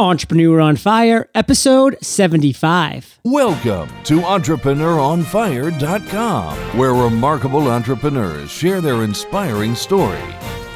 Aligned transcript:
Entrepreneur 0.00 0.60
on 0.60 0.76
Fire, 0.76 1.28
episode 1.34 1.98
75. 2.00 3.18
Welcome 3.24 3.88
to 4.04 4.20
EntrepreneurOnFire.com, 4.20 6.56
where 6.78 6.94
remarkable 6.94 7.66
entrepreneurs 7.66 8.48
share 8.48 8.80
their 8.80 9.02
inspiring 9.02 9.74
story. 9.74 10.22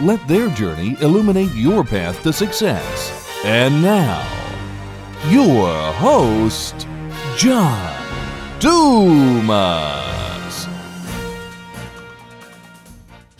Let 0.00 0.26
their 0.26 0.48
journey 0.48 0.96
illuminate 1.00 1.54
your 1.54 1.84
path 1.84 2.20
to 2.24 2.32
success. 2.32 3.40
And 3.44 3.80
now, 3.80 4.26
your 5.28 5.68
host, 5.92 6.88
John 7.36 7.94
Dumas. 8.58 9.52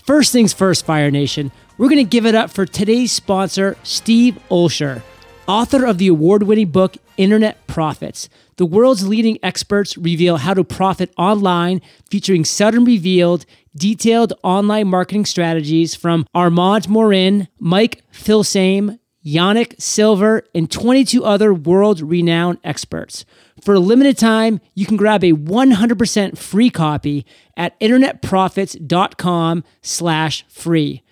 First 0.05 0.30
things 0.30 0.53
first, 0.53 0.87
Fire 0.87 1.11
Nation, 1.11 1.51
we're 1.77 1.89
going 1.89 1.96
to 1.96 2.05
give 2.05 2.25
it 2.25 2.37
up 2.37 2.53
for 2.53 2.67
today's 2.67 3.11
sponsor, 3.11 3.77
Steve 3.83 4.39
Olsher 4.49 5.03
author 5.47 5.85
of 5.85 5.99
the 5.99 6.09
award 6.09 6.45
winning 6.45 6.71
book 6.71 6.97
Internet 7.17 7.67
Prophets. 7.67 8.29
The 8.57 8.67
world's 8.67 9.07
leading 9.07 9.39
experts 9.43 9.96
reveal 9.96 10.39
how 10.39 10.55
to 10.55 10.64
profit 10.64 11.13
online, 11.17 11.81
featuring 12.11 12.45
sudden 12.45 12.85
revealed, 12.85 13.45
detailed 13.77 14.33
online 14.43 14.89
marketing 14.89 15.25
strategies 15.25 15.95
from 15.95 16.27
Armand 16.35 16.89
Morin, 16.89 17.49
Mike 17.59 18.03
Filsaime, 18.13 18.99
Yannick 19.25 19.81
Silver, 19.81 20.45
and 20.55 20.71
22 20.71 21.25
other 21.25 21.55
world 21.55 22.00
renowned 22.00 22.59
experts. 22.64 23.25
For 23.63 23.75
a 23.75 23.81
limited 23.81 24.19
time, 24.19 24.61
you 24.75 24.86
can 24.86 24.97
grab 24.97 25.22
a 25.22 25.33
100% 25.33 26.36
free 26.36 26.71
copy 26.71 27.25
at 27.57 27.79
internetprophets.com 27.81 29.64
slash 29.81 30.45
free. 30.49 31.03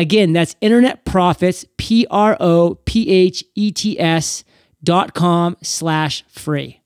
Again, 0.00 0.32
that's 0.32 0.56
Internet 0.62 1.04
Prophets, 1.04 1.66
P 1.76 2.06
R 2.10 2.34
O 2.40 2.76
P 2.86 3.10
H 3.10 3.44
E 3.54 3.70
T 3.70 4.00
S 4.00 4.44
dot 4.82 5.12
com 5.12 5.58
slash 5.62 6.24
free. 6.26 6.80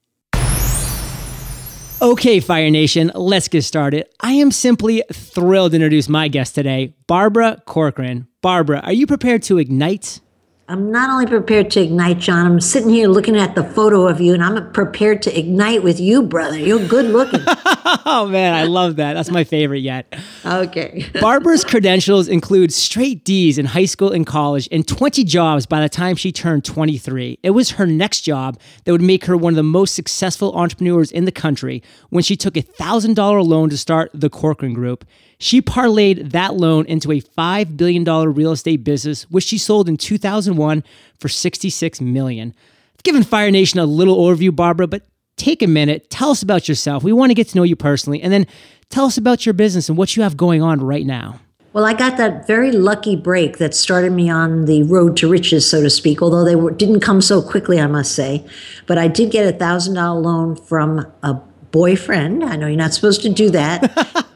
Okay, 2.02 2.40
Fire 2.40 2.70
Nation, 2.70 3.12
let's 3.14 3.46
get 3.46 3.62
started. 3.62 4.08
I 4.18 4.32
am 4.32 4.50
simply 4.50 5.04
thrilled 5.12 5.70
to 5.70 5.76
introduce 5.76 6.08
my 6.08 6.26
guest 6.26 6.56
today, 6.56 6.96
Barbara 7.06 7.62
Corcoran. 7.66 8.26
Barbara, 8.42 8.80
are 8.80 8.92
you 8.92 9.06
prepared 9.06 9.44
to 9.44 9.58
ignite? 9.58 10.20
I'm 10.66 10.90
not 10.90 11.10
only 11.10 11.26
prepared 11.26 11.70
to 11.72 11.82
ignite, 11.82 12.20
John, 12.20 12.46
I'm 12.46 12.58
sitting 12.58 12.88
here 12.88 13.06
looking 13.06 13.36
at 13.36 13.54
the 13.54 13.62
photo 13.62 14.08
of 14.08 14.18
you 14.18 14.32
and 14.32 14.42
I'm 14.42 14.72
prepared 14.72 15.20
to 15.22 15.38
ignite 15.38 15.82
with 15.82 16.00
you, 16.00 16.22
brother. 16.22 16.58
You're 16.58 16.88
good 16.88 17.04
looking. 17.04 17.42
oh, 17.46 18.26
man, 18.30 18.54
I 18.54 18.64
love 18.64 18.96
that. 18.96 19.12
That's 19.12 19.30
my 19.30 19.44
favorite 19.44 19.80
yet. 19.80 20.18
Okay. 20.42 21.04
Barbara's 21.20 21.64
credentials 21.64 22.28
include 22.28 22.72
straight 22.72 23.24
D's 23.24 23.58
in 23.58 23.66
high 23.66 23.84
school 23.84 24.10
and 24.10 24.26
college 24.26 24.66
and 24.72 24.88
20 24.88 25.22
jobs 25.24 25.66
by 25.66 25.82
the 25.82 25.88
time 25.90 26.16
she 26.16 26.32
turned 26.32 26.64
23. 26.64 27.40
It 27.42 27.50
was 27.50 27.72
her 27.72 27.86
next 27.86 28.22
job 28.22 28.58
that 28.84 28.92
would 28.92 29.02
make 29.02 29.26
her 29.26 29.36
one 29.36 29.52
of 29.52 29.56
the 29.56 29.62
most 29.62 29.94
successful 29.94 30.54
entrepreneurs 30.54 31.12
in 31.12 31.26
the 31.26 31.32
country 31.32 31.82
when 32.08 32.22
she 32.22 32.36
took 32.36 32.56
a 32.56 32.62
$1,000 32.62 33.46
loan 33.46 33.68
to 33.68 33.76
start 33.76 34.10
the 34.14 34.30
Corcoran 34.30 34.72
Group. 34.72 35.04
She 35.38 35.60
parlayed 35.60 36.32
that 36.32 36.54
loan 36.54 36.86
into 36.86 37.12
a 37.12 37.20
$5 37.20 37.76
billion 37.76 38.04
real 38.04 38.52
estate 38.52 38.84
business, 38.84 39.24
which 39.30 39.44
she 39.44 39.58
sold 39.58 39.88
in 39.88 39.96
2001 39.96 40.84
for 41.18 41.28
$66 41.28 42.00
million. 42.00 42.54
I've 42.94 43.02
given 43.02 43.22
Fire 43.22 43.50
Nation 43.50 43.80
a 43.80 43.86
little 43.86 44.16
overview, 44.16 44.54
Barbara, 44.54 44.86
but 44.86 45.02
take 45.36 45.62
a 45.62 45.66
minute, 45.66 46.10
tell 46.10 46.30
us 46.30 46.42
about 46.42 46.68
yourself. 46.68 47.02
We 47.02 47.12
want 47.12 47.30
to 47.30 47.34
get 47.34 47.48
to 47.48 47.56
know 47.56 47.62
you 47.62 47.76
personally, 47.76 48.22
and 48.22 48.32
then 48.32 48.46
tell 48.88 49.06
us 49.06 49.16
about 49.16 49.44
your 49.44 49.52
business 49.52 49.88
and 49.88 49.98
what 49.98 50.16
you 50.16 50.22
have 50.22 50.36
going 50.36 50.62
on 50.62 50.80
right 50.80 51.04
now. 51.04 51.40
Well, 51.74 51.84
I 51.84 51.92
got 51.92 52.18
that 52.18 52.46
very 52.46 52.70
lucky 52.70 53.16
break 53.16 53.58
that 53.58 53.74
started 53.74 54.12
me 54.12 54.30
on 54.30 54.66
the 54.66 54.84
road 54.84 55.16
to 55.16 55.28
riches, 55.28 55.68
so 55.68 55.82
to 55.82 55.90
speak, 55.90 56.22
although 56.22 56.44
they 56.44 56.54
were, 56.54 56.70
didn't 56.70 57.00
come 57.00 57.20
so 57.20 57.42
quickly, 57.42 57.80
I 57.80 57.88
must 57.88 58.14
say. 58.14 58.46
But 58.86 58.96
I 58.96 59.08
did 59.08 59.32
get 59.32 59.52
a 59.52 59.58
$1,000 59.58 60.22
loan 60.22 60.54
from 60.54 61.04
a 61.24 61.34
boyfriend. 61.72 62.44
I 62.44 62.54
know 62.54 62.68
you're 62.68 62.76
not 62.76 62.94
supposed 62.94 63.22
to 63.22 63.28
do 63.28 63.50
that. 63.50 64.24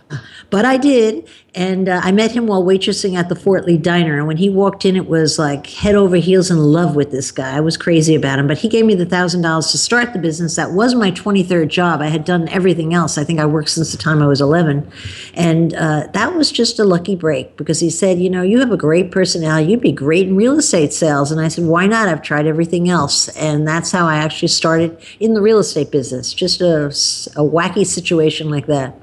but 0.50 0.64
I 0.64 0.76
did. 0.76 1.28
And 1.54 1.88
uh, 1.88 2.00
I 2.04 2.12
met 2.12 2.30
him 2.30 2.46
while 2.46 2.62
waitressing 2.62 3.16
at 3.16 3.28
the 3.28 3.34
Fort 3.34 3.64
Lee 3.64 3.78
Diner. 3.78 4.18
And 4.18 4.28
when 4.28 4.36
he 4.36 4.48
walked 4.48 4.84
in, 4.84 4.94
it 4.96 5.08
was 5.08 5.38
like 5.38 5.66
head 5.66 5.96
over 5.96 6.16
heels 6.16 6.50
in 6.50 6.58
love 6.58 6.94
with 6.94 7.10
this 7.10 7.32
guy. 7.32 7.56
I 7.56 7.60
was 7.60 7.76
crazy 7.76 8.14
about 8.14 8.38
him. 8.38 8.46
But 8.46 8.58
he 8.58 8.68
gave 8.68 8.84
me 8.84 8.94
the 8.94 9.06
$1,000 9.06 9.70
to 9.72 9.78
start 9.78 10.12
the 10.12 10.18
business. 10.18 10.56
That 10.56 10.70
was 10.72 10.94
my 10.94 11.10
23rd 11.10 11.68
job. 11.68 12.00
I 12.00 12.08
had 12.08 12.24
done 12.24 12.48
everything 12.48 12.94
else. 12.94 13.18
I 13.18 13.24
think 13.24 13.40
I 13.40 13.46
worked 13.46 13.70
since 13.70 13.90
the 13.90 13.98
time 13.98 14.22
I 14.22 14.26
was 14.26 14.40
11. 14.40 14.88
And 15.34 15.74
uh, 15.74 16.06
that 16.12 16.34
was 16.34 16.52
just 16.52 16.78
a 16.78 16.84
lucky 16.84 17.16
break 17.16 17.56
because 17.56 17.80
he 17.80 17.90
said, 17.90 18.20
You 18.20 18.30
know, 18.30 18.42
you 18.42 18.60
have 18.60 18.70
a 18.70 18.76
great 18.76 19.10
personality. 19.10 19.70
You'd 19.70 19.80
be 19.80 19.90
great 19.90 20.28
in 20.28 20.36
real 20.36 20.58
estate 20.58 20.92
sales. 20.92 21.32
And 21.32 21.40
I 21.40 21.48
said, 21.48 21.64
Why 21.64 21.86
not? 21.86 22.08
I've 22.08 22.22
tried 22.22 22.46
everything 22.46 22.88
else. 22.88 23.28
And 23.30 23.66
that's 23.66 23.90
how 23.90 24.06
I 24.06 24.18
actually 24.18 24.48
started 24.48 24.96
in 25.18 25.34
the 25.34 25.42
real 25.42 25.58
estate 25.58 25.90
business. 25.90 26.32
Just 26.32 26.60
a, 26.60 26.86
a 26.86 27.42
wacky 27.42 27.84
situation 27.84 28.48
like 28.48 28.66
that. 28.66 28.94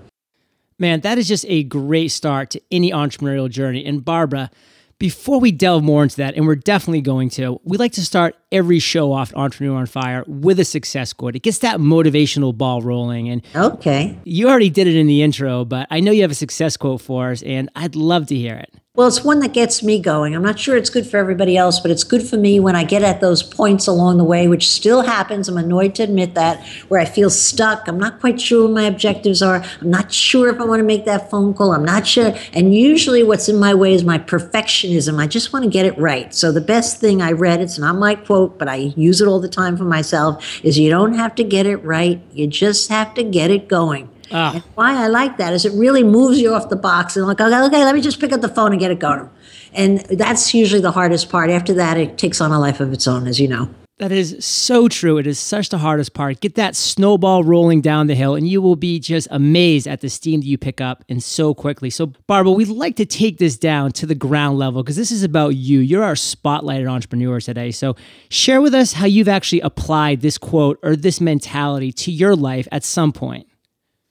Man, 0.77 1.01
that 1.01 1.17
is 1.17 1.27
just 1.27 1.45
a 1.47 1.63
great 1.63 2.09
start 2.09 2.49
to 2.51 2.61
any 2.69 2.91
entrepreneurial 2.91 3.49
journey. 3.49 3.85
And 3.85 4.03
Barbara, 4.03 4.51
before 4.99 5.39
we 5.39 5.51
delve 5.51 5.83
more 5.83 6.03
into 6.03 6.17
that, 6.17 6.35
and 6.35 6.45
we're 6.45 6.55
definitely 6.55 7.01
going 7.01 7.29
to, 7.31 7.59
we 7.63 7.77
like 7.77 7.93
to 7.93 8.05
start 8.05 8.35
every 8.51 8.79
show 8.79 9.11
off 9.13 9.33
Entrepreneur 9.35 9.77
on 9.77 9.85
Fire 9.85 10.23
with 10.27 10.59
a 10.59 10.65
success 10.65 11.13
quote. 11.13 11.35
It 11.35 11.43
gets 11.43 11.59
that 11.59 11.79
motivational 11.79 12.57
ball 12.57 12.81
rolling. 12.81 13.29
And 13.29 13.41
okay, 13.55 14.19
you 14.25 14.49
already 14.49 14.69
did 14.69 14.87
it 14.87 14.95
in 14.95 15.07
the 15.07 15.21
intro, 15.21 15.65
but 15.65 15.87
I 15.91 15.99
know 16.01 16.11
you 16.11 16.21
have 16.23 16.31
a 16.31 16.35
success 16.35 16.77
quote 16.77 17.01
for 17.01 17.31
us, 17.31 17.41
and 17.43 17.69
I'd 17.75 17.95
love 17.95 18.27
to 18.27 18.35
hear 18.35 18.55
it. 18.55 18.73
Well, 18.95 19.09
it's 19.09 19.25
one 19.25 19.39
that 19.39 19.51
gets 19.51 19.83
me 19.83 20.00
going. 20.00 20.33
I'm 20.33 20.41
not 20.41 20.57
sure 20.57 20.78
it's 20.78 20.89
good 20.89 21.06
for 21.06 21.17
everybody 21.17 21.57
else, 21.57 21.81
but 21.81 21.91
it's 21.91 22.06
good 22.06 22.23
for 22.23 22.38
me 22.38 22.61
when 22.61 22.78
I 22.78 22.85
get 22.85 23.01
at 23.01 23.19
those 23.19 23.44
points 23.44 23.88
along 23.88 24.17
the 24.17 24.23
way, 24.23 24.47
which 24.47 24.69
still 24.69 25.01
happens. 25.01 25.50
I'm 25.50 25.57
annoyed 25.57 25.95
to 25.95 26.03
admit 26.03 26.33
that, 26.35 26.66
where 26.88 27.01
I 27.01 27.03
feel 27.03 27.29
stuck. 27.29 27.89
I'm 27.89 28.00
not 28.00 28.22
quite 28.22 28.39
sure 28.39 28.63
what 28.63 28.72
my 28.72 28.84
objectives 28.84 29.41
are. 29.41 29.61
I'm 29.81 29.89
not 29.89 30.13
sure 30.13 30.47
if 30.47 30.61
I 30.61 30.63
want 30.63 30.79
to 30.79 30.85
make 30.85 31.03
that 31.03 31.29
phone 31.29 31.53
call. 31.53 31.73
I'm 31.73 31.84
not 31.84 32.07
sure. 32.07 32.34
And 32.53 32.73
usually, 32.73 33.22
what's 33.22 33.50
in 33.50 33.57
my 33.57 33.73
way 33.73 33.94
is 33.94 34.05
my 34.05 34.17
perfectionism. 34.17 35.19
I 35.19 35.28
just 35.28 35.51
want 35.51 35.63
to 35.63 35.69
get 35.69 35.85
it 35.85 35.97
right. 35.97 36.34
So, 36.34 36.53
the 36.53 36.61
best 36.61 37.01
thing 37.01 37.22
I 37.22 37.34
read, 37.34 37.59
it's 37.59 37.78
not 37.78 37.97
my 37.97 38.16
quote, 38.16 38.57
but 38.57 38.69
I 38.69 38.94
use 38.95 39.19
it 39.19 39.28
all 39.28 39.41
the 39.41 39.50
time 39.50 39.75
for 39.75 39.84
myself, 39.84 40.63
is 40.63 40.79
you 40.79 40.89
don't 40.89 41.16
have 41.16 41.35
to 41.35 41.44
get 41.44 41.66
it 41.66 41.84
right. 41.84 42.22
You 42.31 42.47
just 42.47 42.88
have 42.88 43.13
to 43.16 43.23
get 43.23 43.51
it 43.51 43.67
going. 43.67 44.09
Ah. 44.31 44.63
why 44.75 44.95
I 45.03 45.07
like 45.07 45.37
that 45.37 45.53
is 45.53 45.65
it 45.65 45.73
really 45.73 46.03
moves 46.03 46.39
you 46.39 46.53
off 46.53 46.69
the 46.69 46.75
box 46.75 47.15
and 47.15 47.27
like, 47.27 47.39
okay, 47.39 47.61
okay, 47.65 47.83
let 47.83 47.95
me 47.95 48.01
just 48.01 48.19
pick 48.19 48.31
up 48.31 48.41
the 48.41 48.49
phone 48.49 48.71
and 48.71 48.79
get 48.79 48.91
it 48.91 48.99
going. 48.99 49.29
And 49.73 49.99
that's 50.01 50.53
usually 50.53 50.81
the 50.81 50.91
hardest 50.91 51.29
part. 51.29 51.49
After 51.49 51.73
that, 51.73 51.97
it 51.97 52.17
takes 52.17 52.41
on 52.41 52.51
a 52.51 52.59
life 52.59 52.79
of 52.79 52.93
its 52.93 53.07
own, 53.07 53.27
as 53.27 53.39
you 53.39 53.47
know. 53.47 53.69
That 53.97 54.11
is 54.11 54.43
so 54.45 54.89
true. 54.89 55.17
It 55.17 55.25
is 55.25 55.39
such 55.39 55.69
the 55.69 55.77
hardest 55.77 56.13
part. 56.13 56.41
Get 56.41 56.55
that 56.55 56.75
snowball 56.75 57.45
rolling 57.45 57.79
down 57.79 58.07
the 58.07 58.15
hill, 58.15 58.35
and 58.35 58.45
you 58.45 58.61
will 58.61 58.75
be 58.75 58.99
just 58.99 59.25
amazed 59.31 59.87
at 59.87 60.01
the 60.01 60.09
steam 60.09 60.41
that 60.41 60.45
you 60.45 60.57
pick 60.57 60.81
up 60.81 61.05
and 61.07 61.23
so 61.23 61.53
quickly. 61.53 61.89
So, 61.89 62.07
Barbara, 62.27 62.51
we'd 62.51 62.67
like 62.67 62.97
to 62.97 63.05
take 63.05 63.37
this 63.37 63.57
down 63.57 63.93
to 63.93 64.05
the 64.05 64.13
ground 64.13 64.57
level 64.57 64.83
because 64.83 64.97
this 64.97 65.13
is 65.13 65.23
about 65.23 65.55
you. 65.55 65.79
You're 65.79 66.03
our 66.03 66.15
spotlighted 66.15 66.91
entrepreneur 66.91 67.39
today. 67.39 67.71
So, 67.71 67.95
share 68.27 68.61
with 68.61 68.73
us 68.73 68.91
how 68.91 69.05
you've 69.05 69.29
actually 69.29 69.61
applied 69.61 70.19
this 70.19 70.37
quote 70.37 70.77
or 70.83 70.97
this 70.97 71.21
mentality 71.21 71.93
to 71.93 72.11
your 72.11 72.35
life 72.35 72.67
at 72.73 72.83
some 72.83 73.13
point. 73.13 73.47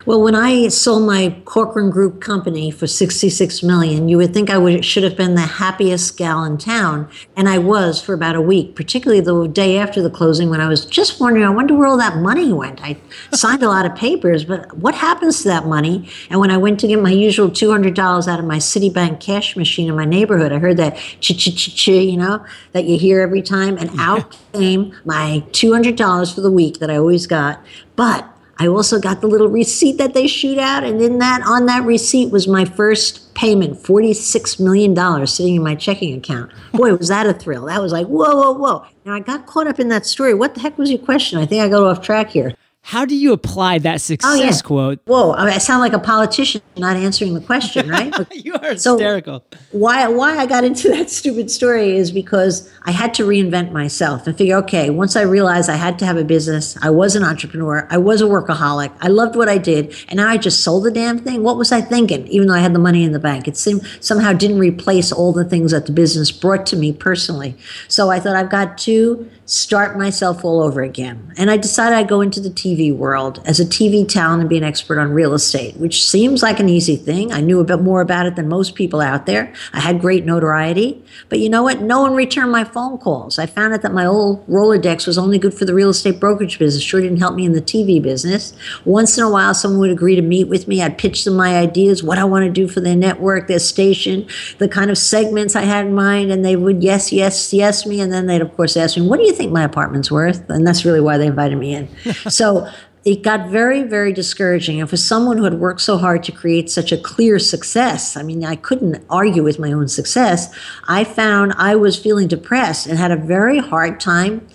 Well, 0.07 0.21
when 0.21 0.35
I 0.35 0.69
sold 0.69 1.07
my 1.07 1.35
Corcoran 1.47 1.89
Group 1.89 2.21
company 2.21 2.71
for 2.71 2.87
66 2.87 3.63
million, 3.63 4.07
you 4.07 4.19
would 4.19 4.35
think 4.35 4.51
I 4.51 4.59
would 4.59 4.85
should 4.85 5.03
have 5.03 5.17
been 5.17 5.35
the 5.35 5.41
happiest 5.41 6.19
gal 6.19 6.45
in 6.45 6.59
town, 6.59 7.09
and 7.37 7.49
I 7.49 7.57
was 7.57 8.03
for 8.03 8.13
about 8.13 8.37
a 8.37 8.41
week, 8.43 8.77
particularly 8.77 9.23
the 9.23 9.49
day 9.49 9.79
after 9.79 10.03
the 10.03 10.11
closing 10.11 10.51
when 10.51 10.61
I 10.61 10.69
was 10.69 10.85
just 10.85 11.21
wondering, 11.21 11.47
I 11.47 11.49
wonder 11.49 11.75
where 11.75 11.87
all 11.87 11.97
that 11.97 12.19
money 12.19 12.53
went. 12.53 12.83
I 12.83 12.99
signed 13.33 13.63
a 13.63 13.69
lot 13.69 13.87
of 13.87 13.97
papers, 13.97 14.45
but 14.45 14.77
what 14.77 14.95
happens 14.95 15.41
to 15.41 15.49
that 15.49 15.65
money? 15.65 16.07
And 16.29 16.39
when 16.39 16.51
I 16.51 16.59
went 16.59 16.81
to 16.81 16.87
get 16.87 17.01
my 17.01 17.11
usual 17.11 17.49
$200 17.49 18.29
out 18.29 18.39
of 18.39 18.45
my 18.45 18.59
Citibank 18.59 19.21
cash 19.21 19.57
machine 19.57 19.89
in 19.89 19.97
my 19.97 20.05
neighborhood, 20.05 20.53
I 20.53 20.59
heard 20.59 20.77
that 20.77 20.99
ch 21.21 21.33
ch 21.33 21.57
ch 21.57 21.75
ch, 21.75 21.89
you 21.89 22.19
know, 22.19 22.45
that 22.73 22.85
you 22.85 22.99
hear 22.99 23.23
every 23.23 23.41
time, 23.41 23.79
and 23.79 23.91
out 23.99 24.37
came 24.53 24.95
my 25.07 25.43
$200 25.53 26.35
for 26.35 26.43
the 26.43 26.51
week 26.51 26.81
that 26.81 26.91
I 26.91 26.99
always 26.99 27.27
got. 27.27 27.65
But 27.97 28.34
I 28.59 28.69
also 28.69 29.01
got 29.01 29.21
the 29.21 29.27
little 29.27 29.49
receipt 29.49 29.99
that 29.99 30.15
they 30.15 30.27
shoot 30.27 30.59
out, 30.59 30.85
and 30.85 31.01
in 31.03 31.19
that 31.19 31.43
on 31.47 31.67
that 31.67 31.85
receipt 31.85 32.31
was 32.31 32.47
my 32.47 32.65
first 32.65 33.35
payment, 33.35 33.79
forty-six 33.79 34.61
million 34.61 34.95
dollars 34.95 35.33
sitting 35.33 35.57
in 35.57 35.63
my 35.63 35.75
checking 35.75 36.17
account. 36.17 36.53
Boy, 36.73 36.95
was 36.95 37.09
that 37.09 37.27
a 37.27 37.33
thrill! 37.33 37.67
That 37.67 37.83
was 37.83 37.93
like 37.93 38.07
whoa, 38.07 38.35
whoa, 38.35 38.53
whoa! 38.53 38.87
Now 39.05 39.15
I 39.15 39.21
got 39.21 39.47
caught 39.47 39.67
up 39.67 39.81
in 39.81 39.89
that 39.89 40.07
story. 40.07 40.35
What 40.35 40.55
the 40.55 40.61
heck 40.61 40.79
was 40.79 40.91
your 40.91 41.01
question? 41.01 41.39
I 41.39 41.47
think 41.47 41.63
I 41.63 41.69
got 41.69 41.83
off 41.83 42.01
track 42.01 42.31
here. 42.31 42.55
How 42.87 43.07
do 43.07 43.17
you 43.17 43.33
apply 43.33 43.79
that 43.79 44.03
success 44.03 44.31
oh, 44.31 44.35
yeah. 44.35 44.53
quote? 44.63 45.01
Whoa, 45.07 45.33
I 45.33 45.57
sound 45.57 45.81
like 45.81 45.95
a 45.95 45.99
politician 45.99 46.61
not 46.77 46.99
answering 46.99 47.33
the 47.33 47.41
question, 47.41 47.89
right? 47.89 48.13
you 48.33 48.53
are 48.53 48.73
hysterical. 48.73 49.43
So 49.51 49.57
why 49.71 50.07
why 50.09 50.37
I 50.37 50.45
got 50.45 50.65
into 50.65 50.91
that 50.91 51.09
stupid 51.09 51.51
story 51.51 51.97
is 51.97 52.13
because 52.13 52.71
I 52.83 52.91
had 52.91 53.15
to 53.15 53.23
reinvent 53.23 53.73
myself 53.73 54.27
and 54.27 54.37
figure, 54.37 54.57
okay, 54.59 54.91
once 54.91 55.17
I 55.17 55.23
realized 55.23 55.71
I 55.71 55.77
had 55.77 55.99
to 56.01 56.05
have 56.05 56.19
a 56.19 56.25
business, 56.25 56.77
I 56.83 56.91
was 56.91 57.17
an 57.17 57.25
entrepreneur, 57.25 57.89
I 57.91 57.97
was 57.97 58.21
a 58.21 58.27
workaholic, 58.27 58.93
I 59.01 59.09
loved 59.09 59.35
what 59.35 59.49
I 59.49 59.57
did, 59.57 59.97
and 60.09 60.19
now 60.19 60.29
I 60.29 60.37
just 60.37 60.63
sold 60.63 60.85
the 60.85 60.91
damn 60.91 61.19
thing. 61.19 61.43
What 61.43 61.57
was 61.57 61.73
I 61.73 61.81
thinking? 61.81 62.27
Even 62.27 62.49
though 62.49 62.55
I 62.55 62.61
had 62.61 62.75
the 62.75 62.79
money 62.79 63.03
in 63.03 63.13
the 63.13 63.19
bank, 63.19 63.49
it 63.49 63.57
seemed 63.57 63.81
somehow 64.01 64.35
didn't 64.35 64.59
replace 64.59 65.11
all 65.11 65.33
the 65.33 65.47
things 65.47 65.71
that 65.71 65.87
the 65.87 65.93
business 65.93 66.31
brought 66.31 66.67
to 66.67 66.77
me 66.77 66.93
personally. 66.93 67.57
So 67.89 68.11
I 68.11 68.21
thought 68.21 68.37
I've 68.37 68.51
got 68.51 68.77
to 68.79 69.31
start 69.47 69.99
myself 69.99 70.45
all 70.45 70.63
over 70.63 70.83
again. 70.83 71.33
And 71.37 71.51
I 71.51 71.57
decided 71.57 71.97
I'd 71.97 72.09
go 72.09 72.21
into 72.21 72.41
the 72.41 72.49
TV 72.49 72.95
world 72.95 73.43
as 73.45 73.61
a 73.61 73.65
TV 73.65 74.09
talent 74.09 74.41
and 74.41 74.49
be 74.49 74.57
an 74.57 74.65
expert 74.65 74.99
on 74.99 75.13
real 75.13 75.35
estate, 75.35 75.77
which 75.77 76.03
seems 76.03 76.43
like 76.43 76.61
an 76.61 76.69
easy 76.69 76.97
thing. 76.97 77.33
I 77.33 77.41
knew 77.41 77.61
a 77.61 77.65
bit 77.65 77.81
more 77.81 78.01
about 78.01 78.27
it 78.27 78.37
than 78.37 78.49
most 78.49 78.75
people 78.75 79.01
out 79.01 79.27
there. 79.27 79.53
I 79.73 79.81
had 79.81 80.01
great 80.01 80.25
notoriety. 80.25 81.05
But 81.29 81.39
you 81.39 81.49
know 81.49 81.63
what? 81.63 81.81
No 81.81 82.01
one 82.03 82.15
returned 82.15 82.53
my 82.53 82.65
phone 82.65 82.99
calls. 82.99 83.39
I 83.39 83.47
found 83.47 83.75
out 83.75 83.83
that 83.83 83.93
my 83.93 84.07
old 84.07 84.47
Rolodex 84.47 85.07
was 85.07 85.19
only 85.19 85.39
good 85.39 85.55
for 85.55 85.65
the 85.65 85.75
real 85.75 85.91
estate 85.91 86.21
brokerage 86.21 86.59
business, 86.59 86.83
sure 86.83 87.01
didn't 87.01 87.19
help 87.19 87.35
me 87.35 87.45
in 87.45 87.53
the 87.53 87.63
TV 87.63 88.03
business. 88.03 88.55
Once 88.85 89.17
in 89.19 89.25
a 89.25 89.31
while, 89.31 89.55
someone 89.55 89.81
would 89.81 89.91
agree 89.91 90.17
to 90.17 90.23
meet 90.23 90.49
with 90.49 90.67
me. 90.69 90.83
I'd 90.83 90.99
pitch 90.99 91.25
them 91.25 91.37
my 91.37 91.57
ideas, 91.57 92.03
what 92.03 92.19
I 92.19 92.25
want 92.25 92.45
to 92.45 92.51
do 92.51 92.69
for 92.69 92.81
their 92.81 92.97
network, 92.97 93.49
their 93.49 93.59
station, 93.59 94.27
the 94.59 94.69
kind 94.69 94.91
of 94.91 94.99
segments 94.99 95.55
I 95.57 95.63
had 95.63 95.87
in 95.87 95.95
mind, 95.95 96.31
and 96.31 96.45
they 96.45 96.57
would 96.57 96.83
yes, 96.83 97.13
yes, 97.13 97.53
yes 97.53 97.87
me. 97.87 98.01
And 98.01 98.13
then 98.13 98.27
they'd, 98.27 98.43
of 98.43 98.55
course, 98.57 98.77
ask 98.77 98.97
me, 98.97 99.07
What 99.07 99.19
do 99.19 99.27
you 99.27 99.34
think 99.35 99.53
my 99.53 99.65
apartment's 99.65 100.11
worth? 100.11 100.49
And 100.49 100.67
that's 100.67 100.85
really 100.85 101.01
why 101.01 101.19
they 101.19 101.27
invited 101.27 101.59
me 101.59 101.75
in. 101.75 101.89
so 102.29 102.69
it 103.05 103.23
got 103.23 103.51
very, 103.51 103.83
very 103.83 104.13
discouraging. 104.13 104.81
And 104.81 104.89
for 104.89 104.97
someone 104.97 105.37
who 105.37 105.45
had 105.45 105.55
worked 105.55 105.83
so 105.83 105.99
hard 105.99 106.23
to 106.25 106.33
create 106.33 106.71
such 106.71 106.91
a 106.91 106.97
clear 106.97 107.39
success, 107.39 108.17
I 108.17 108.23
mean, 108.23 108.45
I 108.45 108.57
couldn't 108.57 109.05
argue 109.11 109.43
with 109.43 109.59
my 109.59 109.73
own 109.73 109.89
success. 109.89 110.55
I 110.89 111.05
found 111.05 111.53
I 111.59 111.77
was 111.77 111.99
feeling 111.99 112.29
depressed 112.29 112.87
and 112.87 112.99
had 112.99 113.11
a 113.11 113.17
very 113.17 113.59
hard 113.59 114.01
time 114.01 114.47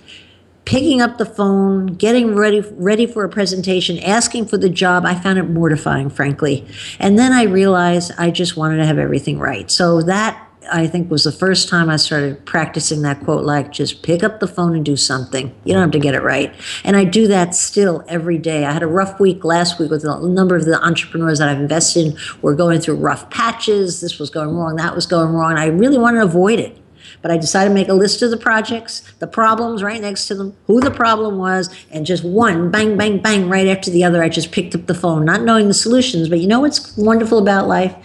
picking 0.66 1.02
up 1.02 1.18
the 1.18 1.26
phone, 1.26 1.88
getting 1.88 2.36
ready 2.36 2.62
ready 2.74 3.06
for 3.06 3.24
a 3.24 3.30
presentation, 3.30 4.00
asking 4.00 4.48
for 4.48 4.58
the 4.58 4.70
job. 4.70 5.06
I 5.06 5.16
found 5.16 5.40
it 5.40 5.44
mortifying, 5.44 6.10
frankly. 6.10 6.66
And 7.00 7.18
then 7.18 7.32
I 7.32 7.44
realized 7.44 8.12
I 8.18 8.32
just 8.32 8.58
wanted 8.58 8.78
to 8.78 8.86
have 8.86 8.98
everything 8.98 9.40
right. 9.40 9.70
So 9.70 10.02
that 10.04 10.49
I 10.72 10.88
think 10.88 11.10
was 11.10 11.24
the 11.24 11.32
first 11.32 11.70
time 11.70 11.90
I 11.90 11.96
started 11.96 12.46
practicing 12.46 13.02
that 13.04 13.22
quote 13.22 13.46
like 13.46 13.72
just 13.72 14.04
pick 14.04 14.24
up 14.24 14.40
the 14.40 14.48
phone 14.48 14.76
and 14.76 14.84
do 14.86 14.96
something. 14.98 15.56
You 15.64 15.74
don't 15.74 15.82
have 15.82 15.92
to 15.92 16.00
get 16.00 16.16
it 16.16 16.22
right. 16.22 16.54
And 16.84 16.98
I 16.98 17.06
do 17.06 17.28
that 17.28 17.56
still 17.56 18.04
every 18.08 18.38
day. 18.38 18.66
I 18.66 18.72
had 18.72 18.84
a 18.84 18.88
rough 18.88 19.20
week 19.20 19.44
last 19.44 19.80
week 19.80 19.90
with 19.90 20.04
a 20.04 20.28
number 20.28 20.56
of 20.56 20.66
the 20.66 20.84
entrepreneurs 20.84 21.40
that 21.40 21.50
I've 21.50 21.60
invested 21.60 22.08
in 22.08 22.18
were 22.42 22.56
going 22.56 22.82
through 22.82 22.96
rough 22.96 23.30
patches. 23.30 24.02
This 24.02 24.20
was 24.20 24.30
going 24.30 24.56
wrong, 24.56 24.76
that 24.76 24.96
was 24.96 25.06
going 25.06 25.34
wrong. 25.34 25.54
I 25.54 25.68
really 25.68 25.98
wanted 25.98 26.20
to 26.20 26.26
avoid 26.26 26.60
it. 26.60 26.78
But 27.22 27.32
I 27.32 27.38
decided 27.38 27.70
to 27.70 27.74
make 27.74 27.90
a 27.90 27.94
list 27.94 28.22
of 28.22 28.32
the 28.32 28.38
projects, 28.38 29.02
the 29.20 29.28
problems 29.28 29.84
right 29.84 30.02
next 30.02 30.28
to 30.28 30.36
them, 30.36 30.56
who 30.68 30.80
the 30.80 30.92
problem 30.92 31.38
was, 31.38 31.70
and 31.92 32.06
just 32.06 32.24
one, 32.24 32.72
bang, 32.72 32.98
bang, 32.98 33.20
bang, 33.20 33.50
right 33.50 33.68
after 33.68 33.92
the 33.92 34.04
other. 34.04 34.24
I 34.24 34.30
just 34.30 34.52
picked 34.52 34.76
up 34.76 34.86
the 34.86 34.94
phone, 34.94 35.26
not 35.26 35.42
knowing 35.42 35.68
the 35.68 35.74
solutions. 35.74 36.30
But 36.30 36.40
you 36.40 36.48
know 36.48 36.62
what's 36.62 36.96
wonderful 36.96 37.40
about 37.40 37.68
life? 37.68 37.96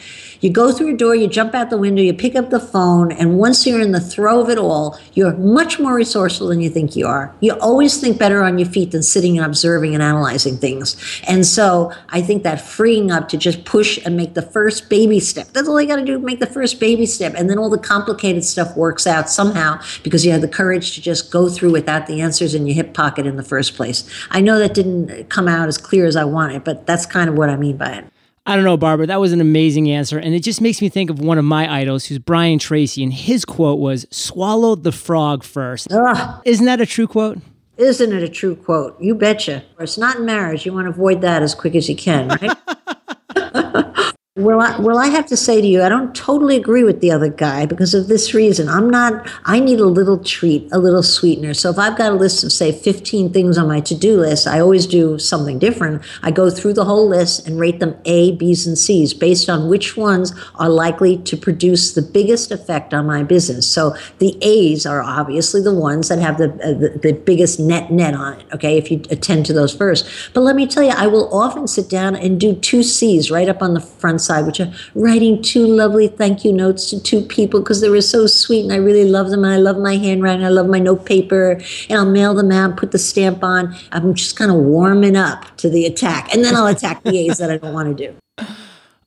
You 0.44 0.50
go 0.50 0.73
through 0.73 0.93
a 0.93 0.96
door, 0.99 1.14
you 1.14 1.26
jump 1.26 1.55
out 1.55 1.70
the 1.70 1.79
window, 1.79 2.02
you 2.02 2.12
pick 2.12 2.37
up 2.37 2.50
the 2.50 2.61
phone, 2.61 3.11
and 3.12 3.38
once 3.38 3.67
you're 3.67 3.81
in 3.81 3.93
the 3.93 4.00
throw 4.00 4.43
of 4.43 4.50
it 4.50 4.58
all, 4.58 5.00
you're 5.14 5.35
much 5.38 5.81
more 5.81 5.94
resourceful 5.94 6.49
than 6.49 6.61
you 6.61 6.69
think 6.69 6.94
you 6.94 7.06
are. 7.06 7.35
You 7.41 7.55
always 7.61 7.99
think 7.99 8.19
better 8.19 8.43
on 8.43 8.58
your 8.58 8.69
feet 8.69 8.91
than 8.91 9.02
sitting 9.02 9.38
and 9.38 9.46
observing 9.46 9.94
and 9.94 10.02
analyzing 10.02 10.58
things. 10.58 10.99
And 11.26 11.46
so 11.46 11.94
I 12.11 12.20
think 12.20 12.43
that 12.43 12.61
freeing 12.61 13.11
up 13.11 13.31
to 13.31 13.38
just 13.38 13.64
push 13.64 13.99
and 14.05 14.19
make 14.19 14.35
the 14.35 14.43
first 14.43 14.91
baby 14.91 15.19
step. 15.19 15.49
That's 15.55 15.67
all 15.67 15.81
you 15.81 15.88
got 15.88 15.96
to 15.96 16.05
do, 16.05 16.19
make 16.19 16.41
the 16.41 16.46
first 16.46 16.79
baby 16.79 17.06
step. 17.06 17.32
And 17.35 17.49
then 17.49 17.58
all 17.58 17.70
the 17.70 17.79
complicated 17.79 18.44
stuff 18.44 18.76
works 18.76 19.06
out 19.06 19.31
somehow 19.31 19.81
because 20.02 20.26
you 20.26 20.32
had 20.32 20.43
the 20.43 20.49
courage 20.49 20.94
to 20.96 21.00
just 21.00 21.31
go 21.31 21.49
through 21.49 21.73
without 21.73 22.06
the 22.06 22.20
answers 22.20 22.55
in 22.55 22.67
your 22.67 22.75
hip 22.75 22.93
pocket 22.93 23.25
in 23.25 23.38
the 23.38 23.43
first 23.43 23.76
place. 23.76 24.05
I 24.31 24.43
know 24.43 24.58
that 24.58 24.75
didn't 24.75 25.31
come 25.31 25.49
out 25.49 25.69
as 25.69 25.79
clear 25.79 26.05
as 26.05 26.17
I 26.17 26.25
wanted, 26.25 26.64
but 26.64 26.85
that's 26.85 27.06
kind 27.06 27.31
of 27.31 27.38
what 27.38 27.49
I 27.49 27.56
mean 27.56 27.79
by 27.79 27.93
it. 27.93 28.05
I 28.46 28.56
don't 28.56 28.64
know, 28.64 28.76
Barbara. 28.76 29.06
That 29.06 29.20
was 29.20 29.32
an 29.32 29.41
amazing 29.41 29.91
answer. 29.91 30.19
And 30.19 30.35
it 30.35 30.41
just 30.41 30.61
makes 30.61 30.82
me 30.82 30.91
think 30.91 31.08
of 31.08 31.19
one 31.19 31.38
of 31.38 31.44
my 31.46 31.73
idols, 31.73 32.05
who's 32.06 32.19
Brian 32.19 32.58
Tracy. 32.58 33.02
And 33.02 33.12
his 33.12 33.44
quote 33.44 33.79
was, 33.79 34.06
Swallow 34.11 34.75
the 34.75 34.93
frog 34.93 35.43
first. 35.43 35.91
Ugh. 35.91 36.43
Isn't 36.44 36.67
that 36.67 36.81
a 36.81 36.87
true 36.87 37.06
quote? 37.06 37.38
Isn't 37.79 38.12
it 38.12 38.23
a 38.23 38.29
true 38.29 38.55
quote? 38.55 39.00
You 39.00 39.14
betcha. 39.14 39.64
Or 39.79 39.85
it's 39.85 39.96
not 39.99 40.17
in 40.17 40.26
marriage. 40.26 40.67
You 40.67 40.73
want 40.75 40.87
to 40.87 40.91
avoid 40.91 41.23
that 41.23 41.43
as 41.43 41.55
quick 41.55 41.75
as 41.75 41.88
you 41.88 41.96
can, 41.96 42.29
right? 42.29 44.12
Well, 44.36 44.60
I, 44.60 44.76
well, 44.81 44.98
I 44.98 45.10
have 45.10 45.26
to 45.26 45.36
say 45.36 45.60
to 45.60 45.66
you, 45.66 45.84
I 45.84 45.88
don't 45.88 46.12
totally 46.12 46.56
agree 46.56 46.82
with 46.82 47.00
the 47.00 47.12
other 47.12 47.28
guy 47.28 47.66
because 47.66 47.94
of 47.94 48.08
this 48.08 48.34
reason. 48.34 48.69
I'm 48.69 48.90
not, 48.90 49.31
I 49.44 49.60
need 49.60 49.78
a 49.78 49.86
little 49.86 50.19
treat, 50.19 50.69
a 50.72 50.78
little 50.81 51.04
sweetener. 51.04 51.54
So 51.54 51.70
if 51.70 51.78
I've 51.78 51.96
got 51.96 52.10
a 52.10 52.16
list 52.16 52.42
of, 52.42 52.50
say, 52.50 52.72
15 52.72 53.32
things 53.32 53.56
on 53.56 53.69
my 53.69 53.78
to 53.82 53.94
do 53.94 54.19
list, 54.19 54.48
I 54.48 54.58
always 54.58 54.88
do 54.88 55.20
something 55.20 55.60
different. 55.60 56.02
I 56.25 56.32
go 56.32 56.50
through 56.50 56.72
the 56.72 56.84
whole 56.84 57.08
list 57.08 57.46
and 57.46 57.60
rate 57.60 57.78
them 57.78 57.94
A, 58.06 58.32
B's, 58.32 58.66
and 58.66 58.76
C's 58.76 59.14
based 59.14 59.48
on 59.48 59.69
which 59.69 59.96
ones 59.96 60.32
are 60.56 60.69
likely 60.69 61.19
to 61.19 61.36
produce 61.36 61.94
the 61.94 62.02
biggest 62.02 62.50
effect 62.50 62.92
on 62.92 63.06
my 63.06 63.22
business. 63.22 63.70
So 63.70 63.94
the 64.19 64.36
A's 64.42 64.84
are 64.84 65.00
obviously 65.00 65.60
the 65.60 65.72
ones 65.72 66.08
that 66.08 66.19
have 66.19 66.38
the, 66.38 66.50
uh, 66.54 66.76
the, 66.76 66.98
the 67.00 67.12
biggest 67.12 67.60
net 67.60 67.92
net 67.92 68.14
on 68.14 68.40
it, 68.40 68.46
okay, 68.52 68.78
if 68.78 68.90
you 68.90 69.00
attend 69.10 69.46
to 69.46 69.52
those 69.52 69.72
first. 69.72 70.32
But 70.34 70.40
let 70.40 70.56
me 70.56 70.66
tell 70.66 70.82
you, 70.82 70.90
I 70.90 71.06
will 71.06 71.32
often 71.32 71.69
sit 71.69 71.88
down 71.88 72.16
and 72.16 72.40
do 72.40 72.52
two 72.52 72.82
C's 72.82 73.31
right 73.31 73.48
up 73.48 73.62
on 73.62 73.75
the 73.75 73.81
front 73.81 74.23
side, 74.24 74.46
which 74.46 74.60
are 74.60 74.72
writing 74.94 75.42
two 75.42 75.66
lovely 75.66 76.08
thank 76.08 76.44
you 76.44 76.52
notes 76.52 76.90
to 76.90 77.00
two 77.00 77.20
people 77.20 77.60
because 77.60 77.80
they 77.80 77.88
were 77.88 78.00
so 78.00 78.26
sweet 78.26 78.64
and 78.64 78.72
I 78.72 78.76
really 78.76 79.08
love 79.08 79.30
them. 79.30 79.44
And 79.44 79.52
I 79.52 79.58
love 79.58 79.78
my 79.78 79.96
handwriting. 79.96 80.44
I 80.44 80.48
love 80.48 80.66
my 80.66 80.78
note 80.78 81.04
paper. 81.04 81.60
And 81.88 81.98
I'll 81.98 82.10
mail 82.10 82.34
them 82.34 82.50
out, 82.50 82.76
put 82.76 82.92
the 82.92 82.98
stamp 82.98 83.44
on. 83.44 83.74
I'm 83.92 84.14
just 84.14 84.36
kind 84.36 84.50
of 84.50 84.56
warming 84.58 85.16
up 85.16 85.56
to 85.58 85.68
the 85.68 85.86
attack. 85.86 86.34
And 86.34 86.44
then 86.44 86.56
I'll 86.56 86.66
attack 86.66 87.02
the 87.02 87.18
A's 87.18 87.38
that 87.38 87.50
I 87.50 87.58
don't 87.58 87.74
want 87.74 87.96
to 87.96 88.08
do. 88.08 88.16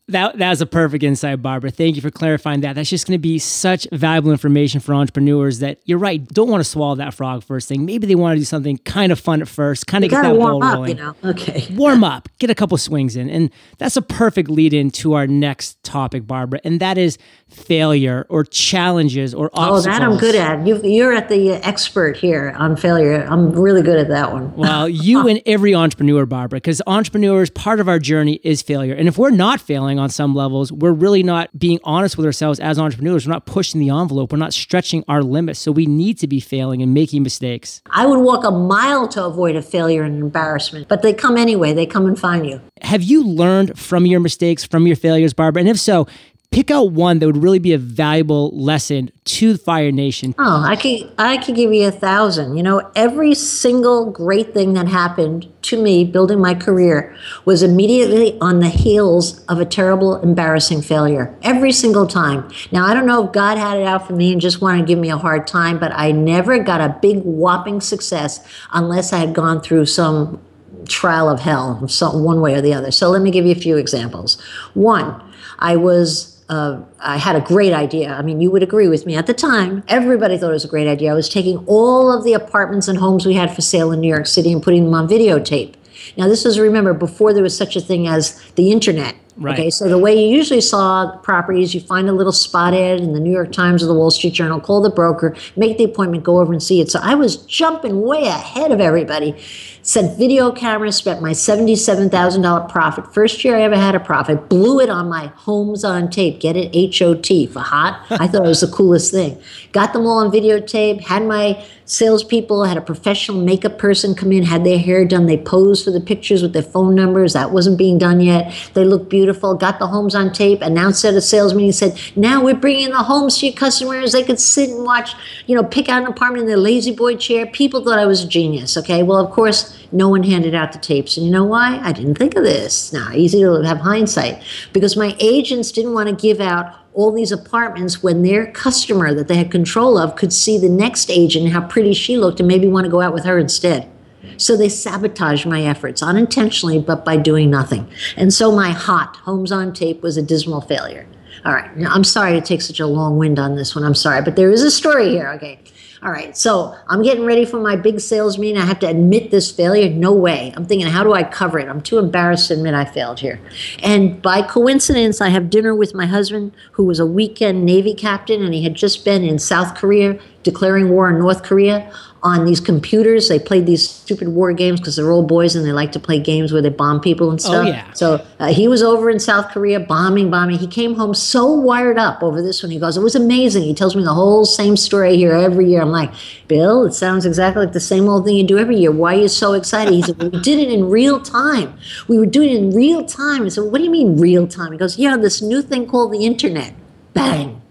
That 0.10 0.38
that's 0.38 0.62
a 0.62 0.66
perfect 0.66 1.04
insight, 1.04 1.42
Barbara. 1.42 1.70
Thank 1.70 1.98
you 1.98 2.02
for 2.02 2.10
clarifying 2.10 2.62
that. 2.62 2.74
That's 2.74 2.90
just 2.90 3.08
going 3.08 3.18
to 3.18 3.22
be 3.22 3.40
such 3.40 3.86
valuable 3.92 4.32
information 4.32 4.80
for 4.80 4.94
entrepreneurs. 4.94 5.60
That 5.60 5.80
you're 5.84 5.98
right. 5.98 6.26
Don't 6.30 6.50
want 6.50 6.62
to 6.62 6.70
swallow 6.70 6.96
that 6.96 7.14
frog 7.14 7.44
first 7.44 7.68
thing. 7.68 7.86
Maybe 7.86 8.08
they 8.08 8.16
want 8.16 8.36
to 8.36 8.40
do 8.40 8.46
something 8.46 8.78
kind 8.80 9.12
of 9.12 9.20
fun 9.20 9.42
at 9.42 9.50
first, 9.50 9.86
kind 9.86 10.06
of 10.06 10.10
get 10.10 10.22
that 10.22 10.38
ball 10.38 10.64
up, 10.64 10.76
rolling. 10.76 10.98
You 10.98 11.04
know? 11.04 11.16
Okay. 11.26 11.68
Warm 11.72 12.06
up, 12.06 12.30
get 12.40 12.50
a 12.50 12.56
couple 12.56 12.78
swings 12.78 13.18
in, 13.18 13.30
and 13.30 13.52
that's 13.80 13.98
a 13.98 14.02
perfect 14.02 14.50
lead 14.50 14.74
in 14.74 14.92
to 14.92 15.14
our 15.14 15.28
next 15.28 15.84
topic, 15.84 16.26
Barbara, 16.26 16.62
and 16.64 16.80
that 16.80 16.98
is 16.98 17.18
failure 17.50 18.26
or 18.30 18.44
challenges 18.44 19.34
or 19.34 19.50
obstacles. 19.54 19.88
Oh, 19.88 19.92
that 19.92 20.02
I'm 20.02 20.18
good 20.18 20.36
at. 20.36 20.66
You, 20.68 21.06
are 21.06 21.14
at 21.14 21.30
the 21.30 21.54
expert 21.54 22.18
here 22.18 22.54
on 22.58 22.76
failure. 22.76 23.26
I'm 23.30 23.52
really 23.52 23.82
good 23.82 23.98
at 23.98 24.10
that 24.10 24.32
one. 24.32 24.56
well, 24.56 24.88
you 24.88 25.28
and 25.28 25.42
every 25.46 25.74
entrepreneur, 25.74 26.26
Barbara, 26.26 26.58
because 26.58 26.82
entrepreneurs, 26.88 27.50
part 27.50 27.80
of 27.80 27.88
our 27.88 28.00
journey 28.00 28.40
is 28.44 28.62
failure, 28.62 28.94
and 28.94 29.08
if 29.08 29.18
we're 29.18 29.32
not 29.32 29.62
failing 29.62 30.00
on 30.00 30.10
some 30.10 30.36
levels, 30.36 30.72
we're 30.72 30.92
really 30.92 31.24
not 31.24 31.58
being 31.58 31.80
honest 31.84 32.18
with 32.18 32.26
ourselves 32.26 32.60
as 32.60 32.78
entrepreneurs. 32.78 33.26
We're 33.26 33.34
not 33.34 33.46
pushing 33.46 33.80
the 33.80 33.90
envelope. 33.90 34.32
We're 34.32 34.38
not 34.38 34.54
stretching 34.54 35.04
our 35.08 35.24
limits. 35.24 35.60
So 35.60 35.72
we 35.72 35.86
need 35.86 36.18
to 36.20 36.28
be 36.28 36.40
failing 36.40 36.82
and 36.82 36.94
making 36.94 37.24
mistakes. 37.24 37.82
I 37.90 38.06
would 38.06 38.20
walk 38.20 38.44
a 38.44 38.52
mile 38.52 39.08
to 39.10 39.26
avoid 39.26 39.56
a 39.56 39.62
failure 39.62 40.04
and 40.04 40.22
embarrassment, 40.22 40.88
but 40.88 41.02
they 41.02 41.14
come 41.14 41.38
anyway. 41.38 41.74
They 41.74 41.86
come 41.86 42.06
and 42.06 42.20
find 42.20 42.46
you. 42.46 42.62
Have 42.82 43.04
you 43.04 43.26
learned 43.26 43.78
from 43.78 44.06
your 44.06 44.20
mistakes, 44.20 44.64
from 44.64 44.86
your 44.86 44.96
failures, 44.96 45.34
Barbara? 45.34 45.62
And 45.62 45.70
if 45.70 45.80
so, 45.80 46.08
pick 46.52 46.72
out 46.72 46.92
one 46.92 47.20
that 47.20 47.28
would 47.28 47.38
really 47.38 47.60
be 47.60 47.74
a 47.74 47.78
valuable 47.78 48.50
lesson 48.58 49.12
to 49.26 49.58
Fire 49.58 49.92
Nation. 49.92 50.34
Oh, 50.40 50.64
I 50.64 50.76
could 50.76 51.12
I 51.18 51.38
could 51.38 51.56
give 51.56 51.72
you 51.72 51.88
a 51.88 51.92
thousand. 51.92 52.58
You 52.58 52.64
know, 52.64 52.90
every 52.96 53.36
single 53.36 54.10
great 54.10 54.54
thing 54.54 54.74
that 54.74 54.88
happened 54.88 55.48
to 55.64 55.82
me 55.82 56.04
building 56.04 56.40
my 56.40 56.56
career 56.56 57.16
was 57.46 57.62
immediately 57.62 58.40
on 58.40 58.60
the 58.60 58.70
heels 58.70 59.44
of 59.46 59.60
a 59.60 59.66
terrible, 59.66 60.22
embarrassing 60.22 60.82
failure. 60.82 61.38
Every 61.44 61.72
single 61.72 62.08
time. 62.08 62.50
Now 62.72 62.86
I 62.86 62.94
don't 62.94 63.06
know 63.06 63.26
if 63.26 63.34
God 63.34 63.58
had 63.58 63.78
it 63.78 63.86
out 63.86 64.08
for 64.08 64.14
me 64.14 64.32
and 64.32 64.42
just 64.42 64.62
wanted 64.62 64.80
to 64.80 64.86
give 64.88 65.00
me 65.00 65.10
a 65.10 65.18
hard 65.18 65.46
time, 65.46 65.78
but 65.78 65.92
I 65.94 66.12
never 66.12 66.58
got 66.60 66.82
a 66.82 66.98
big 67.02 67.22
whopping 67.24 67.82
success 67.82 68.40
unless 68.74 69.14
I 69.14 69.18
had 69.18 69.36
gone 69.36 69.62
through 69.62 69.86
some 69.86 70.42
trial 70.88 71.30
of 71.30 71.42
hell, 71.42 71.88
some 71.88 72.24
one 72.24 72.42
way 72.42 72.56
or 72.56 72.62
the 72.62 72.74
other. 72.74 72.92
So 72.92 73.10
let 73.10 73.22
me 73.22 73.30
give 73.30 73.46
you 73.46 73.52
a 73.52 73.56
few 73.56 73.78
examples. 73.78 74.42
One, 74.74 75.22
I 75.60 75.76
was 75.76 76.37
uh, 76.50 76.82
I 77.00 77.18
had 77.18 77.36
a 77.36 77.42
great 77.42 77.74
idea. 77.74 78.14
I 78.14 78.22
mean, 78.22 78.40
you 78.40 78.50
would 78.52 78.64
agree 78.64 78.88
with 78.88 79.06
me. 79.06 79.16
At 79.16 79.28
the 79.28 79.34
time, 79.34 79.84
everybody 79.88 80.38
thought 80.38 80.50
it 80.50 80.54
was 80.54 80.66
a 80.66 80.70
great 80.70 80.88
idea. 80.88 81.12
I 81.12 81.14
was 81.14 81.30
taking 81.30 81.58
all 81.68 82.12
of 82.12 82.24
the 82.24 82.34
apartments 82.34 82.88
and 82.88 82.98
homes 82.98 83.26
we 83.26 83.34
had 83.34 83.54
for 83.54 83.62
sale 83.62 83.92
in 83.92 84.00
New 84.00 84.08
York 84.08 84.28
City 84.28 84.54
and 84.54 84.64
putting 84.64 84.86
them 84.86 84.94
on 84.94 85.08
videotape. 85.08 85.76
Now, 86.16 86.28
this 86.28 86.46
was, 86.46 86.60
remember, 86.60 86.94
before 86.94 87.34
there 87.34 87.44
was 87.44 87.58
such 87.58 87.76
a 87.76 87.82
thing 87.82 88.08
as 88.08 88.42
the 88.56 88.72
internet. 88.72 89.16
Right. 89.40 89.54
Okay, 89.54 89.70
so 89.70 89.88
the 89.88 90.00
way 90.00 90.20
you 90.20 90.36
usually 90.36 90.62
saw 90.62 91.16
properties, 91.18 91.76
you 91.76 91.80
find 91.80 92.10
a 92.10 92.12
little 92.12 92.32
spot 92.32 92.74
ad 92.74 93.00
in 93.00 93.14
the 93.14 93.20
New 93.20 93.32
York 93.32 93.52
Times 93.52 93.84
or 93.84 93.86
the 93.86 93.94
Wall 93.94 94.10
Street 94.10 94.34
Journal, 94.34 94.60
call 94.60 94.82
the 94.82 94.90
broker, 94.90 95.36
make 95.56 95.78
the 95.78 95.84
appointment, 95.84 96.24
go 96.24 96.40
over 96.40 96.52
and 96.52 96.62
see 96.62 96.82
it. 96.82 96.90
So 96.90 97.00
I 97.04 97.14
was 97.14 97.38
jumping 97.38 98.02
way 98.02 98.24
ahead 98.24 98.72
of 98.72 98.82
everybody 98.82 99.36
sent 99.84 100.18
video 100.18 100.52
cameras, 100.52 100.98
spent 100.98 101.22
my 101.22 101.32
$77,000 101.32 102.70
profit. 102.70 103.14
First 103.14 103.46
year 103.46 103.56
I 103.56 103.62
ever 103.62 103.78
had 103.78 103.96
a 103.96 104.02
profit, 104.02 104.50
blew 104.50 104.82
it 104.82 104.90
on 104.90 105.08
my 105.08 105.28
homes 105.28 105.86
on 105.86 106.10
tape. 106.10 106.42
Get 106.42 106.58
it? 106.58 106.76
H 106.76 107.02
O 107.02 107.14
T 107.14 107.48
for 107.48 107.62
hot. 107.62 108.06
I 108.10 108.28
thought 108.28 108.44
it 108.44 108.50
was 108.50 108.60
the 108.60 108.68
coolest 108.68 109.14
thing. 109.14 109.42
Got 109.72 109.94
them 109.94 110.06
all 110.06 110.18
on 110.18 110.30
videotape, 110.30 111.02
had 111.06 111.24
my 111.24 111.66
salespeople, 111.86 112.66
had 112.66 112.76
a 112.76 112.82
professional 112.82 113.42
makeup 113.42 113.78
person 113.78 114.14
come 114.14 114.34
in, 114.34 114.44
had 114.44 114.66
their 114.66 114.78
hair 114.78 115.06
done. 115.06 115.26
They 115.26 115.38
posed 115.38 115.86
for 115.86 115.92
the 115.92 116.02
pictures 116.02 116.42
with 116.42 116.52
their 116.52 116.64
phone 116.64 116.94
numbers. 116.96 117.32
That 117.32 117.52
wasn't 117.52 117.78
being 117.78 117.98
done 117.98 118.20
yet. 118.20 118.54
They 118.74 118.84
looked 118.84 119.10
beautiful 119.10 119.27
beautiful, 119.28 119.56
got 119.56 119.78
the 119.78 119.88
homes 119.88 120.16
on 120.16 120.32
tape, 120.32 120.62
announced 120.62 121.04
at 121.04 121.14
a 121.14 121.20
sales 121.20 121.54
meeting, 121.54 121.74
said, 121.74 122.00
now 122.16 122.42
we're 122.42 122.56
bringing 122.56 122.92
the 122.92 123.04
homes 123.04 123.38
to 123.38 123.48
your 123.48 123.56
customers. 123.56 124.14
They 124.14 124.24
could 124.24 124.40
sit 124.40 124.70
and 124.70 124.86
watch, 124.86 125.16
you 125.48 125.56
know, 125.56 125.66
pick 125.66 125.90
out 125.90 126.02
an 126.02 126.08
apartment 126.08 126.44
in 126.44 126.48
their 126.48 126.56
lazy 126.56 126.96
boy 126.96 127.18
chair. 127.18 127.46
People 127.46 127.84
thought 127.84 128.00
I 128.00 128.06
was 128.06 128.24
a 128.24 128.28
genius. 128.28 128.78
Okay. 128.78 129.04
Well, 129.04 129.20
of 129.20 129.30
course, 129.32 129.86
no 129.92 130.08
one 130.08 130.24
handed 130.24 130.56
out 130.56 130.72
the 130.72 130.80
tapes. 130.80 131.18
And 131.18 131.26
you 131.26 131.32
know 131.34 131.44
why? 131.44 131.78
I 131.84 131.92
didn't 131.92 132.16
think 132.16 132.38
of 132.38 132.46
this. 132.46 132.94
Now, 132.94 133.12
easy 133.14 133.42
to 133.42 133.64
have 133.64 133.80
hindsight 133.80 134.42
because 134.72 134.96
my 134.96 135.14
agents 135.20 135.74
didn't 135.74 135.94
want 135.94 136.08
to 136.08 136.16
give 136.16 136.40
out 136.40 136.74
all 136.94 137.12
these 137.12 137.34
apartments 137.34 138.02
when 138.02 138.24
their 138.24 138.50
customer 138.54 139.14
that 139.14 139.28
they 139.28 139.36
had 139.36 139.52
control 139.52 139.98
of 139.98 140.16
could 140.16 140.32
see 140.32 140.58
the 140.58 140.70
next 140.70 141.12
agent, 141.12 141.44
and 141.44 141.54
how 141.54 141.68
pretty 141.68 141.94
she 141.94 142.16
looked, 142.16 142.40
and 142.40 142.48
maybe 142.48 142.70
want 142.70 142.86
to 142.86 142.90
go 142.90 143.02
out 143.02 143.14
with 143.14 143.26
her 143.26 143.38
instead. 143.38 143.92
So 144.38 144.58
they 144.58 144.70
sabotaged 144.70 145.46
my 145.46 145.64
efforts 145.64 146.04
unintentionally, 146.04 146.80
but 146.80 147.06
by 147.06 147.18
doing 147.18 147.50
nothing. 147.50 147.90
And 148.16 148.34
so 148.34 148.52
my 148.52 148.72
hot 148.72 149.16
Homes 149.18 149.52
on 149.52 149.74
Tape 149.74 150.02
was 150.02 150.18
a 150.18 150.22
dismal 150.22 150.62
failure. 150.62 151.08
All 151.46 151.54
right. 151.54 151.76
Now, 151.78 151.92
I'm 151.92 152.04
sorry 152.04 152.34
to 152.34 152.42
take 152.42 152.62
such 152.62 152.80
a 152.80 152.88
long 152.88 153.18
wind 153.18 153.40
on 153.40 153.56
this 153.56 153.76
one. 153.76 153.86
I'm 153.86 153.96
sorry, 153.96 154.22
but 154.22 154.36
there 154.36 154.52
is 154.52 154.64
a 154.64 154.72
story 154.72 155.10
here. 155.10 155.30
Okay. 155.36 155.60
All 156.04 156.12
right, 156.12 156.38
so 156.38 156.76
I'm 156.88 157.02
getting 157.02 157.26
ready 157.26 157.44
for 157.44 157.60
my 157.60 157.76
big 157.76 158.00
sales 158.00 158.38
meeting. 158.38 158.62
I 158.62 158.66
have 158.66 158.78
to 158.80 158.88
admit 158.88 159.32
this 159.32 159.52
failure. 159.52 159.90
No 159.90 160.14
way. 160.14 160.54
I'm 160.56 160.64
thinking, 160.64 160.88
how 160.88 161.04
do 161.04 161.14
I 161.14 161.24
cover 161.24 161.58
it? 161.58 161.68
I'm 161.68 161.82
too 161.82 161.98
embarrassed 161.98 162.50
to 162.50 162.54
admit 162.54 162.76
I 162.76 162.86
failed 162.86 163.20
here. 163.20 163.40
And 163.82 164.22
by 164.22 164.44
coincidence, 164.44 165.22
I 165.22 165.30
have 165.30 165.50
dinner 165.50 165.74
with 165.74 165.96
my 165.96 166.06
husband, 166.06 166.54
who 166.74 166.86
was 166.86 167.00
a 167.00 167.06
weekend 167.06 167.66
Navy 167.66 167.96
captain, 167.96 168.44
and 168.44 168.54
he 168.54 168.64
had 168.64 168.76
just 168.76 169.04
been 169.04 169.24
in 169.24 169.40
South 169.40 169.74
Korea 169.74 170.20
declaring 170.48 170.90
war 170.90 171.10
on 171.10 171.20
North 171.20 171.44
Korea 171.44 171.92
on 172.24 172.46
these 172.46 172.60
computers. 172.60 173.30
They 173.30 173.40
played 173.40 173.66
these 173.66 173.88
stupid 173.88 174.30
war 174.30 174.52
games 174.54 174.80
because 174.80 174.96
they're 174.96 175.12
old 175.12 175.28
boys 175.28 175.56
and 175.56 175.66
they 175.66 175.72
like 175.72 175.92
to 175.92 176.00
play 176.00 176.20
games 176.20 176.52
where 176.52 176.62
they 176.62 176.70
bomb 176.70 177.00
people 177.00 177.30
and 177.30 177.42
stuff. 177.42 177.66
Oh, 177.66 177.70
yeah. 177.70 177.92
So 177.94 178.26
uh, 178.40 178.52
he 178.52 178.68
was 178.68 178.82
over 178.82 179.10
in 179.10 179.20
South 179.20 179.52
Korea 179.52 179.80
bombing, 179.80 180.30
bombing. 180.30 180.58
He 180.58 180.68
came 180.68 180.96
home 180.96 181.14
so 181.14 181.52
wired 181.52 181.98
up 181.98 182.24
over 182.24 182.42
this 182.42 182.64
one. 182.64 182.72
He 182.72 182.80
goes, 182.80 182.98
It 182.98 183.04
was 183.04 183.16
amazing. 183.16 183.64
He 183.64 183.74
tells 183.74 183.96
me 183.96 184.04
the 184.04 184.14
whole 184.14 184.46
same 184.46 184.78
story 184.78 185.16
here 185.16 185.34
every 185.34 185.70
year. 185.70 185.82
I'm 185.82 185.92
like, 185.92 186.12
Bill, 186.48 186.86
it 186.86 186.94
sounds 186.94 187.26
exactly 187.26 187.66
like 187.66 187.74
the 187.74 187.80
same 187.80 188.08
old 188.10 188.26
thing 188.26 188.36
you 188.36 188.46
do 188.46 188.58
every 188.58 188.78
year. 188.78 188.92
Why 188.92 189.16
are 189.16 189.22
you 189.22 189.28
so 189.28 189.54
excited? 189.54 189.94
He 189.94 190.02
said, 190.02 190.18
well, 190.18 190.30
We 190.32 190.42
did 190.42 190.60
it 190.60 190.72
in 190.72 190.90
real 190.90 191.22
time. 191.22 191.78
We 192.08 192.18
were 192.18 192.26
doing 192.26 192.50
it 192.50 192.58
in 192.58 192.76
real 192.76 193.06
time. 193.06 193.44
I 193.44 193.50
said, 193.50 193.66
What 193.66 193.78
do 193.78 193.84
you 193.84 193.92
mean 193.92 194.20
real 194.20 194.48
time? 194.48 194.72
He 194.72 194.78
goes, 194.78 194.98
Yeah, 194.98 195.18
this 195.18 195.42
new 195.42 195.62
thing 195.62 195.88
called 195.88 196.12
the 196.12 196.26
internet. 196.26 196.74
Bang. 197.14 197.62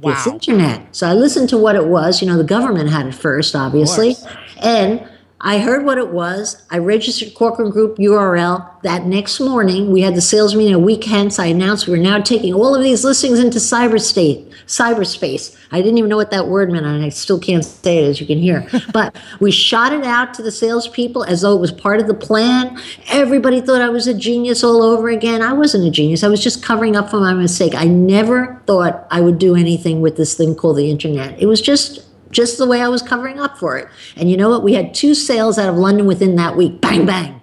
Wow. 0.00 0.12
It's 0.12 0.26
internet. 0.26 0.94
So 0.94 1.08
I 1.08 1.14
listened 1.14 1.48
to 1.50 1.58
what 1.58 1.74
it 1.74 1.86
was. 1.86 2.20
You 2.20 2.28
know, 2.28 2.36
the 2.36 2.44
government 2.44 2.90
had 2.90 3.06
it 3.06 3.14
first, 3.14 3.56
obviously. 3.56 4.16
And 4.62 5.08
I 5.40 5.58
heard 5.58 5.84
what 5.84 5.98
it 5.98 6.08
was. 6.08 6.62
I 6.70 6.78
registered 6.78 7.34
Corcoran 7.34 7.70
Group 7.70 7.98
URL. 7.98 8.70
That 8.82 9.04
next 9.04 9.38
morning, 9.38 9.92
we 9.92 10.00
had 10.00 10.14
the 10.14 10.22
sales 10.22 10.54
meeting 10.54 10.72
a 10.72 10.78
week 10.78 11.04
hence. 11.04 11.38
I 11.38 11.46
announced 11.46 11.86
we 11.86 11.90
were 11.90 12.02
now 12.02 12.22
taking 12.22 12.54
all 12.54 12.74
of 12.74 12.82
these 12.82 13.04
listings 13.04 13.38
into 13.38 13.58
cyberstate, 13.58 14.50
cyberspace. 14.66 15.54
I 15.72 15.82
didn't 15.82 15.98
even 15.98 16.08
know 16.08 16.16
what 16.16 16.30
that 16.30 16.48
word 16.48 16.72
meant, 16.72 16.86
and 16.86 17.04
I 17.04 17.10
still 17.10 17.38
can't 17.38 17.64
say 17.64 17.98
it, 17.98 18.08
as 18.08 18.20
you 18.20 18.26
can 18.26 18.38
hear. 18.38 18.66
but 18.92 19.14
we 19.38 19.50
shot 19.50 19.92
it 19.92 20.04
out 20.04 20.32
to 20.34 20.42
the 20.42 20.50
salespeople 20.50 21.24
as 21.24 21.42
though 21.42 21.54
it 21.54 21.60
was 21.60 21.72
part 21.72 22.00
of 22.00 22.06
the 22.06 22.14
plan. 22.14 22.80
Everybody 23.08 23.60
thought 23.60 23.82
I 23.82 23.90
was 23.90 24.06
a 24.06 24.14
genius 24.14 24.64
all 24.64 24.82
over 24.82 25.10
again. 25.10 25.42
I 25.42 25.52
wasn't 25.52 25.84
a 25.84 25.90
genius. 25.90 26.24
I 26.24 26.28
was 26.28 26.42
just 26.42 26.62
covering 26.62 26.96
up 26.96 27.10
for 27.10 27.20
my 27.20 27.34
mistake. 27.34 27.74
I 27.74 27.84
never 27.84 28.62
thought 28.66 29.06
I 29.10 29.20
would 29.20 29.38
do 29.38 29.54
anything 29.54 30.00
with 30.00 30.16
this 30.16 30.34
thing 30.34 30.54
called 30.54 30.78
the 30.78 30.90
internet. 30.90 31.38
It 31.38 31.46
was 31.46 31.60
just 31.60 32.05
just 32.36 32.58
the 32.58 32.66
way 32.66 32.82
I 32.82 32.88
was 32.88 33.00
covering 33.00 33.40
up 33.40 33.56
for 33.56 33.78
it. 33.78 33.88
And 34.14 34.30
you 34.30 34.36
know 34.36 34.50
what? 34.50 34.62
We 34.62 34.74
had 34.74 34.92
two 34.92 35.14
sales 35.14 35.58
out 35.58 35.70
of 35.70 35.76
London 35.76 36.06
within 36.06 36.36
that 36.36 36.54
week. 36.54 36.82
Bang, 36.82 37.06
bang. 37.06 37.40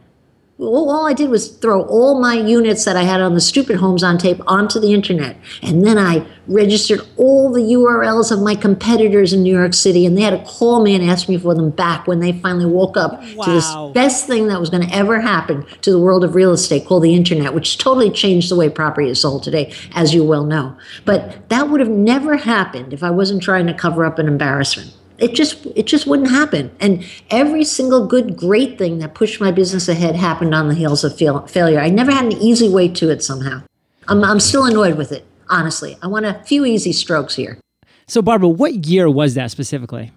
All, 0.64 1.06
I 1.06 1.14
did 1.14 1.30
was 1.30 1.50
throw 1.50 1.84
all 1.84 2.20
my 2.20 2.36
units 2.36 2.86
that 2.86 2.96
I 2.96 3.04
had 3.04 3.22
on 3.22 3.34
the 3.34 3.42
stupid 3.42 3.78
homes 3.78 4.04
on 4.04 4.18
tape 4.18 4.42
onto 4.48 4.80
the 4.80 4.94
internet. 4.94 5.38
And 5.62 5.86
then 5.86 5.98
I 5.98 6.26
registered 6.48 7.02
all 7.18 7.52
the 7.52 7.62
URLs 7.62 8.32
of 8.32 8.42
my 8.42 8.56
competitors 8.56 9.34
in 9.34 9.44
New 9.44 9.56
York 9.56 9.74
City. 9.74 10.06
And 10.06 10.18
they 10.18 10.22
had 10.22 10.32
to 10.32 10.44
call 10.46 10.82
me 10.82 10.96
and 10.96 11.04
ask 11.04 11.30
me 11.30 11.38
for 11.38 11.54
them 11.54 11.70
back 11.70 12.08
when 12.08 12.20
they 12.20 12.32
finally 12.32 12.66
woke 12.66 12.98
up 12.98 13.22
to 13.22 13.52
this 13.52 13.74
best 13.94 14.28
thing 14.28 14.48
that 14.48 14.60
was 14.60 14.70
going 14.70 14.88
to 14.88 14.96
ever 14.96 15.22
happen 15.22 15.66
to 15.82 15.92
the 15.92 16.00
world 16.00 16.24
of 16.24 16.36
real 16.36 16.52
estate 16.52 16.86
called 16.86 17.04
the 17.04 17.16
internet, 17.16 17.54
which 17.54 17.78
totally 17.78 18.10
changed 18.10 18.50
the 18.50 18.56
way 18.56 18.70
property 18.70 19.10
is 19.10 19.22
sold 19.22 19.44
today, 19.44 19.74
as 19.94 20.14
you 20.14 20.24
well 20.24 20.46
know. 20.46 20.76
But 21.06 21.50
that 21.50 21.70
would 21.70 21.80
have 21.80 21.90
never 21.90 22.38
happened 22.38 22.94
if 22.94 23.04
I 23.04 23.12
wasn't 23.12 23.44
trying 23.44 23.68
to 23.68 23.74
cover 23.74 24.06
up 24.06 24.20
an 24.20 24.28
embarrassment. 24.28 24.94
It 25.24 25.36
just 25.36 25.66
it 25.68 25.88
just 25.88 26.06
wouldn't 26.06 26.30
happen. 26.30 26.70
And 26.82 27.06
every 27.30 27.64
single 27.64 28.06
good, 28.06 28.36
great 28.36 28.78
thing 28.78 29.00
that 29.00 29.16
pushed 29.16 29.40
my 29.40 29.52
business 29.52 29.88
ahead 29.88 30.18
happened 30.18 30.54
on 30.54 30.68
the 30.68 30.76
heels 30.76 31.06
of 31.06 31.18
fail- 31.18 31.48
failure. 31.48 31.80
I 31.80 31.90
never 31.90 32.12
had 32.12 32.26
an 32.26 32.34
easy 32.34 32.68
way 32.68 32.90
to 32.90 33.10
it 33.10 33.24
somehow. 33.24 33.64
I'm, 34.10 34.22
I'm 34.22 34.42
still 34.42 34.66
annoyed 34.66 34.98
with 34.98 35.14
it, 35.14 35.26
honestly. 35.48 35.98
I 36.02 36.08
want 36.08 36.26
a 36.26 36.44
few 36.46 36.66
easy 36.66 36.92
strokes 36.92 37.36
here. 37.36 37.58
So, 38.06 38.22
Barbara, 38.22 38.50
what 38.50 38.86
year 38.86 39.10
was 39.10 39.36
that 39.36 39.50
specifically? 39.50 40.12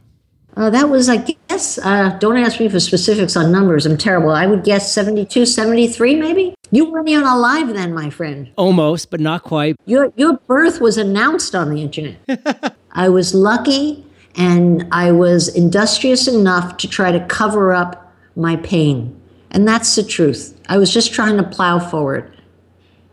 Uh, 0.57 0.71
that 0.71 0.89
was, 0.89 1.09
I 1.09 1.19
guess, 1.19 1.79
uh, 1.79 2.17
don't 2.19 2.39
ask 2.39 2.59
me 2.59 2.69
for 2.69 2.81
specifics 2.81 3.37
on 3.37 3.53
numbers. 3.53 3.87
I'm 3.87 3.99
terrible. 3.99 4.31
I 4.31 4.47
would 4.47 4.65
guess 4.65 4.91
72, 4.93 5.47
73, 5.47 6.17
maybe? 6.17 6.55
You 6.73 6.91
weren't 6.91 7.09
even 7.09 7.27
alive 7.27 7.69
then, 7.75 7.95
my 7.95 8.11
friend. 8.11 8.51
Almost, 8.57 9.11
but 9.11 9.21
not 9.21 9.45
quite. 9.45 9.77
Your, 9.85 10.13
your 10.17 10.39
birth 10.49 10.81
was 10.81 10.97
announced 10.97 11.55
on 11.55 11.71
the 11.71 11.83
internet. 11.83 12.75
I 12.91 13.11
was 13.11 13.35
lucky 13.35 14.06
and 14.37 14.87
I 14.93 15.12
was 15.12 15.49
industrious 15.49 16.28
enough 16.28 16.76
to 16.78 16.88
try 16.88 17.11
to 17.11 17.25
cover 17.26 17.73
up 17.73 18.14
my 18.37 18.57
pain. 18.57 19.19
And 19.50 19.66
that's 19.66 19.95
the 19.95 20.02
truth. 20.02 20.59
I 20.69 20.76
was 20.76 20.93
just 20.93 21.12
trying 21.12 21.38
to 21.38 21.43
plow 21.43 21.78
forward. 21.78 22.36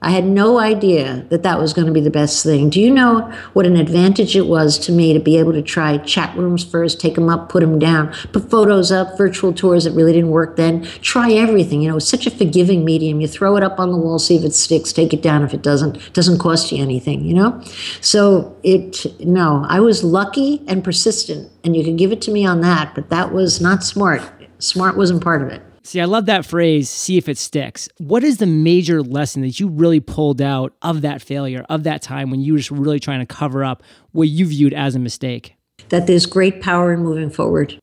I 0.04 0.10
had 0.10 0.26
no 0.26 0.60
idea 0.60 1.26
that 1.30 1.44
that 1.44 1.60
was 1.60 1.72
going 1.72 1.88
to 1.88 1.94
be 1.94 2.02
the 2.02 2.12
best 2.12 2.44
thing. 2.44 2.70
Do 2.70 2.82
you 2.82 2.92
know 2.92 3.22
what 3.54 3.66
an 3.66 3.78
advantage 3.78 4.36
it 4.36 4.48
was 4.48 4.78
to 4.80 4.92
me 4.92 5.14
to 5.14 5.20
be 5.20 5.38
able 5.38 5.54
to 5.54 5.62
try 5.62 5.98
chat 6.00 6.36
rooms 6.36 6.64
first, 6.64 7.00
take 7.00 7.16
them 7.16 7.30
up, 7.30 7.48
put 7.48 7.62
them 7.62 7.80
down, 7.80 8.14
put 8.34 8.50
photos 8.50 8.92
up, 8.92 9.18
virtual 9.18 9.54
tours 9.54 9.86
that 9.86 9.92
really 9.92 10.12
didn't 10.12 10.32
work 10.32 10.58
then, 10.58 10.84
try 11.02 11.32
everything. 11.32 11.82
You 11.82 11.90
know, 11.90 11.98
it's 11.98 12.08
such 12.08 12.28
a 12.28 12.32
forgiving 12.32 12.84
medium. 12.84 13.22
You 13.22 13.28
throw 13.28 13.56
it 13.56 13.64
up 13.64 13.80
on 13.80 13.92
the 13.92 13.98
wall, 13.98 14.20
see 14.20 14.36
if 14.36 14.44
it 14.44 14.54
sticks, 14.54 14.92
take 14.92 15.14
it 15.14 15.22
down 15.22 15.42
if 15.42 15.54
it 15.54 15.62
doesn't. 15.62 15.96
It 15.96 16.14
doesn't 16.14 16.40
cost 16.40 16.72
you 16.72 16.82
anything, 16.82 17.24
you 17.24 17.34
know? 17.34 17.62
So 18.02 18.58
it, 18.64 19.06
no, 19.22 19.66
I 19.70 19.80
was 19.80 20.04
lucky 20.04 20.64
and 20.68 20.84
persistent, 20.84 21.50
and 21.64 21.78
you 21.78 21.84
can 21.84 21.96
give 21.96 22.12
it 22.12 22.22
to 22.24 22.32
me 22.32 22.46
on 22.46 22.60
that, 22.60 22.94
but 22.94 23.10
that 23.10 23.32
was 23.32 23.62
not 23.62 23.84
smart. 23.84 24.22
Smart 24.60 24.98
wasn't 24.98 25.24
part 25.24 25.42
of 25.42 25.48
it. 25.48 25.62
See, 25.84 26.00
I 26.00 26.06
love 26.06 26.28
that 26.28 26.46
phrase, 26.46 26.90
see 26.90 27.18
if 27.18 27.28
it 27.28 27.38
sticks. 27.38 27.90
What 27.98 28.24
is 28.24 28.38
the 28.38 28.46
major 28.46 29.02
lesson 29.02 29.42
that 29.42 29.60
you 29.60 29.68
really 29.68 30.00
pulled 30.00 30.42
out 30.42 30.74
of 30.82 31.02
that 31.02 31.22
failure, 31.22 31.66
of 31.70 31.84
that 31.84 32.02
time 32.02 32.32
when 32.32 32.40
you 32.42 32.54
were 32.54 32.60
just 32.60 32.72
really 32.72 33.00
trying 33.00 33.20
to 33.20 33.26
cover 33.26 33.66
up 33.66 33.84
what 34.12 34.30
you 34.30 34.46
viewed 34.46 34.74
as 34.74 34.96
a 34.96 35.00
mistake? 35.00 35.58
that 35.90 36.08
there's 36.08 36.26
great 36.26 36.62
power 36.62 36.94
in 36.94 37.04
moving 37.04 37.30
forward. 37.30 37.78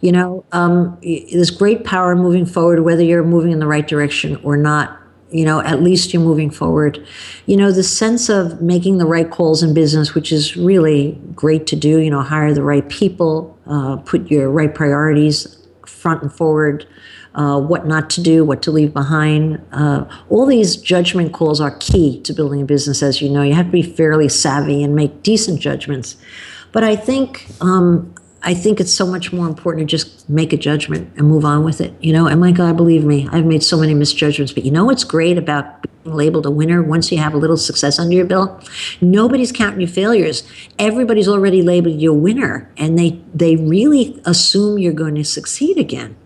You 0.00 0.12
know, 0.12 0.44
um, 0.52 0.98
there's 1.02 1.50
great 1.50 1.84
power 1.84 2.12
in 2.12 2.18
moving 2.18 2.46
forward, 2.46 2.80
whether 2.80 3.02
you're 3.02 3.24
moving 3.24 3.50
in 3.50 3.60
the 3.60 3.66
right 3.66 3.86
direction 3.86 4.36
or 4.42 4.56
not. 4.56 5.00
You 5.30 5.44
know, 5.44 5.60
at 5.60 5.82
least 5.82 6.12
you're 6.12 6.22
moving 6.22 6.50
forward. 6.50 7.04
You 7.46 7.56
know, 7.56 7.72
the 7.72 7.82
sense 7.82 8.28
of 8.28 8.62
making 8.62 8.98
the 8.98 9.06
right 9.06 9.28
calls 9.28 9.62
in 9.62 9.74
business, 9.74 10.14
which 10.14 10.30
is 10.30 10.56
really 10.56 11.18
great 11.34 11.66
to 11.68 11.76
do. 11.76 11.98
You 11.98 12.10
know, 12.10 12.22
hire 12.22 12.54
the 12.54 12.62
right 12.62 12.88
people, 12.88 13.58
uh, 13.66 13.96
put 13.96 14.30
your 14.30 14.50
right 14.50 14.72
priorities 14.72 15.66
front 15.86 16.22
and 16.22 16.32
forward. 16.32 16.86
Uh, 17.36 17.60
what 17.60 17.86
not 17.86 18.08
to 18.08 18.22
do, 18.22 18.46
what 18.46 18.62
to 18.62 18.70
leave 18.70 18.94
behind. 18.94 19.62
Uh, 19.70 20.06
all 20.30 20.46
these 20.46 20.74
judgment 20.74 21.34
calls 21.34 21.60
are 21.60 21.76
key 21.80 22.18
to 22.22 22.32
building 22.32 22.62
a 22.62 22.64
business, 22.64 23.02
as 23.02 23.20
you 23.20 23.28
know. 23.28 23.42
You 23.42 23.52
have 23.52 23.66
to 23.66 23.72
be 23.72 23.82
fairly 23.82 24.26
savvy 24.26 24.82
and 24.82 24.94
make 24.96 25.22
decent 25.22 25.60
judgments. 25.60 26.16
But 26.72 26.82
I 26.82 26.96
think 26.96 27.46
um, 27.60 28.14
I 28.42 28.54
think 28.54 28.80
it's 28.80 28.92
so 28.92 29.06
much 29.06 29.32
more 29.32 29.48
important 29.48 29.88
to 29.88 29.96
just 29.96 30.30
make 30.30 30.52
a 30.52 30.56
judgment 30.56 31.12
and 31.16 31.26
move 31.26 31.44
on 31.44 31.64
with 31.64 31.80
it. 31.80 31.92
You 32.00 32.12
know, 32.12 32.26
and 32.26 32.40
my 32.40 32.52
God, 32.52 32.76
believe 32.76 33.04
me, 33.04 33.28
I've 33.32 33.44
made 33.44 33.62
so 33.62 33.76
many 33.76 33.92
misjudgments. 33.92 34.52
But 34.52 34.64
you 34.64 34.70
know 34.70 34.84
what's 34.84 35.04
great 35.04 35.36
about 35.36 35.82
being 35.82 36.16
labeled 36.16 36.46
a 36.46 36.50
winner 36.50 36.82
once 36.82 37.10
you 37.10 37.18
have 37.18 37.34
a 37.34 37.38
little 37.38 37.56
success 37.56 37.98
under 37.98 38.14
your 38.14 38.24
belt? 38.24 38.70
Nobody's 39.00 39.52
counting 39.52 39.80
your 39.80 39.90
failures. 39.90 40.42
Everybody's 40.78 41.28
already 41.28 41.60
labeled 41.60 42.00
you 42.00 42.12
a 42.12 42.14
winner, 42.14 42.70
and 42.76 42.98
they 42.98 43.20
they 43.34 43.56
really 43.56 44.20
assume 44.24 44.78
you're 44.78 44.92
going 44.92 45.16
to 45.16 45.24
succeed 45.24 45.76
again. 45.76 46.16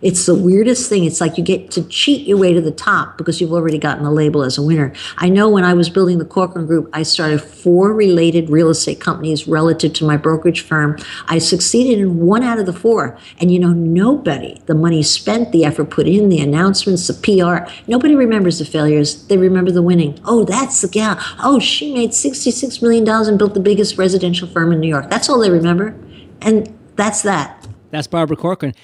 It's 0.00 0.26
the 0.26 0.34
weirdest 0.34 0.88
thing. 0.88 1.04
It's 1.04 1.20
like 1.20 1.38
you 1.38 1.44
get 1.44 1.70
to 1.72 1.82
cheat 1.88 2.26
your 2.26 2.38
way 2.38 2.52
to 2.52 2.60
the 2.60 2.70
top 2.70 3.18
because 3.18 3.40
you've 3.40 3.52
already 3.52 3.78
gotten 3.78 4.04
a 4.04 4.12
label 4.12 4.42
as 4.42 4.58
a 4.58 4.62
winner. 4.62 4.92
I 5.16 5.28
know 5.28 5.48
when 5.48 5.64
I 5.64 5.74
was 5.74 5.88
building 5.88 6.18
the 6.18 6.24
Corcoran 6.24 6.66
Group, 6.66 6.88
I 6.92 7.02
started 7.02 7.40
four 7.40 7.92
related 7.92 8.50
real 8.50 8.68
estate 8.68 9.00
companies 9.00 9.48
relative 9.48 9.92
to 9.94 10.04
my 10.04 10.16
brokerage 10.16 10.60
firm. 10.60 10.96
I 11.26 11.38
succeeded 11.38 11.98
in 11.98 12.20
one 12.20 12.42
out 12.42 12.58
of 12.58 12.66
the 12.66 12.72
four. 12.72 13.18
And 13.40 13.52
you 13.52 13.58
know, 13.58 13.72
nobody, 13.72 14.60
the 14.66 14.74
money 14.74 15.02
spent, 15.02 15.52
the 15.52 15.64
effort 15.64 15.90
put 15.90 16.06
in, 16.06 16.28
the 16.28 16.40
announcements, 16.40 17.06
the 17.06 17.14
PR, 17.14 17.70
nobody 17.88 18.14
remembers 18.14 18.58
the 18.58 18.64
failures. 18.64 19.26
They 19.26 19.36
remember 19.36 19.70
the 19.70 19.82
winning. 19.82 20.20
Oh, 20.24 20.44
that's 20.44 20.80
the 20.80 20.88
gal. 20.88 21.18
Oh, 21.42 21.58
she 21.58 21.92
made 21.92 22.10
$66 22.10 22.82
million 22.82 23.08
and 23.08 23.38
built 23.38 23.54
the 23.54 23.60
biggest 23.60 23.98
residential 23.98 24.48
firm 24.48 24.72
in 24.72 24.80
New 24.80 24.88
York. 24.88 25.10
That's 25.10 25.28
all 25.28 25.38
they 25.38 25.50
remember. 25.50 25.96
And 26.40 26.78
that's 26.96 27.22
that. 27.22 27.66
That's 27.90 28.06
Barbara 28.06 28.36
Corcoran. 28.36 28.74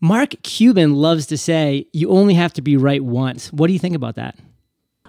Mark 0.00 0.34
Cuban 0.42 0.94
loves 0.94 1.26
to 1.26 1.38
say, 1.38 1.86
you 1.92 2.10
only 2.10 2.34
have 2.34 2.52
to 2.54 2.62
be 2.62 2.76
right 2.76 3.02
once. 3.02 3.52
What 3.52 3.66
do 3.66 3.72
you 3.72 3.78
think 3.78 3.96
about 3.96 4.14
that? 4.14 4.36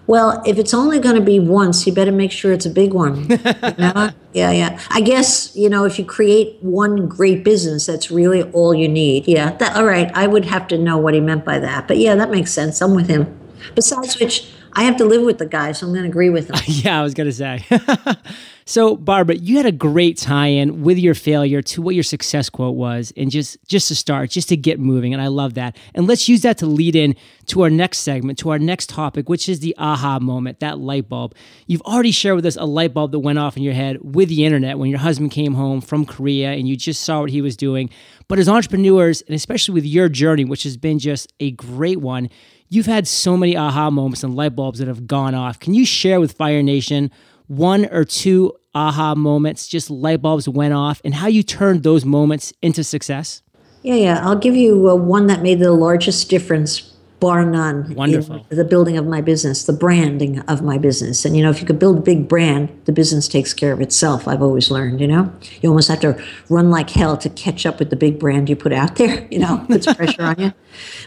Well, 0.06 0.42
if 0.44 0.58
it's 0.58 0.74
only 0.74 0.98
going 0.98 1.14
to 1.14 1.20
be 1.20 1.38
once, 1.38 1.86
you 1.86 1.92
better 1.92 2.10
make 2.10 2.32
sure 2.32 2.52
it's 2.52 2.66
a 2.66 2.70
big 2.70 2.92
one. 2.92 3.30
You 3.30 3.38
know? 3.78 4.10
yeah, 4.32 4.50
yeah. 4.50 4.80
I 4.90 5.00
guess 5.02 5.54
you 5.54 5.68
know 5.68 5.84
if 5.84 6.00
you 6.00 6.04
create 6.04 6.60
one 6.62 7.06
great 7.06 7.44
business, 7.44 7.86
that's 7.86 8.10
really 8.10 8.42
all 8.50 8.74
you 8.74 8.88
need. 8.88 9.28
Yeah. 9.28 9.52
That, 9.52 9.76
all 9.76 9.84
right. 9.84 10.10
I 10.14 10.26
would 10.26 10.46
have 10.46 10.66
to 10.68 10.78
know 10.78 10.98
what 10.98 11.14
he 11.14 11.20
meant 11.20 11.44
by 11.44 11.60
that, 11.60 11.86
but 11.86 11.98
yeah, 11.98 12.16
that 12.16 12.30
makes 12.30 12.50
sense. 12.50 12.80
I'm 12.80 12.94
with 12.94 13.08
him. 13.08 13.38
Besides 13.76 14.18
which, 14.18 14.50
I 14.72 14.84
have 14.84 14.96
to 14.96 15.04
live 15.04 15.22
with 15.22 15.38
the 15.38 15.46
guy, 15.46 15.72
so 15.72 15.86
I'm 15.86 15.92
going 15.92 16.04
to 16.04 16.08
agree 16.08 16.30
with 16.30 16.48
him. 16.48 16.56
yeah, 16.66 16.98
I 16.98 17.02
was 17.02 17.14
going 17.14 17.28
to 17.28 17.32
say. 17.32 17.64
so, 18.70 18.94
Barbara, 18.96 19.34
you 19.34 19.56
had 19.56 19.66
a 19.66 19.72
great 19.72 20.16
tie-in 20.16 20.82
with 20.82 20.96
your 20.96 21.16
failure 21.16 21.60
to 21.60 21.82
what 21.82 21.96
your 21.96 22.04
success 22.04 22.48
quote 22.48 22.76
was, 22.76 23.12
and 23.16 23.28
just 23.28 23.58
just 23.66 23.88
to 23.88 23.96
start, 23.96 24.30
just 24.30 24.48
to 24.50 24.56
get 24.56 24.78
moving, 24.78 25.12
and 25.12 25.20
I 25.20 25.26
love 25.26 25.54
that. 25.54 25.76
And 25.92 26.06
let's 26.06 26.28
use 26.28 26.42
that 26.42 26.56
to 26.58 26.66
lead 26.66 26.94
in 26.94 27.16
to 27.46 27.62
our 27.62 27.68
next 27.68 27.98
segment, 27.98 28.38
to 28.38 28.50
our 28.50 28.60
next 28.60 28.88
topic, 28.88 29.28
which 29.28 29.48
is 29.48 29.58
the 29.58 29.74
aha 29.76 30.20
moment, 30.20 30.60
that 30.60 30.78
light 30.78 31.08
bulb. 31.08 31.34
You've 31.66 31.82
already 31.82 32.12
shared 32.12 32.36
with 32.36 32.46
us 32.46 32.54
a 32.54 32.64
light 32.64 32.94
bulb 32.94 33.10
that 33.10 33.18
went 33.18 33.40
off 33.40 33.56
in 33.56 33.64
your 33.64 33.74
head 33.74 33.98
with 34.02 34.28
the 34.28 34.44
internet 34.44 34.78
when 34.78 34.88
your 34.88 35.00
husband 35.00 35.32
came 35.32 35.54
home 35.54 35.80
from 35.80 36.06
Korea 36.06 36.52
and 36.52 36.68
you 36.68 36.76
just 36.76 37.02
saw 37.02 37.22
what 37.22 37.30
he 37.30 37.42
was 37.42 37.56
doing. 37.56 37.90
But 38.28 38.38
as 38.38 38.48
entrepreneurs, 38.48 39.20
and 39.22 39.34
especially 39.34 39.74
with 39.74 39.84
your 39.84 40.08
journey, 40.08 40.44
which 40.44 40.62
has 40.62 40.76
been 40.76 41.00
just 41.00 41.32
a 41.40 41.50
great 41.50 42.00
one, 42.00 42.30
You've 42.72 42.86
had 42.86 43.08
so 43.08 43.36
many 43.36 43.56
aha 43.56 43.90
moments 43.90 44.22
and 44.22 44.36
light 44.36 44.54
bulbs 44.54 44.78
that 44.78 44.86
have 44.86 45.08
gone 45.08 45.34
off. 45.34 45.58
Can 45.58 45.74
you 45.74 45.84
share 45.84 46.20
with 46.20 46.34
Fire 46.34 46.62
Nation 46.62 47.10
one 47.48 47.84
or 47.90 48.04
two 48.04 48.54
aha 48.74 49.14
moments, 49.14 49.66
just 49.66 49.90
light 49.90 50.22
bulbs 50.22 50.48
went 50.48 50.74
off, 50.74 51.00
and 51.04 51.14
how 51.14 51.26
you 51.26 51.42
turned 51.42 51.82
those 51.82 52.04
moments 52.04 52.52
into 52.62 52.84
success? 52.84 53.42
Yeah, 53.82 53.94
yeah. 53.94 54.20
I'll 54.26 54.38
give 54.38 54.56
you 54.56 54.88
uh, 54.90 54.94
one 54.94 55.26
that 55.28 55.42
made 55.42 55.58
the 55.58 55.72
largest 55.72 56.28
difference 56.28 56.94
bar 57.20 57.44
none. 57.44 57.94
Wonderful. 57.94 58.46
The 58.48 58.64
building 58.64 58.96
of 58.96 59.06
my 59.06 59.20
business, 59.20 59.64
the 59.64 59.74
branding 59.74 60.40
of 60.40 60.62
my 60.62 60.78
business. 60.78 61.24
And, 61.24 61.36
you 61.36 61.42
know, 61.42 61.50
if 61.50 61.60
you 61.60 61.66
could 61.66 61.78
build 61.78 61.98
a 61.98 62.00
big 62.00 62.26
brand, 62.26 62.70
the 62.86 62.92
business 62.92 63.28
takes 63.28 63.52
care 63.52 63.72
of 63.72 63.80
itself, 63.80 64.26
I've 64.26 64.42
always 64.42 64.70
learned, 64.70 65.00
you 65.00 65.06
know? 65.06 65.30
You 65.60 65.68
almost 65.68 65.88
have 65.88 66.00
to 66.00 66.20
run 66.48 66.70
like 66.70 66.88
hell 66.90 67.18
to 67.18 67.28
catch 67.28 67.66
up 67.66 67.78
with 67.78 67.90
the 67.90 67.96
big 67.96 68.18
brand 68.18 68.48
you 68.48 68.56
put 68.56 68.72
out 68.72 68.96
there, 68.96 69.28
you 69.30 69.38
know, 69.38 69.64
puts 69.68 69.92
pressure 69.94 70.22
on 70.22 70.40
you. 70.40 70.52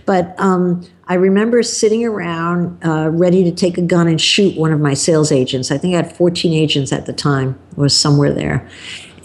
But 0.05 0.35
um, 0.37 0.85
I 1.07 1.15
remember 1.15 1.63
sitting 1.63 2.05
around 2.05 2.83
uh, 2.85 3.09
ready 3.09 3.43
to 3.43 3.51
take 3.51 3.77
a 3.77 3.81
gun 3.81 4.07
and 4.07 4.21
shoot 4.21 4.55
one 4.55 4.71
of 4.71 4.79
my 4.79 4.93
sales 4.93 5.31
agents. 5.31 5.71
I 5.71 5.79
think 5.79 5.95
I 5.95 5.97
had 5.97 6.15
14 6.15 6.53
agents 6.53 6.91
at 6.93 7.07
the 7.07 7.13
time, 7.13 7.59
was 7.75 7.97
somewhere 7.97 8.31
there. 8.31 8.69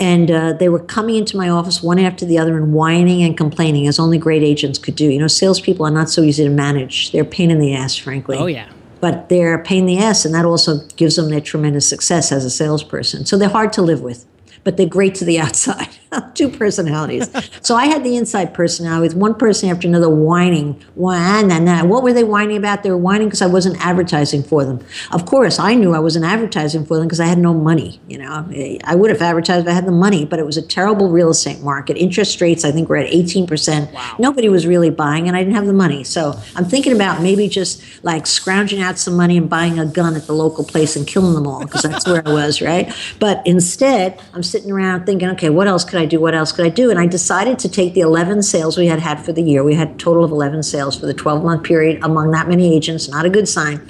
And 0.00 0.30
uh, 0.30 0.52
they 0.52 0.68
were 0.68 0.78
coming 0.78 1.16
into 1.16 1.36
my 1.36 1.48
office 1.48 1.82
one 1.82 1.98
after 1.98 2.24
the 2.24 2.38
other 2.38 2.56
and 2.56 2.72
whining 2.72 3.22
and 3.22 3.36
complaining, 3.36 3.88
as 3.88 3.98
only 3.98 4.16
great 4.16 4.42
agents 4.42 4.78
could 4.78 4.94
do. 4.94 5.10
You 5.10 5.18
know, 5.18 5.26
salespeople 5.26 5.84
are 5.86 5.90
not 5.90 6.08
so 6.08 6.22
easy 6.22 6.44
to 6.44 6.50
manage. 6.50 7.10
They're 7.10 7.22
a 7.22 7.26
pain 7.26 7.50
in 7.50 7.58
the 7.58 7.74
ass, 7.74 7.96
frankly. 7.96 8.36
Oh, 8.38 8.46
yeah. 8.46 8.68
But 9.00 9.28
they're 9.28 9.54
a 9.54 9.62
pain 9.62 9.80
in 9.80 9.86
the 9.86 9.98
ass, 9.98 10.24
and 10.24 10.34
that 10.34 10.44
also 10.44 10.80
gives 10.96 11.16
them 11.16 11.30
their 11.30 11.40
tremendous 11.40 11.88
success 11.88 12.32
as 12.32 12.44
a 12.44 12.50
salesperson. 12.50 13.26
So 13.26 13.36
they're 13.38 13.48
hard 13.48 13.72
to 13.74 13.82
live 13.82 14.00
with 14.00 14.24
but 14.64 14.76
they're 14.76 14.86
great 14.86 15.14
to 15.16 15.24
the 15.24 15.38
outside. 15.46 15.97
Two 16.34 16.48
personalities. 16.48 17.30
so 17.62 17.74
I 17.74 17.86
had 17.86 18.04
the 18.04 18.16
inside 18.16 18.54
personality 18.54 19.08
with 19.08 19.16
one 19.16 19.34
person 19.34 19.68
after 19.68 19.86
another 19.86 20.08
whining. 20.08 20.74
Whine, 20.94 21.50
and 21.50 21.68
that. 21.68 21.86
What 21.86 22.02
were 22.02 22.12
they 22.12 22.24
whining 22.24 22.56
about? 22.56 22.82
They 22.82 22.90
were 22.90 22.96
whining 22.96 23.28
because 23.28 23.42
I 23.42 23.46
wasn't 23.46 23.84
advertising 23.84 24.42
for 24.42 24.64
them. 24.64 24.84
Of 25.12 25.26
course, 25.26 25.58
I 25.58 25.74
knew 25.74 25.94
I 25.94 25.98
wasn't 25.98 26.24
advertising 26.24 26.86
for 26.86 26.96
them 26.96 27.06
because 27.06 27.20
I 27.20 27.26
had 27.26 27.38
no 27.38 27.52
money. 27.54 28.00
You 28.08 28.18
know, 28.18 28.48
I 28.84 28.94
would 28.94 29.10
have 29.10 29.22
advertised 29.22 29.66
if 29.66 29.70
I 29.70 29.74
had 29.74 29.86
the 29.86 29.92
money, 29.92 30.24
but 30.24 30.38
it 30.38 30.46
was 30.46 30.56
a 30.56 30.62
terrible 30.62 31.10
real 31.10 31.30
estate 31.30 31.60
market. 31.60 31.96
Interest 31.96 32.40
rates, 32.40 32.64
I 32.64 32.70
think, 32.70 32.88
were 32.88 32.96
at 32.96 33.10
18%. 33.10 33.92
Wow. 33.92 34.16
Nobody 34.18 34.48
was 34.48 34.66
really 34.66 34.90
buying, 34.90 35.28
and 35.28 35.36
I 35.36 35.40
didn't 35.42 35.56
have 35.56 35.66
the 35.66 35.72
money. 35.72 36.04
So 36.04 36.38
I'm 36.56 36.64
thinking 36.64 36.92
about 36.92 37.22
maybe 37.22 37.48
just 37.48 37.82
like 38.04 38.26
scrounging 38.26 38.80
out 38.80 38.98
some 38.98 39.16
money 39.16 39.36
and 39.36 39.48
buying 39.48 39.78
a 39.78 39.86
gun 39.86 40.16
at 40.16 40.26
the 40.26 40.32
local 40.32 40.64
place 40.64 40.96
and 40.96 41.06
killing 41.06 41.34
them 41.34 41.46
all 41.46 41.64
because 41.64 41.82
that's 41.82 42.06
where 42.06 42.26
I 42.26 42.32
was, 42.32 42.62
right? 42.62 42.92
But 43.18 43.46
instead, 43.46 44.20
I'm 44.32 44.42
sitting 44.42 44.70
around 44.70 45.06
thinking, 45.06 45.28
okay, 45.30 45.50
what 45.50 45.66
else 45.66 45.84
could 45.84 45.97
I 45.98 46.06
do? 46.06 46.20
What 46.20 46.34
else 46.34 46.52
could 46.52 46.64
I 46.64 46.68
do? 46.68 46.90
And 46.90 46.98
I 46.98 47.06
decided 47.06 47.58
to 47.60 47.68
take 47.68 47.94
the 47.94 48.00
11 48.00 48.42
sales 48.42 48.78
we 48.78 48.86
had 48.86 49.00
had 49.00 49.24
for 49.24 49.32
the 49.32 49.42
year. 49.42 49.62
We 49.62 49.74
had 49.74 49.90
a 49.90 49.94
total 49.94 50.24
of 50.24 50.30
11 50.30 50.62
sales 50.62 50.98
for 50.98 51.06
the 51.06 51.14
12 51.14 51.44
month 51.44 51.64
period 51.64 52.02
among 52.02 52.30
that 52.32 52.48
many 52.48 52.74
agents, 52.74 53.08
not 53.08 53.26
a 53.26 53.30
good 53.30 53.48
sign. 53.48 53.86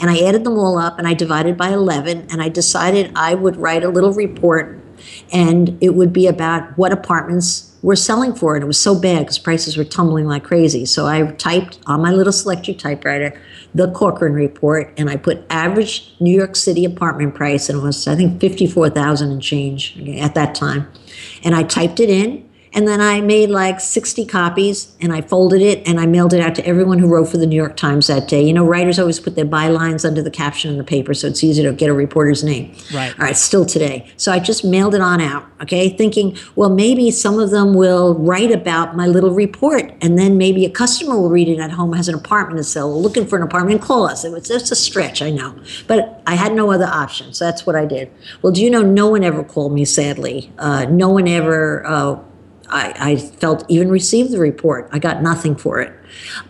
And 0.00 0.10
I 0.10 0.18
added 0.20 0.44
them 0.44 0.58
all 0.58 0.78
up 0.78 0.98
and 0.98 1.06
I 1.06 1.14
divided 1.14 1.56
by 1.56 1.68
11 1.68 2.28
and 2.30 2.42
I 2.42 2.48
decided 2.48 3.12
I 3.14 3.34
would 3.34 3.56
write 3.56 3.84
a 3.84 3.88
little 3.88 4.12
report 4.12 4.80
and 5.32 5.78
it 5.80 5.90
would 5.90 6.12
be 6.12 6.26
about 6.26 6.76
what 6.76 6.92
apartments 6.92 7.69
were 7.82 7.96
selling 7.96 8.34
for 8.34 8.56
it. 8.56 8.62
It 8.62 8.66
was 8.66 8.80
so 8.80 8.98
bad 8.98 9.20
because 9.20 9.38
prices 9.38 9.76
were 9.76 9.84
tumbling 9.84 10.26
like 10.26 10.44
crazy. 10.44 10.84
So 10.84 11.06
I 11.06 11.30
typed 11.32 11.78
on 11.86 12.02
my 12.02 12.12
little 12.12 12.32
Selectric 12.32 12.78
typewriter 12.78 13.40
the 13.74 13.90
Corcoran 13.92 14.32
report, 14.32 14.92
and 14.96 15.08
I 15.08 15.16
put 15.16 15.44
average 15.48 16.12
New 16.18 16.36
York 16.36 16.56
City 16.56 16.84
apartment 16.84 17.36
price, 17.36 17.68
and 17.68 17.78
it 17.78 17.82
was 17.82 18.08
I 18.08 18.16
think 18.16 18.40
fifty 18.40 18.66
four 18.66 18.90
thousand 18.90 19.30
and 19.30 19.40
change 19.40 19.96
at 20.18 20.34
that 20.34 20.54
time, 20.54 20.90
and 21.44 21.54
I 21.54 21.62
typed 21.62 22.00
it 22.00 22.10
in, 22.10 22.49
and 22.72 22.86
then 22.86 23.00
I 23.00 23.20
made 23.20 23.50
like 23.50 23.80
60 23.80 24.24
copies 24.26 24.94
and 25.00 25.12
I 25.12 25.22
folded 25.22 25.60
it 25.60 25.86
and 25.88 25.98
I 25.98 26.06
mailed 26.06 26.32
it 26.32 26.40
out 26.40 26.54
to 26.54 26.66
everyone 26.66 26.98
who 26.98 27.08
wrote 27.08 27.28
for 27.28 27.36
the 27.36 27.46
New 27.46 27.56
York 27.56 27.76
Times 27.76 28.06
that 28.06 28.28
day. 28.28 28.44
You 28.44 28.52
know, 28.52 28.64
writers 28.64 28.98
always 28.98 29.18
put 29.18 29.34
their 29.34 29.44
bylines 29.44 30.04
under 30.04 30.22
the 30.22 30.30
caption 30.30 30.70
in 30.70 30.78
the 30.78 30.84
paper 30.84 31.12
so 31.12 31.26
it's 31.26 31.42
easy 31.42 31.62
to 31.62 31.72
get 31.72 31.90
a 31.90 31.94
reporter's 31.94 32.44
name. 32.44 32.74
Right. 32.94 33.12
All 33.18 33.24
right, 33.24 33.36
still 33.36 33.66
today. 33.66 34.10
So 34.16 34.30
I 34.30 34.38
just 34.38 34.64
mailed 34.64 34.94
it 34.94 35.00
on 35.00 35.20
out, 35.20 35.46
okay, 35.62 35.88
thinking, 35.88 36.36
well, 36.54 36.70
maybe 36.70 37.10
some 37.10 37.38
of 37.40 37.50
them 37.50 37.74
will 37.74 38.14
write 38.14 38.52
about 38.52 38.96
my 38.96 39.06
little 39.06 39.34
report 39.34 39.92
and 40.00 40.16
then 40.16 40.38
maybe 40.38 40.64
a 40.64 40.70
customer 40.70 41.18
will 41.18 41.30
read 41.30 41.48
it 41.48 41.58
at 41.58 41.72
home, 41.72 41.92
has 41.94 42.08
an 42.08 42.14
apartment 42.14 42.58
to 42.58 42.64
sell, 42.64 43.00
looking 43.00 43.26
for 43.26 43.36
an 43.36 43.42
apartment 43.42 43.80
and 43.80 43.82
call 43.82 44.06
us. 44.06 44.24
It 44.24 44.30
was 44.30 44.46
just 44.46 44.70
a 44.70 44.76
stretch, 44.76 45.22
I 45.22 45.30
know. 45.30 45.58
But 45.88 46.22
I 46.26 46.36
had 46.36 46.52
no 46.52 46.70
other 46.70 46.86
option. 46.86 47.32
So 47.32 47.44
that's 47.44 47.66
what 47.66 47.74
I 47.74 47.84
did. 47.84 48.12
Well, 48.42 48.52
do 48.52 48.62
you 48.62 48.70
know, 48.70 48.82
no 48.82 49.08
one 49.08 49.24
ever 49.24 49.42
called 49.42 49.72
me, 49.72 49.84
sadly. 49.84 50.52
Uh, 50.58 50.84
no 50.84 51.08
one 51.08 51.26
ever. 51.26 51.84
Uh, 51.84 52.20
I, 52.70 52.94
I, 52.98 53.16
felt 53.16 53.64
even 53.68 53.90
received 53.90 54.30
the 54.30 54.38
report. 54.38 54.88
I 54.92 54.98
got 54.98 55.22
nothing 55.22 55.56
for 55.56 55.80
it. 55.80 55.92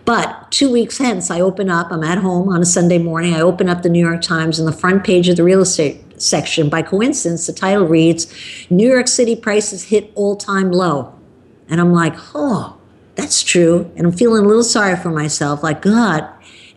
But 0.04 0.50
two 0.50 0.70
weeks 0.70 0.98
hence, 0.98 1.30
I 1.30 1.40
open 1.40 1.70
up, 1.70 1.90
I'm 1.90 2.04
at 2.04 2.18
home 2.18 2.48
on 2.48 2.62
a 2.62 2.66
Sunday 2.66 2.98
morning, 2.98 3.34
I 3.34 3.40
open 3.40 3.68
up 3.68 3.82
the 3.82 3.88
New 3.88 4.04
York 4.04 4.22
Times 4.22 4.58
and 4.58 4.66
the 4.66 4.72
front 4.72 5.04
page 5.04 5.28
of 5.28 5.36
the 5.36 5.44
real 5.44 5.60
estate 5.60 6.02
section. 6.20 6.68
By 6.68 6.82
coincidence, 6.82 7.46
the 7.46 7.52
title 7.52 7.86
reads 7.86 8.32
New 8.70 8.88
York 8.88 9.08
City 9.08 9.36
prices 9.36 9.84
hit 9.84 10.12
all 10.14 10.36
time 10.36 10.70
low. 10.70 11.14
And 11.68 11.80
I'm 11.80 11.92
like, 11.92 12.14
oh, 12.34 12.76
that's 13.14 13.42
true. 13.42 13.90
And 13.96 14.06
I'm 14.06 14.12
feeling 14.12 14.44
a 14.44 14.48
little 14.48 14.64
sorry 14.64 14.96
for 14.96 15.10
myself, 15.10 15.62
like, 15.62 15.82
God, 15.82 16.28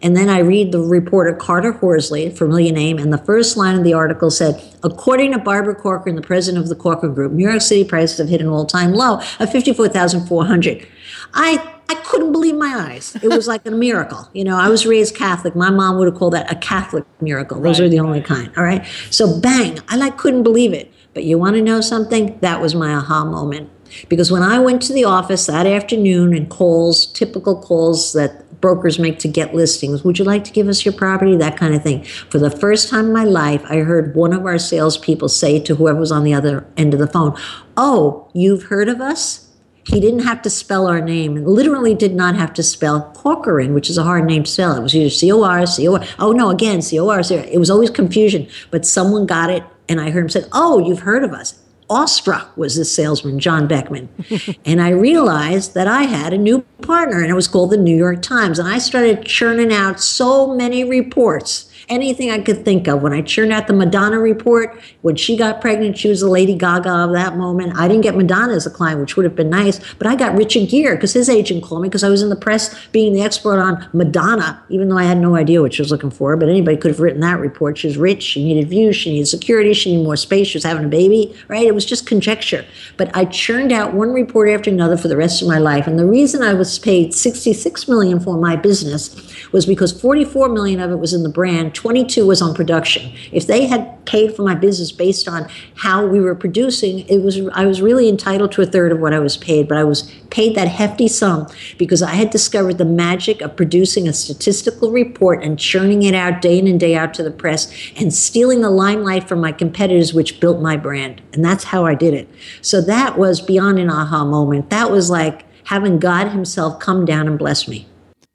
and 0.03 0.15
then 0.17 0.29
I 0.29 0.39
read 0.39 0.71
the 0.71 0.81
reporter 0.81 1.33
Carter 1.33 1.71
Horsley, 1.71 2.29
familiar 2.29 2.73
name, 2.73 2.99
and 2.99 3.11
the 3.11 3.17
first 3.17 3.57
line 3.57 3.77
of 3.77 3.83
the 3.83 3.93
article 3.93 4.29
said, 4.29 4.61
according 4.83 5.31
to 5.31 5.39
Barbara 5.39 5.75
Corcoran, 5.75 6.15
the 6.15 6.21
president 6.21 6.61
of 6.61 6.69
the 6.69 6.75
Corcoran 6.75 7.13
Group, 7.13 7.31
New 7.31 7.47
York 7.47 7.61
City 7.61 7.85
prices 7.85 8.17
have 8.17 8.27
hit 8.27 8.41
an 8.41 8.47
all-time 8.47 8.91
low 8.91 9.21
of 9.39 9.51
54,400. 9.51 10.87
I 11.33 11.69
I 11.89 11.95
couldn't 11.95 12.31
believe 12.31 12.55
my 12.55 12.73
eyes. 12.91 13.15
It 13.21 13.27
was 13.27 13.45
like 13.47 13.65
a 13.65 13.71
miracle. 13.71 14.29
You 14.33 14.45
know, 14.45 14.57
I 14.57 14.69
was 14.69 14.85
raised 14.85 15.15
Catholic. 15.15 15.53
My 15.53 15.69
mom 15.69 15.97
would 15.97 16.07
have 16.07 16.15
called 16.15 16.33
that 16.33 16.51
a 16.51 16.55
Catholic 16.55 17.05
miracle. 17.21 17.59
Those 17.59 17.79
right, 17.79 17.85
are 17.85 17.89
the 17.89 17.99
only 17.99 18.21
kind. 18.21 18.51
All 18.55 18.63
right. 18.63 18.85
So 19.09 19.39
bang, 19.39 19.79
I 19.89 19.97
like 19.97 20.17
couldn't 20.17 20.43
believe 20.43 20.73
it. 20.73 20.91
But 21.13 21.25
you 21.25 21.37
want 21.37 21.55
to 21.57 21.61
know 21.61 21.81
something? 21.81 22.39
That 22.39 22.61
was 22.61 22.73
my 22.73 22.93
aha 22.93 23.25
moment. 23.25 23.69
Because 24.09 24.31
when 24.31 24.41
I 24.41 24.59
went 24.59 24.81
to 24.83 24.93
the 24.93 25.03
office 25.03 25.45
that 25.45 25.67
afternoon 25.67 26.33
and 26.33 26.49
calls, 26.49 27.05
typical 27.05 27.61
calls 27.61 28.13
that 28.13 28.42
brokers 28.63 28.97
make 28.97 29.19
to 29.19 29.27
get 29.27 29.53
listings. 29.53 30.05
Would 30.05 30.17
you 30.17 30.23
like 30.23 30.45
to 30.45 30.51
give 30.53 30.69
us 30.69 30.85
your 30.85 30.93
property? 30.93 31.35
That 31.35 31.57
kind 31.57 31.75
of 31.75 31.83
thing. 31.83 32.05
For 32.05 32.39
the 32.39 32.49
first 32.49 32.89
time 32.89 33.07
in 33.07 33.13
my 33.13 33.25
life, 33.25 33.61
I 33.65 33.79
heard 33.79 34.15
one 34.15 34.31
of 34.31 34.45
our 34.45 34.57
salespeople 34.57 35.27
say 35.27 35.59
to 35.59 35.75
whoever 35.75 35.99
was 35.99 36.13
on 36.13 36.23
the 36.23 36.33
other 36.33 36.65
end 36.77 36.93
of 36.93 37.01
the 37.01 37.07
phone, 37.07 37.37
Oh, 37.75 38.29
you've 38.33 38.63
heard 38.63 38.87
of 38.87 39.01
us? 39.01 39.49
He 39.85 39.99
didn't 39.99 40.21
have 40.23 40.41
to 40.43 40.49
spell 40.49 40.87
our 40.87 41.01
name, 41.01 41.35
and 41.35 41.45
literally 41.45 41.93
did 41.93 42.15
not 42.15 42.37
have 42.37 42.53
to 42.53 42.63
spell 42.63 43.11
Corcoran, 43.13 43.73
which 43.73 43.89
is 43.89 43.97
a 43.97 44.03
hard 44.03 44.23
name 44.23 44.43
to 44.43 44.49
spell. 44.49 44.77
It 44.77 44.81
was 44.81 44.95
either 44.95 45.09
C 45.09 45.29
O 45.29 45.43
R, 45.43 45.65
C 45.65 45.85
O 45.89 45.95
R. 45.95 46.05
Oh, 46.17 46.31
no, 46.31 46.49
again, 46.49 46.81
C 46.81 46.97
O 46.97 47.09
R. 47.09 47.19
It 47.19 47.59
was 47.59 47.69
always 47.69 47.89
confusion, 47.89 48.47
but 48.71 48.85
someone 48.85 49.25
got 49.25 49.49
it, 49.49 49.65
and 49.89 49.99
I 49.99 50.09
heard 50.09 50.23
him 50.23 50.29
say, 50.29 50.45
Oh, 50.53 50.79
you've 50.79 51.01
heard 51.01 51.25
of 51.25 51.33
us 51.33 51.59
awestruck 51.89 52.55
was 52.57 52.75
this 52.75 52.93
salesman, 52.93 53.39
John 53.39 53.67
Beckman. 53.67 54.09
and 54.65 54.81
I 54.81 54.89
realized 54.89 55.73
that 55.73 55.87
I 55.87 56.03
had 56.03 56.33
a 56.33 56.37
new 56.37 56.61
partner, 56.81 57.21
and 57.21 57.29
it 57.29 57.35
was 57.35 57.47
called 57.47 57.71
the 57.71 57.77
New 57.77 57.95
York 57.95 58.21
Times. 58.21 58.59
And 58.59 58.67
I 58.67 58.77
started 58.77 59.25
churning 59.25 59.73
out 59.73 59.99
so 59.99 60.53
many 60.53 60.83
reports 60.83 61.72
anything 61.93 62.31
I 62.31 62.39
could 62.39 62.65
think 62.65 62.87
of. 62.87 63.01
When 63.01 63.13
I 63.13 63.21
churned 63.21 63.53
out 63.53 63.67
the 63.67 63.73
Madonna 63.73 64.19
report, 64.19 64.79
when 65.01 65.15
she 65.15 65.37
got 65.37 65.61
pregnant, 65.61 65.97
she 65.97 66.09
was 66.09 66.21
the 66.21 66.29
Lady 66.29 66.55
Gaga 66.55 66.89
of 66.89 67.13
that 67.13 67.37
moment. 67.37 67.77
I 67.77 67.87
didn't 67.87 68.01
get 68.01 68.15
Madonna 68.15 68.53
as 68.53 68.65
a 68.65 68.69
client, 68.69 68.99
which 68.99 69.15
would 69.15 69.23
have 69.23 69.35
been 69.35 69.49
nice, 69.49 69.79
but 69.95 70.07
I 70.07 70.15
got 70.15 70.35
Richard 70.35 70.69
Gere 70.69 70.95
because 70.95 71.13
his 71.13 71.29
agent 71.29 71.63
called 71.63 71.81
me 71.83 71.89
because 71.89 72.03
I 72.03 72.09
was 72.09 72.21
in 72.21 72.29
the 72.29 72.35
press 72.35 72.87
being 72.87 73.13
the 73.13 73.21
expert 73.21 73.59
on 73.59 73.87
Madonna, 73.93 74.63
even 74.69 74.89
though 74.89 74.97
I 74.97 75.03
had 75.03 75.17
no 75.17 75.35
idea 75.35 75.61
what 75.61 75.73
she 75.73 75.81
was 75.81 75.91
looking 75.91 76.11
for. 76.11 76.35
But 76.35 76.49
anybody 76.49 76.77
could 76.77 76.91
have 76.91 76.99
written 76.99 77.21
that 77.21 77.39
report. 77.39 77.77
She 77.77 77.87
was 77.87 77.97
rich, 77.97 78.23
she 78.23 78.43
needed 78.43 78.69
views, 78.69 78.95
she 78.95 79.11
needed 79.11 79.27
security, 79.27 79.73
she 79.73 79.91
needed 79.91 80.03
more 80.03 80.17
space, 80.17 80.47
she 80.47 80.57
was 80.57 80.63
having 80.63 80.85
a 80.85 80.89
baby, 80.89 81.35
right? 81.47 81.65
It 81.65 81.75
was 81.75 81.85
just 81.85 82.07
conjecture. 82.07 82.65
But 82.97 83.15
I 83.15 83.25
churned 83.25 83.71
out 83.71 83.93
one 83.93 84.11
report 84.13 84.49
after 84.49 84.69
another 84.69 84.97
for 84.97 85.07
the 85.07 85.17
rest 85.17 85.41
of 85.41 85.47
my 85.47 85.59
life. 85.59 85.87
And 85.87 85.99
the 85.99 86.05
reason 86.05 86.41
I 86.41 86.53
was 86.53 86.79
paid 86.79 87.13
66 87.13 87.87
million 87.87 88.19
for 88.19 88.37
my 88.37 88.55
business 88.55 89.13
was 89.51 89.65
because 89.65 89.91
44 89.99 90.49
million 90.49 90.79
of 90.79 90.91
it 90.91 90.97
was 90.97 91.13
in 91.13 91.23
the 91.23 91.29
brand, 91.29 91.75
22 91.83 92.25
was 92.25 92.41
on 92.41 92.53
production. 92.53 93.11
If 93.33 93.45
they 93.45 93.65
had 93.65 94.05
paid 94.05 94.33
for 94.33 94.41
my 94.41 94.55
business 94.55 94.89
based 94.89 95.27
on 95.27 95.49
how 95.75 96.07
we 96.07 96.21
were 96.21 96.33
producing, 96.33 96.99
it 97.09 97.21
was 97.21 97.41
I 97.51 97.65
was 97.65 97.81
really 97.81 98.07
entitled 98.07 98.53
to 98.53 98.61
a 98.61 98.65
third 98.65 98.93
of 98.93 99.01
what 99.01 99.13
I 99.13 99.19
was 99.19 99.35
paid, 99.35 99.67
but 99.67 99.77
I 99.77 99.83
was 99.83 100.03
paid 100.29 100.55
that 100.55 100.69
hefty 100.69 101.09
sum 101.09 101.45
because 101.77 102.01
I 102.01 102.11
had 102.11 102.29
discovered 102.29 102.77
the 102.77 102.85
magic 102.85 103.41
of 103.41 103.57
producing 103.57 104.07
a 104.07 104.13
statistical 104.13 104.93
report 104.93 105.43
and 105.43 105.59
churning 105.59 106.03
it 106.03 106.15
out 106.15 106.41
day 106.41 106.57
in 106.57 106.67
and 106.67 106.79
day 106.79 106.95
out 106.95 107.13
to 107.15 107.23
the 107.23 107.31
press 107.31 107.69
and 107.97 108.13
stealing 108.13 108.61
the 108.61 108.69
limelight 108.69 109.27
from 109.27 109.41
my 109.41 109.51
competitors, 109.51 110.13
which 110.13 110.39
built 110.39 110.61
my 110.61 110.77
brand. 110.77 111.21
And 111.33 111.43
that's 111.43 111.65
how 111.65 111.85
I 111.85 111.95
did 111.95 112.13
it. 112.13 112.29
So 112.61 112.79
that 112.79 113.17
was 113.17 113.41
beyond 113.41 113.77
an 113.79 113.89
aha 113.89 114.23
moment. 114.23 114.69
That 114.69 114.89
was 114.89 115.09
like 115.09 115.43
having 115.65 115.99
God 115.99 116.29
Himself 116.29 116.79
come 116.79 117.03
down 117.03 117.27
and 117.27 117.37
bless 117.37 117.67
me 117.67 117.87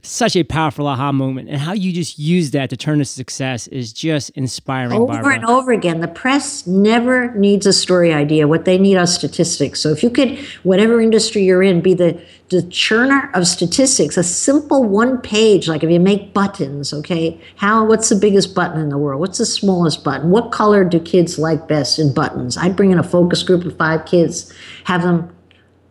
such 0.03 0.37
a 0.37 0.45
powerful 0.45 0.87
aha 0.87 1.11
moment 1.11 1.49
and 1.49 1.59
how 1.59 1.73
you 1.73 1.93
just 1.93 2.21
use 2.21 2.53
that 2.53 2.71
to 2.71 2.77
turn 2.77 2.99
to 2.99 3.05
success 3.05 3.67
is 3.67 3.93
just 3.93 4.31
inspiring 4.31 4.93
over 4.93 5.07
Barbara. 5.13 5.35
and 5.35 5.45
over 5.47 5.73
again 5.73 6.01
the 6.01 6.07
press 6.07 6.69
never 6.69 7.35
needs 7.35 7.67
a 7.67 7.73
story 7.73 8.13
idea. 8.13 8.47
What 8.47 8.65
they 8.65 8.79
need 8.79 8.97
are 8.97 9.07
statistics. 9.07 9.81
So 9.81 9.91
if 9.91 10.05
you 10.05 10.11
could 10.11 10.39
whatever 10.63 11.01
industry 11.01 11.45
you're 11.45 11.65
in 11.65 11.81
be 11.81 11.95
the 11.95 12.21
the 12.51 12.63
churner 12.63 13.31
of 13.35 13.47
statistics 13.47 14.17
a 14.17 14.23
simple 14.23 14.85
one 14.85 15.19
page 15.19 15.69
like 15.69 15.83
if 15.83 15.91
you 15.91 16.01
make 16.01 16.33
buttons 16.33 16.93
okay? 16.93 17.39
How 17.57 17.85
what's 17.85 18.09
the 18.09 18.17
biggest 18.17 18.55
button 18.55 18.81
in 18.81 18.91
the 18.91 18.99
world? 18.99 19.21
What's 19.21 19.39
the 19.39 19.47
smallest 19.47 20.05
button? 20.05 20.31
What 20.31 20.53
color 20.53 20.85
do 20.85 21.01
kids 21.01 21.41
like 21.41 21.67
best 21.67 21.99
in 21.99 22.15
buttons? 22.15 22.57
I'd 22.57 22.77
bring 22.77 22.93
in 22.93 23.01
a 23.01 23.03
focus 23.03 23.43
group 23.43 23.65
of 23.65 23.77
five 23.77 24.07
kids 24.07 24.53
have 24.85 25.03
them 25.03 25.35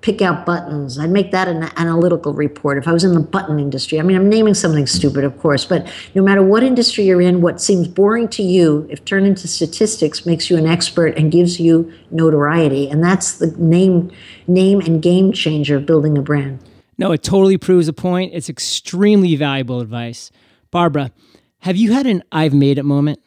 pick 0.08 0.22
out 0.22 0.46
buttons. 0.46 0.98
I'd 0.98 1.10
make 1.10 1.32
that 1.32 1.50
an 1.50 1.64
analytical 1.76 2.32
report 2.32 2.78
if 2.78 2.88
I 2.88 2.94
was 2.94 3.04
in 3.04 3.14
the 3.14 3.20
button 3.20 3.60
industry. 3.60 4.00
I 4.00 4.04
mean, 4.04 4.16
I'm 4.16 4.30
naming 4.30 4.54
something 4.54 4.88
stupid, 4.88 5.26
of 5.26 5.38
course, 5.38 5.66
but 5.66 5.86
no 6.16 6.24
matter 6.24 6.42
what 6.42 6.64
industry 6.64 7.04
you're 7.04 7.22
in, 7.22 7.42
what 7.42 7.60
seems 7.60 7.90
boring 7.90 8.30
to 8.30 8.42
you, 8.42 8.88
if 8.90 9.04
turned 9.04 9.28
into 9.28 9.50
statistics, 9.50 10.26
makes 10.26 10.50
you 10.50 10.56
an 10.56 10.66
expert 10.66 11.18
and 11.18 11.30
gives 11.30 11.60
you 11.60 11.92
notoriety. 12.10 12.90
And 12.90 13.04
that's 13.04 13.34
the 13.40 13.48
name, 13.58 14.10
name 14.48 14.80
and 14.80 15.02
game 15.02 15.34
changer 15.34 15.76
of 15.76 15.86
building 15.86 16.18
a 16.18 16.22
brand. 16.22 16.60
No, 16.98 17.12
it 17.12 17.22
totally 17.22 17.58
proves 17.58 17.90
a 17.90 17.94
point. 17.94 18.32
It's 18.34 18.48
extremely 18.48 19.36
valuable 19.36 19.82
advice. 19.82 20.32
Barbara, 20.72 21.12
have 21.60 21.76
you 21.76 21.92
had 21.92 22.06
an 22.06 22.24
I've 22.32 22.54
made 22.54 22.78
it 22.78 22.84
moment? 22.84 23.20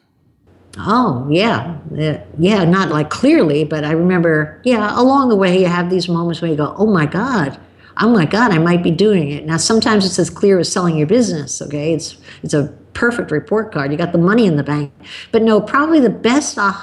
Oh, 0.77 1.27
yeah. 1.29 1.77
Yeah, 2.37 2.63
not 2.63 2.89
like 2.89 3.09
clearly, 3.09 3.63
but 3.63 3.83
I 3.83 3.91
remember, 3.91 4.61
yeah, 4.63 4.99
along 4.99 5.29
the 5.29 5.35
way, 5.35 5.59
you 5.59 5.67
have 5.67 5.89
these 5.89 6.07
moments 6.07 6.41
where 6.41 6.49
you 6.49 6.57
go, 6.57 6.73
oh 6.77 6.87
my 6.87 7.05
God, 7.05 7.59
oh 7.99 8.09
my 8.09 8.25
God, 8.25 8.51
I 8.51 8.57
might 8.57 8.81
be 8.81 8.91
doing 8.91 9.31
it. 9.31 9.45
Now, 9.45 9.57
sometimes 9.57 10.05
it's 10.05 10.17
as 10.17 10.29
clear 10.29 10.59
as 10.59 10.71
selling 10.71 10.97
your 10.97 11.07
business, 11.07 11.61
okay? 11.61 11.93
It's, 11.93 12.17
it's 12.41 12.53
a 12.53 12.67
perfect 12.93 13.31
report 13.31 13.73
card. 13.73 13.91
You 13.91 13.97
got 13.97 14.11
the 14.11 14.17
money 14.17 14.45
in 14.45 14.55
the 14.55 14.63
bank. 14.63 14.93
But 15.31 15.41
no, 15.41 15.59
probably 15.59 15.99
the 15.99 16.09
best 16.09 16.57
uh, 16.57 16.73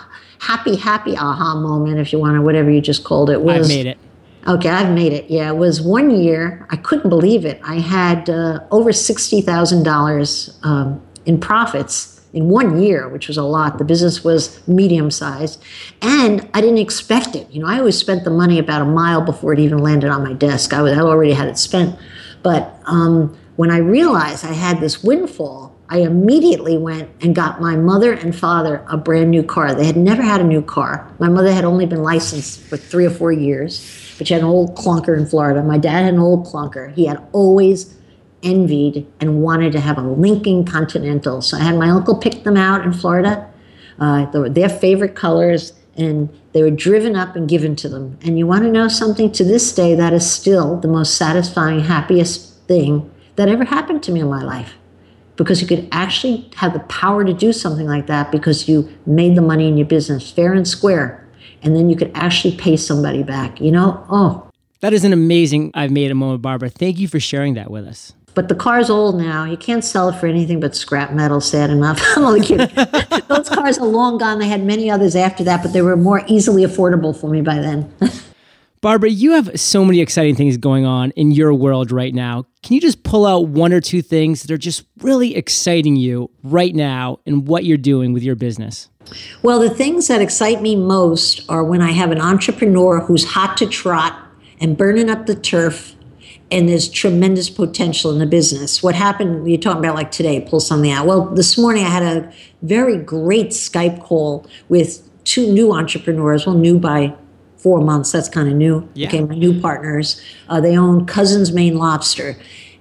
happy, 0.41 0.77
happy 0.77 1.17
aha 1.17 1.55
moment, 1.55 1.99
if 1.99 2.13
you 2.13 2.19
want 2.19 2.37
to, 2.37 2.43
whatever 2.43 2.71
you 2.71 2.81
just 2.81 3.05
called 3.05 3.31
it, 3.31 3.41
was. 3.41 3.71
I've 3.71 3.77
made 3.77 3.87
it. 3.87 3.99
Okay, 4.47 4.69
I've 4.69 4.95
made 4.95 5.13
it. 5.13 5.31
Yeah, 5.31 5.51
it 5.51 5.57
was 5.57 5.83
one 5.83 6.11
year. 6.11 6.67
I 6.71 6.77
couldn't 6.77 7.11
believe 7.11 7.45
it. 7.45 7.61
I 7.65 7.81
had 7.81 8.31
uh, 8.31 8.61
over 8.71 8.91
$60,000 8.91 10.65
um, 10.65 11.03
in 11.27 11.39
profits 11.41 12.18
in 12.33 12.49
one 12.49 12.81
year, 12.81 13.09
which 13.09 13.29
was 13.29 13.37
a 13.37 13.43
lot. 13.43 13.79
The 13.79 13.85
business 13.85 14.23
was 14.23 14.67
medium 14.69 15.11
sized, 15.11 15.63
and 16.03 16.49
I 16.55 16.61
didn't 16.61 16.79
expect 16.79 17.35
it. 17.35 17.51
You 17.51 17.63
know, 17.63 17.69
I 17.69 17.79
always 17.79 17.97
spent 17.97 18.25
the 18.25 18.31
money 18.31 18.59
about 18.59 18.83
a 18.83 18.85
mile 18.85 19.23
before 19.23 19.53
it 19.53 19.59
even 19.59 19.79
landed 19.79 20.11
on 20.11 20.23
my 20.23 20.35
desk. 20.35 20.73
I, 20.73 20.83
was, 20.83 20.97
I 20.97 21.01
already 21.01 21.33
had 21.33 21.49
it 21.49 21.59
spent, 21.59 21.99
but 22.43 22.79
um, 22.85 23.37
when 23.57 23.71
I 23.71 23.79
realized 23.79 24.45
I 24.45 24.53
had 24.53 24.81
this 24.81 25.03
windfall, 25.03 25.75
I 25.91 25.99
immediately 25.99 26.77
went 26.77 27.09
and 27.23 27.35
got 27.35 27.63
my 27.63 27.75
mother 27.75 28.13
and 28.13 28.37
father 28.37 28.85
a 28.89 28.99
brand 28.99 29.31
new 29.31 29.43
car. 29.43 29.75
They 29.75 29.87
had 29.87 29.97
never 29.97 30.23
had 30.23 30.41
a 30.41 30.45
new 30.45 30.61
car. 30.61 31.11
My 31.19 31.29
mother 31.29 31.51
had 31.51 31.65
only 31.65 31.87
been 31.87 32.03
licensed 32.03 32.61
for 32.61 32.77
three 32.77 33.07
or 33.07 33.11
four 33.11 33.33
years, 33.33 34.15
but 34.19 34.29
she 34.29 34.35
had 34.35 34.43
an 34.43 34.49
old 34.49 34.77
clunker 34.77 35.17
in 35.17 35.25
Florida. 35.25 35.63
My 35.63 35.79
dad 35.79 36.05
had 36.05 36.15
an 36.15 36.21
old 36.21 36.47
clunker. 36.47 36.93
He 36.93 37.07
had 37.07 37.27
always 37.33 37.98
envied 38.43 39.07
and 39.21 39.43
wanted 39.43 39.73
to 39.73 39.81
have 39.81 39.99
a 39.99 40.03
Lincoln 40.03 40.65
Continental. 40.65 41.43
So 41.43 41.57
I 41.57 41.61
had 41.61 41.77
my 41.77 41.91
uncle 41.91 42.17
pick 42.17 42.45
them 42.45 42.57
out 42.57 42.85
in 42.85 42.93
Florida. 42.93 43.49
Uh, 43.99 44.27
they 44.31 44.39
were 44.39 44.49
their 44.49 44.69
favorite 44.69 45.17
colors, 45.17 45.73
and 45.97 46.29
they 46.53 46.63
were 46.63 46.71
driven 46.71 47.17
up 47.17 47.35
and 47.35 47.49
given 47.49 47.75
to 47.77 47.89
them. 47.89 48.19
And 48.23 48.39
you 48.39 48.47
want 48.47 48.63
to 48.63 48.71
know 48.71 48.89
something? 48.89 49.33
To 49.33 49.45
this 49.45 49.73
day, 49.75 49.95
that 49.95 50.13
is 50.13 50.31
still 50.31 50.77
the 50.77 50.89
most 50.89 51.17
satisfying, 51.17 51.81
happiest 51.81 52.61
thing 52.67 53.11
that 53.37 53.49
ever 53.49 53.65
happened 53.65 54.03
to 54.05 54.13
me 54.13 54.21
in 54.21 54.29
my 54.29 54.43
life. 54.43 54.75
Because 55.37 55.61
you 55.61 55.69
could 55.69 55.89
actually 55.93 56.51
have 56.57 56.73
the 56.73 56.81
power 56.81 57.25
to 57.25 57.33
do 57.33 57.53
something 57.53 57.87
like 57.87 58.09
that 58.09 58.33
because 58.33 58.69
you 58.69 58.89
made 59.07 59.37
the 59.37 59.41
money 59.41 59.69
in 59.69 59.77
your 59.77 59.87
business 59.87 60.31
fair 60.31 60.53
and 60.53 60.67
square. 60.67 61.29
And 61.63 61.77
then 61.77 61.89
you 61.89 61.97
could 61.97 62.11
actually 62.15 62.57
pay 62.57 62.77
somebody 62.77 63.23
back. 63.23 63.61
You 63.61 63.71
know, 63.73 64.05
oh. 64.11 64.51
That 64.81 64.93
is 64.93 65.05
an 65.05 65.13
amazing 65.13 65.73
I've 65.75 65.91
made 65.91 66.11
a 66.11 66.15
moment, 66.15 66.43
Barbara. 66.43 66.71
Thank 66.71 66.99
you 66.99 67.09
for 67.09 67.21
sharing 67.21 67.55
that 67.55 67.71
with 67.71 67.87
us. 67.87 68.15
But 68.39 68.47
the 68.47 68.55
car's 68.55 68.89
old 68.89 69.19
now. 69.19 69.43
You 69.43 69.57
can't 69.57 69.83
sell 69.83 70.09
it 70.11 70.15
for 70.15 70.29
anything 70.29 70.61
but 70.61 70.77
scrap 70.77 71.11
metal, 71.11 71.41
sad 71.41 71.71
enough. 71.71 72.01
I'm 72.17 72.23
only 72.23 72.41
kidding. 72.41 72.69
Those 73.27 73.49
cars 73.49 73.79
are 73.79 73.85
long 73.85 74.17
gone. 74.17 74.39
They 74.39 74.47
had 74.47 74.63
many 74.63 74.89
others 74.89 75.17
after 75.17 75.43
that, 75.43 75.61
but 75.61 75.73
they 75.73 75.83
were 75.83 75.97
more 75.97 76.23
easily 76.29 76.63
affordable 76.63 77.21
for 77.21 77.29
me 77.29 77.43
by 77.43 77.57
then. 77.57 77.93
Barbara, 78.81 79.11
you 79.11 79.33
have 79.33 79.59
so 79.59 79.85
many 79.85 79.99
exciting 79.99 80.37
things 80.37 80.57
going 80.57 80.87
on 80.87 81.11
in 81.17 81.33
your 81.33 81.53
world 81.53 81.91
right 81.91 82.15
now. 82.15 82.47
Can 82.63 82.75
you 82.75 82.81
just 82.81 83.03
pull 83.03 83.27
out 83.27 83.49
one 83.49 83.73
or 83.73 83.81
two 83.81 84.03
things 84.03 84.43
that 84.43 84.53
are 84.53 84.57
just 84.57 84.85
really 84.99 85.35
exciting 85.35 85.97
you 85.97 86.31
right 86.45 86.77
now 86.77 87.19
in 87.27 87.45
what 87.45 87.65
you're 87.65 87.77
doing 87.77 88.13
with 88.13 88.23
your 88.23 88.37
business? 88.37 88.89
Well, 89.43 89.59
the 89.59 89.69
things 89.69 90.07
that 90.07 90.23
excite 90.23 90.63
me 90.63 90.77
most 90.77 91.45
are 91.49 91.65
when 91.65 91.83
I 91.83 91.91
have 91.91 92.13
an 92.13 92.21
entrepreneur 92.21 93.01
who's 93.01 93.25
hot 93.25 93.57
to 93.57 93.67
trot 93.67 94.17
and 94.61 94.77
burning 94.77 95.11
up 95.11 95.27
the 95.27 95.35
turf 95.35 95.97
and 96.51 96.69
there's 96.69 96.89
tremendous 96.89 97.51
potential 97.51 98.11
in 98.11 98.19
the 98.19 98.27
business. 98.27 98.83
What 98.83 98.95
happened, 98.95 99.49
you're 99.49 99.61
talking 99.61 99.81
about 99.81 99.95
like 99.95 100.11
today, 100.11 100.41
pull 100.41 100.61
something 100.61 100.91
out. 100.91 101.07
Well, 101.07 101.27
this 101.27 101.59
morning 101.59 101.85
I 101.85 101.91
had 101.91 102.03
a 102.03 102.33
very 102.63 102.97
great 102.97 103.49
Skype 103.49 104.03
call 104.03 104.47
with 104.69 105.03
two 105.25 105.53
new 105.53 105.73
entrepreneurs, 105.73 106.47
well, 106.47 106.57
new 106.57 106.79
by 106.79 107.15
four 107.59 107.81
months, 107.81 108.13
that's 108.13 108.29
kind 108.29 108.49
of 108.49 108.55
new, 108.55 108.89
yeah. 108.95 109.09
became 109.09 109.29
my 109.29 109.35
new 109.35 109.61
partners. 109.61 110.23
Uh, 110.49 110.61
they 110.61 110.77
own 110.77 111.05
Cousins 111.07 111.53
Maine 111.53 111.77
Lobster. 111.77 112.37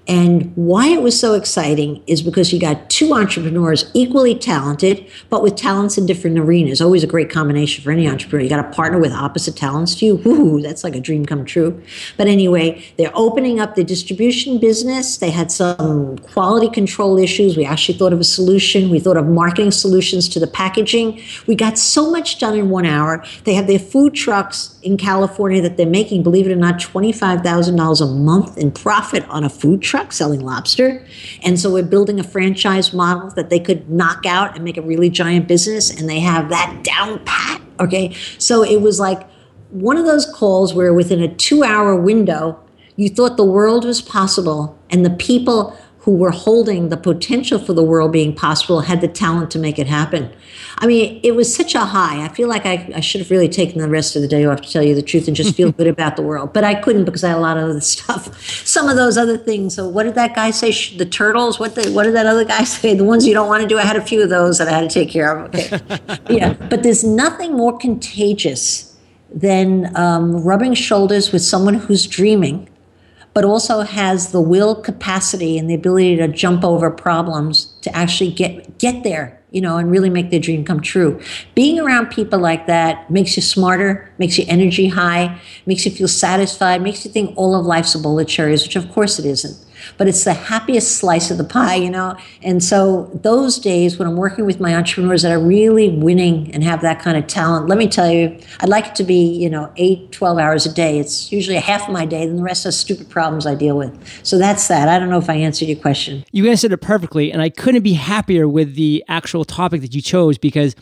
And 0.07 0.53
why 0.55 0.87
it 0.87 1.01
was 1.01 1.19
so 1.19 1.33
exciting 1.33 2.01
is 2.07 2.21
because 2.21 2.53
you 2.53 2.59
got 2.59 2.89
two 2.89 3.13
entrepreneurs 3.13 3.91
equally 3.93 4.35
talented, 4.35 5.05
but 5.29 5.43
with 5.43 5.57
talents 5.57 5.97
in 5.97 6.05
different 6.05 6.39
arenas. 6.39 6.79
Always 6.79 7.03
a 7.03 7.07
great 7.07 7.29
combination 7.29 7.83
for 7.83 7.91
any 7.91 8.07
entrepreneur. 8.07 8.43
You 8.43 8.49
got 8.49 8.65
a 8.65 8.69
partner 8.69 8.99
with 8.99 9.11
opposite 9.11 9.57
talents 9.57 9.95
to 9.95 10.05
you. 10.05 10.21
Ooh, 10.25 10.61
that's 10.61 10.83
like 10.83 10.95
a 10.95 11.01
dream 11.01 11.25
come 11.25 11.43
true. 11.43 11.81
But 12.15 12.27
anyway, 12.27 12.85
they're 12.97 13.11
opening 13.15 13.59
up 13.59 13.75
the 13.75 13.83
distribution 13.83 14.59
business. 14.59 15.17
They 15.17 15.29
had 15.29 15.51
some 15.51 16.17
quality 16.19 16.69
control 16.69 17.19
issues. 17.19 17.57
We 17.57 17.65
actually 17.65 17.97
thought 17.97 18.13
of 18.13 18.21
a 18.21 18.25
solution. 18.25 18.89
We 18.89 18.99
thought 18.99 19.17
of 19.17 19.27
marketing 19.27 19.71
solutions 19.71 20.29
to 20.29 20.39
the 20.39 20.47
packaging. 20.47 21.21
We 21.47 21.55
got 21.55 21.77
so 21.77 22.09
much 22.09 22.39
done 22.39 22.55
in 22.55 22.69
one 22.69 22.85
hour. 22.85 23.25
They 23.43 23.55
have 23.55 23.67
their 23.67 23.79
food 23.79 24.13
trucks 24.13 24.79
in 24.83 24.95
California 24.95 25.61
that 25.61 25.75
they're 25.75 25.85
making, 25.85 26.23
believe 26.23 26.47
it 26.47 26.51
or 26.53 26.55
not, 26.55 26.75
$25,000 26.75 28.01
a 28.01 28.05
month 28.05 28.57
in 28.57 28.71
profit 28.71 29.27
on 29.27 29.43
a 29.43 29.49
food 29.49 29.81
truck 29.81 29.96
truck 29.97 30.13
selling 30.13 30.41
lobster. 30.41 31.03
And 31.43 31.59
so 31.59 31.73
we're 31.73 31.81
building 31.81 32.19
a 32.19 32.23
franchise 32.23 32.93
model 32.93 33.31
that 33.31 33.49
they 33.49 33.59
could 33.59 33.89
knock 33.89 34.27
out 34.27 34.53
and 34.53 34.63
make 34.63 34.77
a 34.77 34.81
really 34.81 35.09
giant 35.09 35.47
business. 35.47 35.89
And 35.89 36.07
they 36.07 36.19
have 36.19 36.49
that 36.49 36.83
down 36.83 37.23
pat. 37.25 37.61
Okay. 37.79 38.13
So 38.37 38.63
it 38.63 38.81
was 38.81 38.99
like 38.99 39.27
one 39.71 39.97
of 39.97 40.05
those 40.05 40.31
calls 40.31 40.75
where 40.75 40.93
within 40.93 41.19
a 41.19 41.33
two 41.33 41.63
hour 41.63 41.95
window, 41.95 42.59
you 42.95 43.09
thought 43.09 43.37
the 43.37 43.45
world 43.45 43.85
was 43.85 44.01
possible 44.01 44.77
and 44.91 45.03
the 45.03 45.09
people 45.09 45.75
who 46.07 46.13
were 46.13 46.31
holding 46.31 46.87
the 46.87 46.95
potential 46.95 47.59
for 47.59 47.73
the 47.73 47.83
world 47.83 48.13
being 48.13 48.33
possible 48.33 48.79
had 48.79 49.01
the 49.01 49.09
talent 49.09 49.51
to 49.51 49.59
make 49.59 49.77
it 49.77 49.87
happen. 49.87 50.31
I 50.77 50.87
mean, 50.87 51.19
it 51.21 51.35
was 51.35 51.53
such 51.53 51.75
a 51.75 51.81
high. 51.81 52.23
I 52.23 52.29
feel 52.29 52.47
like 52.47 52.65
I, 52.65 52.89
I 52.95 53.01
should 53.01 53.19
have 53.19 53.29
really 53.29 53.49
taken 53.49 53.81
the 53.81 53.89
rest 53.89 54.15
of 54.15 54.21
the 54.21 54.27
day 54.29 54.45
off 54.45 54.61
to 54.61 54.71
tell 54.71 54.81
you 54.81 54.95
the 54.95 55.01
truth 55.01 55.27
and 55.27 55.35
just 55.35 55.53
feel 55.53 55.69
good 55.77 55.85
about 55.85 56.15
the 56.15 56.21
world. 56.21 56.53
But 56.53 56.63
I 56.63 56.75
couldn't 56.75 57.03
because 57.03 57.25
I 57.25 57.31
had 57.31 57.39
a 57.39 57.41
lot 57.41 57.57
of 57.57 57.69
other 57.69 57.81
stuff. 57.81 58.41
Some 58.65 58.87
of 58.87 58.95
those 58.95 59.17
other 59.17 59.37
things. 59.37 59.75
So 59.75 59.85
what 59.89 60.03
did 60.03 60.15
that 60.15 60.33
guy 60.33 60.51
say? 60.51 60.71
The 60.95 61.05
turtles? 61.05 61.59
What 61.59 61.75
the, 61.75 61.91
what 61.91 62.03
did 62.03 62.15
that 62.15 62.25
other 62.25 62.45
guy 62.45 62.63
say? 62.77 62.93
The 62.93 63.03
ones 63.03 63.27
you 63.27 63.33
don't 63.33 63.49
want 63.49 63.63
to 63.63 63.67
do. 63.67 63.77
I 63.77 63.83
had 63.83 63.97
a 63.97 64.01
few 64.01 64.23
of 64.23 64.29
those 64.29 64.59
that 64.59 64.69
I 64.69 64.79
had 64.79 64.89
to 64.89 64.93
take 64.93 65.09
care 65.09 65.37
of. 65.37 65.53
Okay. 65.53 65.77
yeah. 66.29 66.53
But 66.53 66.83
there's 66.83 67.03
nothing 67.03 67.51
more 67.51 67.77
contagious 67.77 68.95
than 69.29 69.93
um, 69.97 70.41
rubbing 70.41 70.73
shoulders 70.73 71.33
with 71.33 71.41
someone 71.41 71.73
who's 71.73 72.07
dreaming 72.07 72.69
but 73.37 73.45
also 73.45 73.81
has 73.81 74.31
the 74.31 74.41
will 74.41 74.73
capacity 74.73 75.59
and 75.59 75.69
the 75.69 75.75
ability 75.75 76.15
to 76.15 76.27
jump 76.27 76.63
over 76.63 76.89
problems 76.89 77.65
to 77.81 77.95
actually 77.95 78.31
get 78.31 78.79
get 78.79 79.03
there 79.03 79.39
you 79.51 79.61
know 79.61 79.77
and 79.77 79.91
really 79.91 80.09
make 80.09 80.31
their 80.31 80.39
dream 80.39 80.65
come 80.65 80.81
true. 80.81 81.21
Being 81.53 81.79
around 81.79 82.09
people 82.09 82.39
like 82.39 82.65
that 82.65 83.11
makes 83.11 83.35
you 83.35 83.43
smarter 83.43 84.11
makes 84.17 84.39
your 84.39 84.47
energy 84.49 84.87
high 84.87 85.39
makes 85.67 85.85
you 85.85 85.91
feel 85.91 86.07
satisfied 86.07 86.81
makes 86.81 87.05
you 87.05 87.11
think 87.11 87.31
all 87.37 87.53
of 87.53 87.63
life's 87.63 87.93
a 87.93 87.99
bullet 87.99 88.27
cherries 88.27 88.63
which 88.63 88.75
of 88.75 88.91
course 88.91 89.19
it 89.19 89.25
isn't 89.25 89.55
but 89.97 90.07
it's 90.07 90.23
the 90.23 90.33
happiest 90.33 90.97
slice 90.97 91.31
of 91.31 91.37
the 91.37 91.43
pie, 91.43 91.75
you 91.75 91.89
know? 91.89 92.17
And 92.43 92.63
so 92.63 93.09
those 93.23 93.59
days 93.59 93.97
when 93.97 94.07
I'm 94.07 94.17
working 94.17 94.45
with 94.45 94.59
my 94.59 94.75
entrepreneurs 94.75 95.21
that 95.21 95.31
are 95.31 95.39
really 95.39 95.89
winning 95.89 96.53
and 96.53 96.63
have 96.63 96.81
that 96.81 96.99
kind 96.99 97.17
of 97.17 97.27
talent, 97.27 97.67
let 97.67 97.77
me 97.77 97.87
tell 97.87 98.11
you, 98.11 98.37
I'd 98.59 98.69
like 98.69 98.87
it 98.87 98.95
to 98.95 99.03
be, 99.03 99.33
you 99.35 99.49
know, 99.49 99.71
eight, 99.77 100.11
12 100.11 100.37
hours 100.37 100.65
a 100.65 100.73
day. 100.73 100.99
It's 100.99 101.31
usually 101.31 101.57
a 101.57 101.61
half 101.61 101.87
of 101.87 101.93
my 101.93 102.05
day, 102.05 102.25
then 102.25 102.37
the 102.37 102.43
rest 102.43 102.65
are 102.65 102.71
stupid 102.71 103.09
problems 103.09 103.45
I 103.45 103.55
deal 103.55 103.77
with. 103.77 103.97
So 104.25 104.37
that's 104.37 104.67
that. 104.67 104.89
I 104.89 104.99
don't 104.99 105.09
know 105.09 105.17
if 105.17 105.29
I 105.29 105.35
answered 105.35 105.67
your 105.67 105.79
question. 105.79 106.23
You 106.31 106.49
answered 106.49 106.71
it 106.71 106.77
perfectly, 106.77 107.31
and 107.31 107.41
I 107.41 107.49
couldn't 107.49 107.83
be 107.83 107.93
happier 107.93 108.47
with 108.47 108.75
the 108.75 109.03
actual 109.07 109.45
topic 109.45 109.81
that 109.81 109.93
you 109.93 110.01
chose 110.01 110.37
because 110.37 110.75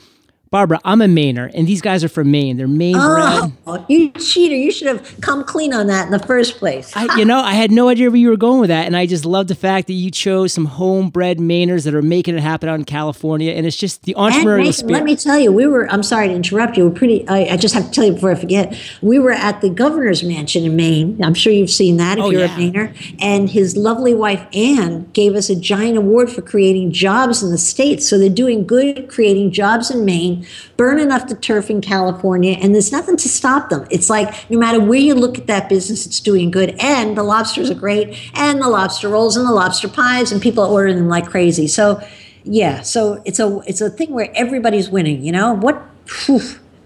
Barbara, 0.51 0.79
I'm 0.85 1.01
a 1.01 1.05
Mainer, 1.05 1.51
and 1.53 1.67
these 1.67 1.81
guys 1.81 2.03
are 2.03 2.09
from 2.09 2.31
Maine. 2.31 2.57
They're 2.57 2.67
Maine 2.67 2.95
oh, 2.97 3.53
bred. 3.65 3.85
You 3.89 4.11
cheater! 4.11 4.55
You 4.55 4.71
should 4.71 4.87
have 4.87 5.19
come 5.21 5.43
clean 5.43 5.73
on 5.73 5.87
that 5.87 6.05
in 6.05 6.11
the 6.11 6.19
first 6.19 6.57
place. 6.57 6.95
I, 6.95 7.17
you 7.17 7.25
know, 7.25 7.39
I 7.39 7.53
had 7.53 7.71
no 7.71 7.89
idea 7.89 8.09
where 8.09 8.17
you 8.17 8.29
were 8.29 8.37
going 8.37 8.61
with 8.61 8.69
that, 8.69 8.85
and 8.85 8.95
I 8.95 9.05
just 9.05 9.25
love 9.25 9.47
the 9.47 9.55
fact 9.55 9.87
that 9.87 9.93
you 9.93 10.11
chose 10.11 10.53
some 10.53 10.65
homebred 10.65 11.39
Mainers 11.39 11.83
that 11.85 11.95
are 11.95 12.01
making 12.01 12.37
it 12.37 12.41
happen 12.41 12.69
out 12.69 12.75
in 12.75 12.85
California, 12.85 13.53
and 13.53 13.65
it's 13.65 13.75
just 13.75 14.03
the 14.03 14.13
entrepreneurial 14.13 14.73
spirit. 14.73 14.93
Let 14.93 15.03
me 15.03 15.15
tell 15.15 15.39
you, 15.39 15.51
we 15.51 15.67
were. 15.67 15.89
I'm 15.91 16.03
sorry 16.03 16.27
to 16.27 16.33
interrupt 16.33 16.77
you. 16.77 16.87
We're 16.87 16.95
pretty. 16.95 17.27
I, 17.27 17.53
I, 17.53 17.57
just 17.57 17.73
have 17.73 17.85
to 17.85 17.91
tell 17.91 18.05
you 18.05 18.13
before 18.13 18.31
I 18.31 18.35
forget. 18.35 18.77
We 19.01 19.19
were 19.19 19.31
at 19.31 19.61
the 19.61 19.69
governor's 19.69 20.23
mansion 20.23 20.63
in 20.63 20.75
Maine. 20.75 21.23
I'm 21.23 21.33
sure 21.33 21.51
you've 21.51 21.69
seen 21.69 21.97
that 21.97 22.17
if 22.17 22.23
oh, 22.23 22.29
you're 22.29 22.41
yeah. 22.41 22.55
a 22.55 22.59
Mainer. 22.59 23.15
And 23.19 23.49
his 23.49 23.75
lovely 23.75 24.13
wife 24.13 24.45
Anne 24.53 25.09
gave 25.11 25.35
us 25.35 25.49
a 25.49 25.55
giant 25.55 25.97
award 25.97 26.29
for 26.29 26.41
creating 26.41 26.91
jobs 26.91 27.43
in 27.43 27.51
the 27.51 27.57
state. 27.57 28.01
So 28.01 28.17
they're 28.17 28.29
doing 28.29 28.65
good, 28.65 29.09
creating 29.09 29.51
jobs 29.51 29.91
in 29.91 30.05
Maine, 30.05 30.34
burn 30.77 30.99
enough 30.99 31.27
the 31.27 31.35
turf 31.35 31.69
in 31.69 31.81
California, 31.81 32.57
and 32.61 32.73
there's 32.73 32.91
nothing 32.91 33.17
to 33.17 33.29
stop 33.29 33.69
them. 33.69 33.85
It's 33.89 34.09
like 34.09 34.49
no 34.49 34.57
matter 34.57 34.79
where 34.79 34.99
you 34.99 35.15
look 35.15 35.37
at 35.37 35.47
that 35.47 35.69
business, 35.69 36.05
it's 36.05 36.19
doing 36.19 36.51
good. 36.51 36.75
And 36.79 37.17
the 37.17 37.23
lobsters 37.23 37.69
are 37.69 37.75
great, 37.75 38.17
and 38.33 38.61
the 38.61 38.69
lobster 38.69 39.09
rolls 39.09 39.37
and 39.37 39.47
the 39.47 39.53
lobster 39.53 39.87
pies, 39.87 40.31
and 40.31 40.41
people 40.41 40.63
are 40.63 40.69
ordering 40.69 40.97
them 40.97 41.07
like 41.07 41.27
crazy. 41.27 41.67
So, 41.67 42.01
yeah, 42.43 42.81
so 42.81 43.21
it's 43.25 43.39
a 43.39 43.61
it's 43.67 43.81
a 43.81 43.89
thing 43.89 44.11
where 44.11 44.29
everybody's 44.35 44.89
winning. 44.89 45.23
You 45.23 45.31
know 45.31 45.53
what? 45.53 45.81
Whew, 46.25 46.41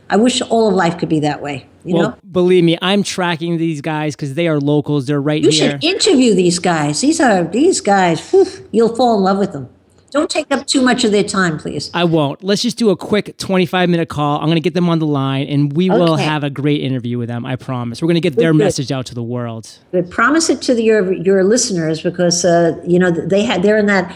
I 0.10 0.18
wish 0.18 0.42
all 0.42 0.70
of 0.70 0.74
life 0.74 0.98
could 0.98 1.10
be 1.10 1.20
that 1.22 1.42
way. 1.42 1.68
You 1.86 1.96
well, 1.96 2.10
know? 2.10 2.18
believe 2.30 2.64
me, 2.64 2.78
I'm 2.82 3.04
tracking 3.04 3.58
these 3.58 3.82
guys 3.82 4.16
because 4.16 4.34
they 4.34 4.48
are 4.48 4.60
locals. 4.60 5.06
They're 5.06 5.22
right 5.22 5.42
you 5.42 5.50
here. 5.50 5.72
should 5.72 5.84
interview 5.84 6.34
these 6.34 6.60
guys. 6.60 7.02
These 7.02 7.20
are 7.20 7.44
these 7.44 7.82
guys. 7.82 8.30
Whew, 8.32 8.46
you'll 8.72 8.96
fall 8.96 9.18
in 9.18 9.24
love 9.24 9.38
with 9.38 9.54
them. 9.54 9.70
Don't 10.12 10.30
take 10.30 10.52
up 10.52 10.66
too 10.66 10.82
much 10.82 11.04
of 11.04 11.12
their 11.12 11.24
time, 11.24 11.58
please. 11.58 11.92
I 11.94 12.04
won't. 12.04 12.44
Let's 12.44 12.62
just 12.62 12.78
do 12.78 12.90
a 12.90 12.98
quick 12.98 13.38
25 13.38 13.90
minute 13.90 14.10
call. 14.10 14.40
I'm 14.40 14.46
going 14.46 14.56
to 14.56 14.62
get 14.62 14.74
them 14.74 14.90
on 14.90 15.00
the 15.00 15.06
line 15.06 15.48
and 15.48 15.76
we 15.76 15.90
will 15.90 16.16
have 16.16 16.44
a 16.44 16.50
great 16.50 16.82
interview 16.82 17.18
with 17.18 17.30
them. 17.30 17.46
I 17.46 17.56
promise. 17.56 18.02
We're 18.02 18.08
going 18.08 18.16
to 18.16 18.22
get 18.22 18.36
their 18.36 18.52
Good. 18.52 18.60
message 18.60 18.92
out 18.92 19.06
to 19.08 19.16
the 19.16 19.24
world. 19.24 19.80
But 19.92 20.10
promise 20.10 20.50
it 20.50 20.62
to 20.64 20.74
the, 20.74 20.84
your 20.84 21.14
your 21.14 21.44
listeners 21.44 22.02
because 22.02 22.46
uh, 22.46 22.82
you 22.86 23.00
know 23.00 23.12
they 23.12 23.44
had 23.44 23.64
they're 23.64 23.78
in 23.78 23.86
that 23.88 24.16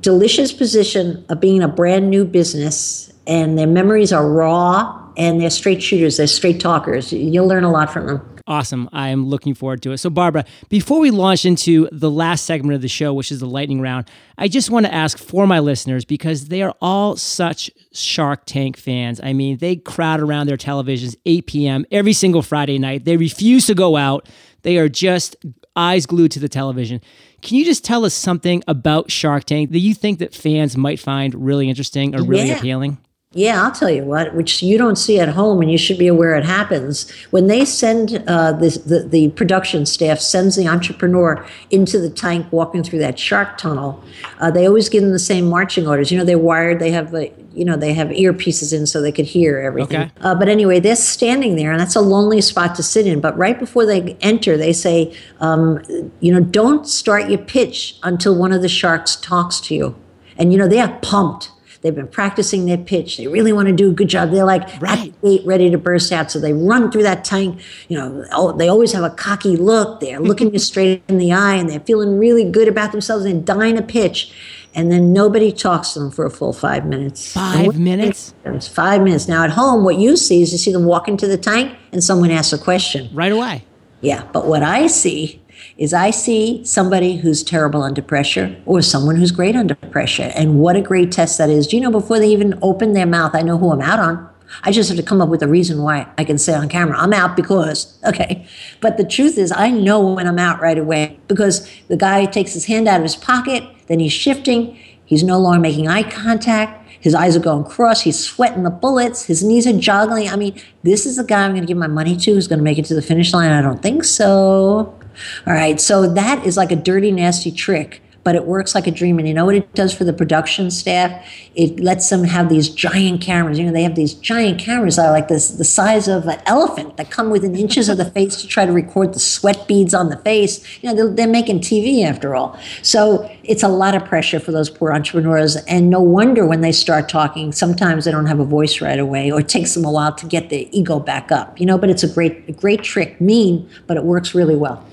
delicious 0.00 0.52
position 0.52 1.24
of 1.28 1.40
being 1.40 1.62
a 1.62 1.68
brand 1.68 2.10
new 2.10 2.24
business, 2.24 3.12
and 3.26 3.58
their 3.58 3.66
memories 3.66 4.12
are 4.12 4.28
raw 4.28 5.04
and 5.16 5.40
they're 5.40 5.50
straight 5.50 5.82
shooters. 5.82 6.16
They're 6.16 6.26
straight 6.26 6.60
talkers. 6.60 7.12
You'll 7.12 7.48
learn 7.48 7.64
a 7.64 7.70
lot 7.70 7.92
from 7.92 8.06
them. 8.06 8.37
Awesome. 8.48 8.88
I 8.94 9.10
am 9.10 9.26
looking 9.26 9.52
forward 9.52 9.82
to 9.82 9.92
it. 9.92 9.98
So, 9.98 10.08
Barbara, 10.08 10.46
before 10.70 11.00
we 11.00 11.10
launch 11.10 11.44
into 11.44 11.86
the 11.92 12.10
last 12.10 12.46
segment 12.46 12.74
of 12.76 12.80
the 12.80 12.88
show, 12.88 13.12
which 13.12 13.30
is 13.30 13.40
the 13.40 13.46
lightning 13.46 13.82
round, 13.82 14.08
I 14.38 14.48
just 14.48 14.70
want 14.70 14.86
to 14.86 14.94
ask 14.94 15.18
for 15.18 15.46
my 15.46 15.58
listeners 15.58 16.06
because 16.06 16.46
they 16.48 16.62
are 16.62 16.74
all 16.80 17.14
such 17.16 17.70
Shark 17.92 18.46
Tank 18.46 18.78
fans. 18.78 19.20
I 19.22 19.34
mean, 19.34 19.58
they 19.58 19.76
crowd 19.76 20.20
around 20.20 20.46
their 20.46 20.56
televisions 20.56 21.14
8 21.26 21.46
p.m. 21.46 21.84
every 21.92 22.14
single 22.14 22.40
Friday 22.40 22.78
night. 22.78 23.04
They 23.04 23.18
refuse 23.18 23.66
to 23.66 23.74
go 23.74 23.96
out, 23.98 24.26
they 24.62 24.78
are 24.78 24.88
just 24.88 25.36
eyes 25.76 26.06
glued 26.06 26.30
to 26.32 26.40
the 26.40 26.48
television. 26.48 27.02
Can 27.42 27.58
you 27.58 27.66
just 27.66 27.84
tell 27.84 28.06
us 28.06 28.14
something 28.14 28.64
about 28.66 29.10
Shark 29.10 29.44
Tank 29.44 29.72
that 29.72 29.78
you 29.80 29.92
think 29.94 30.20
that 30.20 30.34
fans 30.34 30.74
might 30.74 30.98
find 30.98 31.34
really 31.34 31.68
interesting 31.68 32.16
or 32.16 32.22
really 32.24 32.48
Yeah. 32.48 32.56
appealing? 32.58 32.96
Yeah, 33.32 33.62
I'll 33.62 33.72
tell 33.72 33.90
you 33.90 34.04
what, 34.04 34.34
which 34.34 34.62
you 34.62 34.78
don't 34.78 34.96
see 34.96 35.20
at 35.20 35.28
home, 35.28 35.60
and 35.60 35.70
you 35.70 35.76
should 35.76 35.98
be 35.98 36.06
aware 36.06 36.34
it 36.34 36.46
happens. 36.46 37.10
When 37.30 37.46
they 37.46 37.66
send 37.66 38.24
uh, 38.26 38.52
this, 38.52 38.78
the 38.78 39.00
the 39.00 39.28
production 39.32 39.84
staff 39.84 40.18
sends 40.18 40.56
the 40.56 40.66
entrepreneur 40.66 41.46
into 41.70 41.98
the 41.98 42.08
tank, 42.08 42.50
walking 42.50 42.82
through 42.82 43.00
that 43.00 43.18
shark 43.18 43.58
tunnel, 43.58 44.02
uh, 44.40 44.50
they 44.50 44.66
always 44.66 44.88
give 44.88 45.02
them 45.02 45.12
the 45.12 45.18
same 45.18 45.44
marching 45.44 45.86
orders. 45.86 46.10
You 46.10 46.16
know, 46.16 46.24
they're 46.24 46.38
wired. 46.38 46.78
They 46.78 46.90
have 46.92 47.10
the 47.10 47.30
you 47.52 47.66
know 47.66 47.76
they 47.76 47.92
have 47.92 48.08
earpieces 48.08 48.72
in 48.72 48.86
so 48.86 49.02
they 49.02 49.12
could 49.12 49.26
hear 49.26 49.58
everything. 49.58 50.00
Okay. 50.00 50.10
Uh, 50.22 50.34
but 50.34 50.48
anyway, 50.48 50.80
they're 50.80 50.96
standing 50.96 51.56
there, 51.56 51.70
and 51.70 51.78
that's 51.78 51.96
a 51.96 52.00
lonely 52.00 52.40
spot 52.40 52.74
to 52.76 52.82
sit 52.82 53.06
in. 53.06 53.20
But 53.20 53.36
right 53.36 53.58
before 53.58 53.84
they 53.84 54.16
enter, 54.22 54.56
they 54.56 54.72
say, 54.72 55.14
um, 55.40 55.82
you 56.20 56.32
know, 56.32 56.40
don't 56.40 56.88
start 56.88 57.28
your 57.28 57.40
pitch 57.40 57.98
until 58.02 58.34
one 58.34 58.52
of 58.52 58.62
the 58.62 58.70
sharks 58.70 59.16
talks 59.16 59.60
to 59.60 59.74
you. 59.74 59.94
And 60.38 60.50
you 60.50 60.58
know, 60.58 60.66
they 60.66 60.80
are 60.80 60.98
pumped. 61.02 61.50
They've 61.80 61.94
been 61.94 62.08
practicing 62.08 62.66
their 62.66 62.76
pitch. 62.78 63.16
They 63.16 63.26
really 63.28 63.52
want 63.52 63.68
to 63.68 63.74
do 63.74 63.90
a 63.90 63.92
good 63.92 64.08
job. 64.08 64.30
They're 64.30 64.44
like 64.44 64.62
Right. 64.80 64.98
at 65.08 65.22
the 65.22 65.28
gate, 65.38 65.46
ready 65.46 65.70
to 65.70 65.78
burst 65.78 66.12
out. 66.12 66.30
So 66.30 66.40
they 66.40 66.52
run 66.52 66.90
through 66.90 67.04
that 67.04 67.24
tank. 67.24 67.60
You 67.88 67.98
know, 67.98 68.52
they 68.52 68.68
always 68.68 68.92
have 68.92 69.04
a 69.04 69.10
cocky 69.10 69.56
look. 69.56 70.00
They're 70.00 70.20
looking 70.20 70.52
you 70.52 70.58
straight 70.70 71.02
in 71.08 71.18
the 71.18 71.32
eye, 71.32 71.54
and 71.54 71.70
they're 71.70 71.80
feeling 71.80 72.18
really 72.18 72.50
good 72.50 72.68
about 72.68 72.92
themselves 72.92 73.24
and 73.24 73.44
dying 73.44 73.76
to 73.76 73.82
pitch. 73.82 74.32
And 74.74 74.92
then 74.92 75.12
nobody 75.12 75.50
talks 75.50 75.94
to 75.94 75.98
them 76.00 76.10
for 76.10 76.26
a 76.26 76.30
full 76.30 76.52
five 76.52 76.84
minutes. 76.84 77.32
Five 77.32 77.78
minutes? 77.78 78.34
It's 78.44 78.68
five 78.68 79.02
minutes. 79.02 79.26
Now 79.26 79.42
at 79.44 79.50
home, 79.50 79.82
what 79.84 79.96
you 79.96 80.16
see 80.16 80.42
is 80.42 80.52
you 80.52 80.58
see 80.58 80.72
them 80.72 80.84
walk 80.84 81.08
into 81.08 81.26
the 81.26 81.38
tank, 81.38 81.76
and 81.92 82.04
someone 82.04 82.30
asks 82.30 82.52
a 82.52 82.58
question. 82.58 83.08
Right 83.12 83.32
away. 83.32 83.64
Yeah, 84.00 84.24
but 84.32 84.46
what 84.46 84.62
I 84.62 84.86
see 84.86 85.37
is 85.78 85.94
I 85.94 86.10
see 86.10 86.64
somebody 86.64 87.16
who's 87.16 87.44
terrible 87.44 87.82
under 87.82 88.02
pressure 88.02 88.60
or 88.66 88.82
someone 88.82 89.14
who's 89.14 89.30
great 89.30 89.54
under 89.54 89.76
pressure. 89.76 90.32
And 90.34 90.58
what 90.58 90.74
a 90.74 90.82
great 90.82 91.12
test 91.12 91.38
that 91.38 91.48
is. 91.48 91.68
Do 91.68 91.76
you 91.76 91.82
know 91.82 91.92
before 91.92 92.18
they 92.18 92.28
even 92.28 92.58
open 92.62 92.92
their 92.92 93.06
mouth, 93.06 93.30
I 93.34 93.42
know 93.42 93.56
who 93.56 93.72
I'm 93.72 93.80
out 93.80 94.00
on. 94.00 94.28
I 94.64 94.72
just 94.72 94.88
have 94.88 94.98
to 94.98 95.04
come 95.04 95.20
up 95.20 95.28
with 95.28 95.42
a 95.42 95.46
reason 95.46 95.82
why 95.82 96.08
I 96.18 96.24
can 96.24 96.36
say 96.36 96.54
on 96.54 96.68
camera, 96.68 96.98
I'm 96.98 97.12
out 97.12 97.36
because, 97.36 97.96
okay. 98.06 98.46
But 98.80 98.96
the 98.96 99.04
truth 99.04 99.38
is, 99.38 99.52
I 99.52 99.70
know 99.70 100.00
when 100.00 100.26
I'm 100.26 100.38
out 100.38 100.60
right 100.60 100.78
away 100.78 101.18
because 101.28 101.70
the 101.86 101.96
guy 101.96 102.26
takes 102.26 102.54
his 102.54 102.64
hand 102.64 102.88
out 102.88 102.96
of 102.96 103.02
his 103.04 103.16
pocket, 103.16 103.62
then 103.86 104.00
he's 104.00 104.12
shifting, 104.12 104.76
he's 105.04 105.22
no 105.22 105.38
longer 105.38 105.60
making 105.60 105.86
eye 105.86 106.02
contact. 106.02 106.86
His 107.00 107.14
eyes 107.14 107.36
are 107.36 107.40
going 107.40 107.62
cross. 107.62 108.00
He's 108.00 108.18
sweating 108.18 108.64
the 108.64 108.70
bullets. 108.70 109.26
His 109.26 109.44
knees 109.44 109.68
are 109.68 109.72
joggling. 109.72 110.32
I 110.32 110.34
mean, 110.34 110.60
this 110.82 111.06
is 111.06 111.14
the 111.14 111.22
guy 111.22 111.44
I'm 111.44 111.52
going 111.52 111.62
to 111.62 111.66
give 111.66 111.76
my 111.76 111.86
money 111.86 112.16
to 112.16 112.34
who's 112.34 112.48
going 112.48 112.58
to 112.58 112.64
make 112.64 112.76
it 112.76 112.86
to 112.86 112.94
the 112.94 113.02
finish 113.02 113.32
line. 113.32 113.52
I 113.52 113.62
don't 113.62 113.80
think 113.80 114.02
so. 114.02 114.98
All 115.46 115.52
right. 115.52 115.80
So 115.80 116.12
that 116.12 116.44
is 116.44 116.56
like 116.56 116.72
a 116.72 116.76
dirty, 116.76 117.10
nasty 117.10 117.50
trick, 117.50 118.02
but 118.28 118.34
it 118.34 118.44
works 118.44 118.74
like 118.74 118.86
a 118.86 118.90
dream. 118.90 119.18
And 119.18 119.26
you 119.26 119.32
know 119.32 119.46
what 119.46 119.54
it 119.54 119.72
does 119.72 119.94
for 119.94 120.04
the 120.04 120.12
production 120.12 120.70
staff? 120.70 121.26
It 121.54 121.80
lets 121.80 122.10
them 122.10 122.24
have 122.24 122.50
these 122.50 122.68
giant 122.68 123.22
cameras. 123.22 123.58
You 123.58 123.64
know, 123.64 123.72
they 123.72 123.84
have 123.84 123.94
these 123.94 124.12
giant 124.12 124.60
cameras 124.60 124.96
that 124.96 125.06
are 125.06 125.12
like 125.12 125.28
this, 125.28 125.52
the 125.52 125.64
size 125.64 126.08
of 126.08 126.26
an 126.26 126.38
elephant 126.44 126.98
that 126.98 127.10
come 127.10 127.30
within 127.30 127.56
inches 127.56 127.88
of 127.88 127.96
the 127.96 128.04
face 128.10 128.36
to 128.42 128.46
try 128.46 128.66
to 128.66 128.72
record 128.72 129.14
the 129.14 129.18
sweat 129.18 129.66
beads 129.66 129.94
on 129.94 130.10
the 130.10 130.18
face. 130.18 130.62
You 130.82 130.90
know, 130.90 130.94
they're, 130.94 131.14
they're 131.14 131.26
making 131.26 131.60
TV 131.60 132.04
after 132.04 132.34
all. 132.34 132.58
So 132.82 133.34
it's 133.44 133.62
a 133.62 133.68
lot 133.68 133.94
of 133.94 134.04
pressure 134.04 134.40
for 134.40 134.52
those 134.52 134.68
poor 134.68 134.92
entrepreneurs. 134.92 135.56
And 135.64 135.88
no 135.88 136.02
wonder 136.02 136.44
when 136.44 136.60
they 136.60 136.72
start 136.72 137.08
talking, 137.08 137.50
sometimes 137.50 138.04
they 138.04 138.10
don't 138.10 138.26
have 138.26 138.40
a 138.40 138.44
voice 138.44 138.82
right 138.82 138.98
away 138.98 139.32
or 139.32 139.40
it 139.40 139.48
takes 139.48 139.72
them 139.72 139.86
a 139.86 139.90
while 139.90 140.14
to 140.14 140.26
get 140.26 140.50
the 140.50 140.68
ego 140.78 141.00
back 141.00 141.32
up, 141.32 141.58
you 141.58 141.64
know, 141.64 141.78
but 141.78 141.88
it's 141.88 142.02
a 142.02 142.08
great, 142.08 142.46
a 142.46 142.52
great 142.52 142.82
trick, 142.82 143.20
mean, 143.22 143.66
but 143.86 143.96
it 143.96 144.04
works 144.04 144.34
really 144.34 144.56
well. 144.56 144.84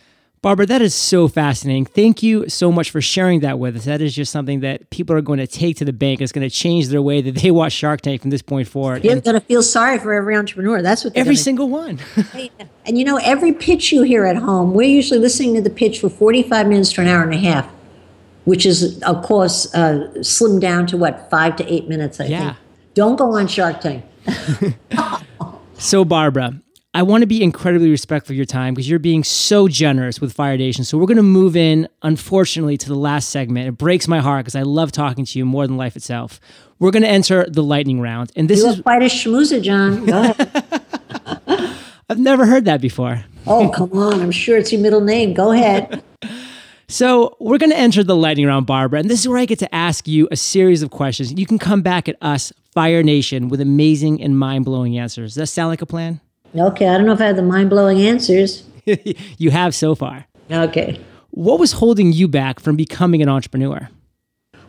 Barbara, 0.45 0.67
that 0.67 0.83
is 0.83 0.93
so 0.93 1.27
fascinating. 1.27 1.85
Thank 1.85 2.21
you 2.21 2.47
so 2.49 2.71
much 2.71 2.91
for 2.91 3.01
sharing 3.01 3.39
that 3.39 3.57
with 3.57 3.77
us. 3.77 3.85
That 3.85 3.99
is 3.99 4.13
just 4.13 4.31
something 4.31 4.59
that 4.59 4.91
people 4.91 5.15
are 5.15 5.21
going 5.21 5.39
to 5.39 5.47
take 5.47 5.77
to 5.77 5.85
the 5.85 5.91
bank. 5.91 6.21
It's 6.21 6.31
going 6.31 6.47
to 6.47 6.55
change 6.55 6.89
their 6.89 7.01
way 7.01 7.19
that 7.21 7.37
they 7.41 7.49
watch 7.49 7.73
Shark 7.73 8.01
Tank 8.01 8.21
from 8.21 8.29
this 8.29 8.43
point 8.43 8.67
forward. 8.67 9.03
You're 9.03 9.19
going 9.21 9.33
to 9.33 9.39
feel 9.39 9.63
sorry 9.63 9.97
for 9.97 10.13
every 10.13 10.35
entrepreneur. 10.37 10.83
That's 10.83 11.03
what 11.03 11.17
every 11.17 11.35
single 11.35 11.67
one. 11.67 11.97
And 12.85 12.99
you 12.99 13.05
know, 13.05 13.17
every 13.23 13.53
pitch 13.53 13.91
you 13.91 14.03
hear 14.03 14.25
at 14.25 14.35
home, 14.35 14.75
we're 14.75 14.87
usually 14.87 15.19
listening 15.19 15.55
to 15.55 15.61
the 15.61 15.71
pitch 15.71 15.99
for 15.99 16.09
45 16.11 16.67
minutes 16.67 16.93
to 16.93 17.01
an 17.01 17.07
hour 17.07 17.23
and 17.23 17.33
a 17.33 17.37
half, 17.37 17.67
which 18.43 18.67
is, 18.67 19.01
of 19.01 19.23
course, 19.23 19.73
uh, 19.73 20.11
slimmed 20.19 20.61
down 20.61 20.85
to 20.85 20.95
what, 20.97 21.27
five 21.31 21.55
to 21.55 21.73
eight 21.73 21.89
minutes, 21.89 22.19
I 22.19 22.25
Yeah. 22.25 22.39
think. 22.39 22.57
Don't 22.93 23.15
go 23.15 23.31
on 23.31 23.47
Shark 23.47 23.81
Tank. 23.81 24.05
So, 25.77 26.05
Barbara, 26.05 26.61
I 26.95 27.03
want 27.03 27.23
to 27.23 27.27
be 27.27 27.43
incredibly 27.43 27.89
respectful 27.89 28.31
of 28.31 28.37
your 28.37 28.45
time 28.45 28.73
because 28.73 28.89
you're 28.89 28.99
being 28.99 29.25
so 29.25 29.67
generous 29.67 30.21
with 30.21 30.31
Fire 30.31 30.55
Nation. 30.55 30.85
So, 30.85 30.97
we're 30.97 31.07
going 31.07 31.17
to 31.17 31.23
move 31.23 31.57
in, 31.57 31.89
unfortunately, 32.03 32.77
to 32.77 32.87
the 32.87 32.95
last 32.95 33.31
segment. 33.31 33.67
It 33.67 33.73
breaks 33.73 34.07
my 34.07 34.21
heart 34.21 34.45
because 34.45 34.55
I 34.55 34.61
love 34.61 34.93
talking 34.93 35.25
to 35.25 35.37
you 35.37 35.43
more 35.43 35.67
than 35.67 35.75
life 35.75 35.97
itself. 35.97 36.39
We're 36.79 36.91
going 36.91 37.03
to 37.03 37.09
enter 37.09 37.45
the 37.49 37.61
lightning 37.61 37.99
round. 37.99 38.31
And 38.37 38.49
this 38.49 38.61
You 38.61 38.69
is, 38.69 38.79
quite 38.79 39.01
a 39.01 39.07
schmoozer, 39.07 39.61
John. 39.61 40.05
Go 40.05 40.21
ahead. 40.23 40.85
I've 42.09 42.19
never 42.19 42.45
heard 42.45 42.63
that 42.63 42.79
before. 42.79 43.25
oh, 43.45 43.67
come 43.75 43.91
on. 43.91 44.21
I'm 44.21 44.31
sure 44.31 44.57
it's 44.57 44.71
your 44.71 44.79
middle 44.81 45.01
name. 45.01 45.33
Go 45.33 45.51
ahead. 45.51 46.01
So, 46.87 47.35
we're 47.39 47.57
going 47.57 47.71
to 47.71 47.77
enter 47.77 48.03
the 48.03 48.15
lightning 48.15 48.45
round, 48.45 48.67
Barbara. 48.67 48.99
And 48.99 49.09
this 49.09 49.19
is 49.19 49.27
where 49.27 49.39
I 49.39 49.45
get 49.45 49.57
to 49.57 49.73
ask 49.73 50.07
you 50.07 50.27
a 50.29 50.35
series 50.35 50.83
of 50.83 50.91
questions. 50.91 51.33
You 51.33 51.47
can 51.47 51.57
come 51.57 51.81
back 51.81 52.07
at 52.07 52.15
us, 52.21 52.53
Fire 52.75 53.01
Nation, 53.01 53.49
with 53.49 53.59
amazing 53.59 54.21
and 54.21 54.37
mind 54.37 54.65
blowing 54.65 54.95
answers. 54.95 55.31
Does 55.31 55.35
that 55.41 55.47
sound 55.47 55.69
like 55.69 55.81
a 55.81 55.87
plan? 55.87 56.21
Okay, 56.57 56.87
I 56.87 56.97
don't 56.97 57.05
know 57.05 57.13
if 57.13 57.21
I 57.21 57.25
have 57.25 57.35
the 57.35 57.41
mind 57.41 57.69
blowing 57.69 58.01
answers. 58.01 58.63
you 59.37 59.51
have 59.51 59.75
so 59.75 59.95
far. 59.95 60.25
Okay. 60.49 60.99
What 61.31 61.59
was 61.59 61.73
holding 61.73 62.13
you 62.13 62.27
back 62.27 62.59
from 62.59 62.75
becoming 62.75 63.21
an 63.21 63.27
entrepreneur? 63.27 63.89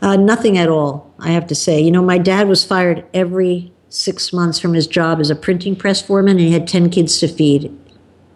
Uh, 0.03 0.16
nothing 0.16 0.59
at 0.59 0.68
all, 0.68 1.14
I 1.18 1.31
have 1.31 1.46
to 1.46 1.55
say. 1.55 1.81
You 1.81 1.90
know, 1.90 2.03
my 2.03 2.18
dad 2.18 2.49
was 2.49 2.64
fired 2.64 3.05
every 3.14 3.72
six 3.88 4.33
months 4.33 4.59
from 4.59 4.75
his 4.75 4.87
job 4.87 5.20
as 5.20 5.31
a 5.31 5.37
printing 5.37 5.77
press 5.77 6.03
foreman, 6.03 6.37
and 6.37 6.40
he 6.40 6.53
had 6.53 6.66
10 6.66 6.90
kids 6.90 7.18
to 7.20 7.29
feed. 7.29 7.77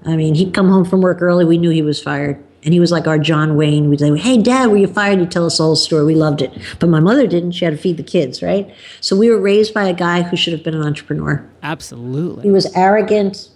I 0.06 0.16
mean, 0.16 0.34
he'd 0.34 0.54
come 0.54 0.68
home 0.68 0.84
from 0.84 1.00
work 1.00 1.20
early, 1.20 1.44
we 1.44 1.58
knew 1.58 1.70
he 1.70 1.82
was 1.82 2.02
fired. 2.02 2.42
And 2.62 2.74
he 2.74 2.80
was 2.80 2.92
like 2.92 3.06
our 3.06 3.18
John 3.18 3.56
Wayne. 3.56 3.88
We'd 3.88 4.00
say, 4.00 4.16
Hey, 4.18 4.36
dad, 4.36 4.70
were 4.70 4.76
you 4.76 4.86
fired? 4.86 5.18
He'd 5.18 5.30
tell 5.30 5.46
us 5.46 5.58
all 5.58 5.70
the 5.70 5.76
story. 5.76 6.04
We 6.04 6.14
loved 6.14 6.42
it. 6.42 6.52
But 6.78 6.88
my 6.88 7.00
mother 7.00 7.26
didn't. 7.26 7.52
She 7.52 7.64
had 7.64 7.72
to 7.72 7.80
feed 7.80 7.96
the 7.96 8.02
kids, 8.02 8.42
right? 8.42 8.72
So 9.00 9.16
we 9.16 9.30
were 9.30 9.40
raised 9.40 9.72
by 9.72 9.84
a 9.84 9.94
guy 9.94 10.22
who 10.22 10.36
should 10.36 10.52
have 10.52 10.62
been 10.62 10.74
an 10.74 10.82
entrepreneur. 10.82 11.48
Absolutely. 11.62 12.42
He 12.42 12.50
was 12.50 12.66
arrogant, 12.76 13.48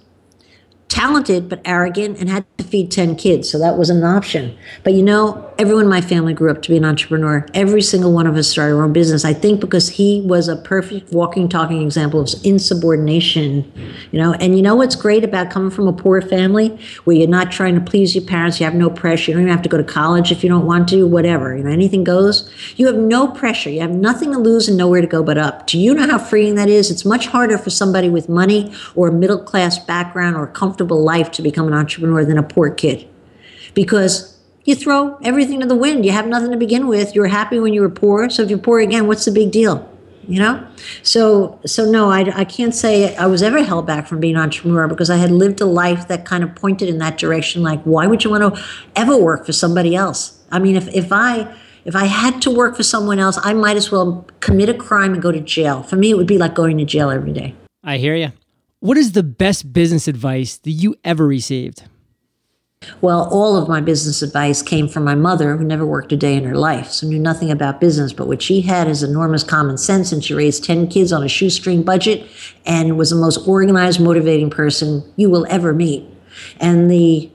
talented 0.94 1.48
but 1.48 1.61
arrogant 1.64 2.20
and 2.20 2.30
had 2.30 2.44
to 2.57 2.64
feed 2.64 2.90
10 2.90 3.16
kids 3.16 3.50
so 3.50 3.59
that 3.59 3.76
wasn't 3.76 3.98
an 3.98 4.04
option. 4.04 4.57
But 4.85 4.92
you 4.92 5.02
know 5.02 5.52
everyone 5.59 5.85
in 5.85 5.90
my 5.90 6.00
family 6.00 6.35
grew 6.35 6.50
up 6.50 6.62
to 6.62 6.70
be 6.70 6.76
an 6.76 6.85
entrepreneur. 6.85 7.46
Every 7.52 7.83
single 7.83 8.12
one 8.12 8.26
of 8.26 8.37
us 8.37 8.48
started 8.48 8.76
our 8.76 8.85
own 8.85 8.92
business 8.92 9.24
i 9.24 9.33
think 9.33 9.61
because 9.61 9.88
he 9.88 10.22
was 10.22 10.48
a 10.48 10.57
perfect 10.57 11.12
walking 11.12 11.48
talking 11.48 11.83
example 11.83 12.20
of 12.20 12.28
insubordination 12.44 13.70
you 14.11 14.20
know? 14.20 14.33
And 14.35 14.57
you 14.57 14.62
know 14.62 14.74
what's 14.74 14.96
great 14.96 15.24
about 15.24 15.50
coming 15.50 15.70
from 15.70 15.88
a 15.88 15.92
poor 15.92 16.20
family 16.22 16.78
where 17.04 17.16
you're 17.16 17.28
not 17.28 17.50
trying 17.50 17.74
to 17.74 17.80
please 17.80 18.14
your 18.14 18.24
parents 18.24 18.61
you 18.61 18.64
have 18.64 18.74
no 18.74 18.90
pressure 18.90 19.30
you 19.30 19.37
don't 19.37 19.42
even 19.42 19.52
have 19.52 19.62
to 19.62 19.68
go 19.68 19.76
to 19.76 19.85
college 19.85 20.30
if 20.30 20.42
you 20.42 20.48
don't 20.48 20.66
want 20.66 20.88
to 20.88 21.07
whatever 21.07 21.57
you 21.57 21.64
know 21.64 21.70
anything 21.70 22.04
goes 22.04 22.50
you 22.76 22.87
have 22.87 22.96
no 22.96 23.28
pressure 23.28 23.70
you 23.70 23.80
have 23.80 23.90
nothing 23.90 24.33
to 24.33 24.38
lose 24.38 24.68
and 24.68 24.76
nowhere 24.76 25.00
to 25.00 25.07
go 25.07 25.22
but 25.22 25.38
up. 25.38 25.66
Do 25.66 25.78
you 25.78 25.94
know 25.94 26.07
how 26.07 26.18
freeing 26.18 26.54
that 26.57 26.68
is? 26.68 26.90
It's 26.90 27.04
much 27.04 27.26
harder 27.26 27.59
for 27.59 27.70
somebody 27.70 28.09
with 28.09 28.28
money 28.28 28.72
or 28.94 29.09
a 29.09 29.12
middle 29.12 29.42
class 29.42 29.78
background 29.78 30.37
or 30.37 30.46
comfortable 30.46 30.84
comfortable 30.85 31.03
life 31.03 31.31
to 31.33 31.42
become 31.42 31.66
an 31.66 31.75
entrepreneur 31.75 32.25
than 32.25 32.38
a 32.38 32.42
poor 32.42 32.70
kid 32.70 33.09
because 33.75 34.38
you 34.64 34.75
throw 34.75 35.16
everything 35.23 35.61
to 35.61 35.66
the 35.66 35.77
wind. 35.77 36.05
You 36.05 36.12
have 36.12 36.27
nothing 36.27 36.51
to 36.51 36.57
begin 36.57 36.87
with. 36.87 37.14
You're 37.14 37.27
happy 37.27 37.59
when 37.59 37.73
you 37.73 37.81
were 37.81 37.90
poor. 37.90 38.31
So 38.31 38.42
if 38.42 38.51
you're 38.51 38.59
poor 38.59 38.81
again, 38.81 39.07
what's 39.07 39.25
the 39.25 39.31
big 39.31 39.51
deal? 39.51 39.90
You 40.27 40.40
know? 40.40 40.66
So 41.03 41.59
so 41.66 41.90
no, 41.90 42.11
I, 42.11 42.20
I 42.35 42.44
can't 42.44 42.75
say 42.75 43.14
I 43.16 43.27
was 43.27 43.42
ever 43.42 43.62
held 43.62 43.87
back 43.87 44.07
from 44.07 44.20
being 44.20 44.37
an 44.37 44.42
entrepreneur 44.42 44.88
because 44.88 45.11
I 45.11 45.16
had 45.16 45.31
lived 45.31 45.61
a 45.61 45.66
life 45.66 46.09
that 46.09 46.25
kind 46.25 46.42
of 46.44 46.55
pointed 46.55 46.88
in 46.88 46.99
that 46.99 47.18
direction. 47.18 47.62
Like, 47.62 47.83
why 47.85 48.07
would 48.07 48.25
you 48.25 48.31
want 48.31 48.55
to 48.55 48.62
ever 48.97 49.16
work 49.16 49.44
for 49.44 49.53
somebody 49.53 49.94
else? 49.94 50.42
I 50.51 50.59
mean, 50.59 50.77
if, 50.77 50.88
if 50.94 51.12
I 51.12 51.55
if 51.85 51.94
I 51.94 52.07
had 52.07 52.40
to 52.42 52.51
work 52.51 52.77
for 52.77 52.83
someone 52.83 53.18
else, 53.18 53.38
I 53.42 53.53
might 53.53 53.77
as 53.77 53.90
well 53.90 54.27
commit 54.40 54.70
a 54.70 54.75
crime 54.75 55.12
and 55.12 55.23
go 55.23 55.31
to 55.31 55.40
jail. 55.40 55.83
For 55.83 55.97
me, 55.97 56.11
it 56.11 56.16
would 56.16 56.27
be 56.27 56.38
like 56.38 56.55
going 56.55 56.79
to 56.79 56.85
jail 56.87 57.11
every 57.11 57.33
day. 57.33 57.55
I 57.83 57.99
hear 57.99 58.16
you. 58.16 58.33
What 58.85 58.99
is 58.99 59.12
the 59.12 59.23
best 59.23 59.73
business 59.73 60.07
advice 60.07 60.59
that 60.59 60.73
you 60.73 60.94
ever 61.05 61.27
received? 61.27 61.85
Well, 63.01 63.27
all 63.33 63.57
of 63.57 63.66
my 63.66 63.81
business 63.81 64.20
advice 64.20 64.61
came 64.61 64.88
from 64.88 65.05
my 65.05 65.14
mother, 65.14 65.57
who 65.57 65.64
never 65.64 65.87
worked 65.87 66.12
a 66.12 66.18
day 66.18 66.37
in 66.37 66.44
her 66.44 66.55
life, 66.55 66.90
so 66.90 67.07
knew 67.07 67.18
nothing 67.18 67.51
about 67.51 67.81
business. 67.81 68.12
But 68.12 68.29
what 68.29 68.42
she 68.42 68.61
had 68.61 68.87
is 68.87 69.03
enormous 69.03 69.42
common 69.42 69.79
sense, 69.79 70.12
and 70.12 70.23
she 70.23 70.35
raised 70.35 70.64
10 70.64 70.88
kids 70.88 71.14
on 71.14 71.25
a 71.25 71.29
shoestring 71.29 71.83
budget 71.83 72.29
and 72.66 72.99
was 72.99 73.09
the 73.09 73.16
most 73.16 73.49
organized, 73.49 74.01
motivating 74.01 74.51
person 74.51 75.03
you 75.16 75.31
will 75.31 75.47
ever 75.49 75.73
meet. 75.73 76.07
And 76.61 76.90
the, 76.90 77.33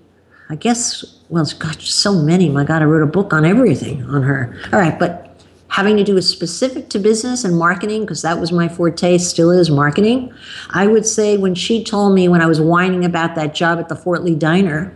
I 0.51 0.55
guess, 0.55 1.03
well, 1.29 1.49
got 1.57 1.81
so 1.81 2.13
many. 2.13 2.47
My 2.49 2.63
God, 2.63 2.83
I 2.83 2.85
wrote 2.85 3.01
a 3.01 3.12
book 3.12 3.33
on 3.33 3.43
everything 3.43 4.03
on 4.03 4.21
her. 4.21 4.55
All 4.71 4.77
right, 4.77 4.99
but 4.99 5.28
having 5.69 5.97
to 5.97 6.03
do 6.03 6.15
with 6.15 6.25
specific 6.25 6.89
to 6.89 6.99
business 6.99 7.43
and 7.43 7.58
marketing, 7.58 8.01
because 8.01 8.21
that 8.21 8.39
was 8.39 8.51
my 8.51 8.67
forte, 8.67 9.17
still 9.17 9.51
is 9.51 9.69
marketing. 9.69 10.34
I 10.71 10.88
would 10.88 11.05
say 11.05 11.38
when 11.38 11.55
she 11.55 11.84
told 11.84 12.13
me 12.13 12.27
when 12.27 12.41
I 12.41 12.47
was 12.47 12.60
whining 12.60 13.05
about 13.05 13.36
that 13.36 13.55
job 13.55 13.79
at 13.79 13.88
the 13.88 13.95
Fort 13.95 14.23
Lee 14.23 14.36
Diner, 14.36 14.93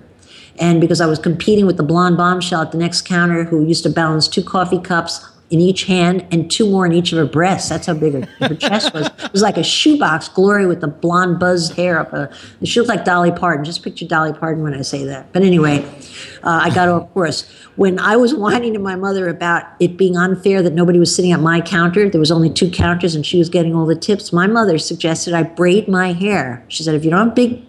and 0.59 0.79
because 0.79 1.01
I 1.01 1.05
was 1.05 1.19
competing 1.19 1.65
with 1.65 1.77
the 1.77 1.83
blonde 1.83 2.17
bombshell 2.17 2.61
at 2.61 2.71
the 2.71 2.77
next 2.77 3.03
counter 3.03 3.43
who 3.43 3.65
used 3.65 3.83
to 3.83 3.89
balance 3.89 4.27
two 4.27 4.43
coffee 4.43 4.79
cups 4.79 5.25
in 5.53 5.61
each 5.61 5.83
hand 5.83 6.25
and 6.31 6.49
two 6.49 6.67
more 6.67 6.83
in 6.83 6.93
each 6.93 7.11
of 7.11 7.19
her 7.19 7.27
breasts. 7.27 7.69
That's 7.69 7.85
how 7.85 7.93
big 7.93 8.13
her, 8.13 8.47
her 8.47 8.55
chest 8.55 8.91
was. 8.91 9.05
It 9.05 9.31
was 9.31 9.43
like 9.43 9.55
a 9.55 9.63
shoebox 9.63 10.27
glory 10.27 10.65
with 10.65 10.81
the 10.81 10.87
blonde 10.87 11.39
buzzed 11.39 11.75
hair 11.75 11.99
up. 11.99 12.11
A, 12.11 12.35
she 12.65 12.79
looked 12.79 12.89
like 12.89 13.05
Dolly 13.05 13.31
Parton. 13.31 13.63
Just 13.63 13.83
picture 13.83 14.07
Dolly 14.07 14.33
Parton 14.33 14.63
when 14.63 14.73
I 14.73 14.81
say 14.81 15.05
that. 15.05 15.31
But 15.31 15.43
anyway, 15.43 15.85
uh, 16.43 16.61
I 16.63 16.73
got 16.73 16.89
off 16.89 17.13
course. 17.13 17.47
When 17.75 17.99
I 17.99 18.15
was 18.15 18.33
whining 18.33 18.73
to 18.73 18.79
my 18.79 18.95
mother 18.95 19.29
about 19.29 19.65
it 19.79 19.95
being 19.95 20.17
unfair 20.17 20.63
that 20.63 20.73
nobody 20.73 20.97
was 20.97 21.15
sitting 21.15 21.31
at 21.31 21.39
my 21.39 21.61
counter, 21.61 22.09
there 22.09 22.19
was 22.19 22.31
only 22.31 22.49
two 22.49 22.71
counters 22.71 23.13
and 23.13 23.23
she 23.23 23.37
was 23.37 23.47
getting 23.47 23.75
all 23.75 23.85
the 23.85 23.95
tips. 23.95 24.33
My 24.33 24.47
mother 24.47 24.79
suggested 24.79 25.35
I 25.35 25.43
braid 25.43 25.87
my 25.87 26.13
hair. 26.13 26.65
She 26.67 26.81
said, 26.81 26.95
if 26.95 27.05
you 27.05 27.11
don't 27.11 27.27
have 27.27 27.35
big, 27.35 27.63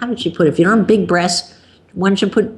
how 0.00 0.08
did 0.08 0.18
she 0.18 0.32
put 0.32 0.48
it? 0.48 0.50
If 0.50 0.58
you 0.58 0.64
don't 0.64 0.78
have 0.78 0.86
big 0.88 1.06
breasts, 1.06 1.54
why 1.92 2.08
don't 2.08 2.20
you 2.20 2.26
put 2.26 2.52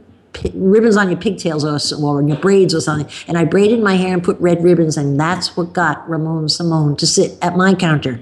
ribbons 0.54 0.96
on 0.96 1.08
your 1.08 1.18
pigtails 1.18 1.64
or, 1.64 1.78
or 2.02 2.22
your 2.22 2.36
braids 2.36 2.74
or 2.74 2.80
something. 2.80 3.10
And 3.26 3.36
I 3.36 3.44
braided 3.44 3.82
my 3.82 3.94
hair 3.94 4.14
and 4.14 4.22
put 4.22 4.40
red 4.40 4.62
ribbons, 4.62 4.96
and 4.96 5.18
that's 5.18 5.56
what 5.56 5.72
got 5.72 6.08
Ramon 6.08 6.48
Simone 6.48 6.96
to 6.96 7.06
sit 7.06 7.38
at 7.42 7.56
my 7.56 7.74
counter. 7.74 8.20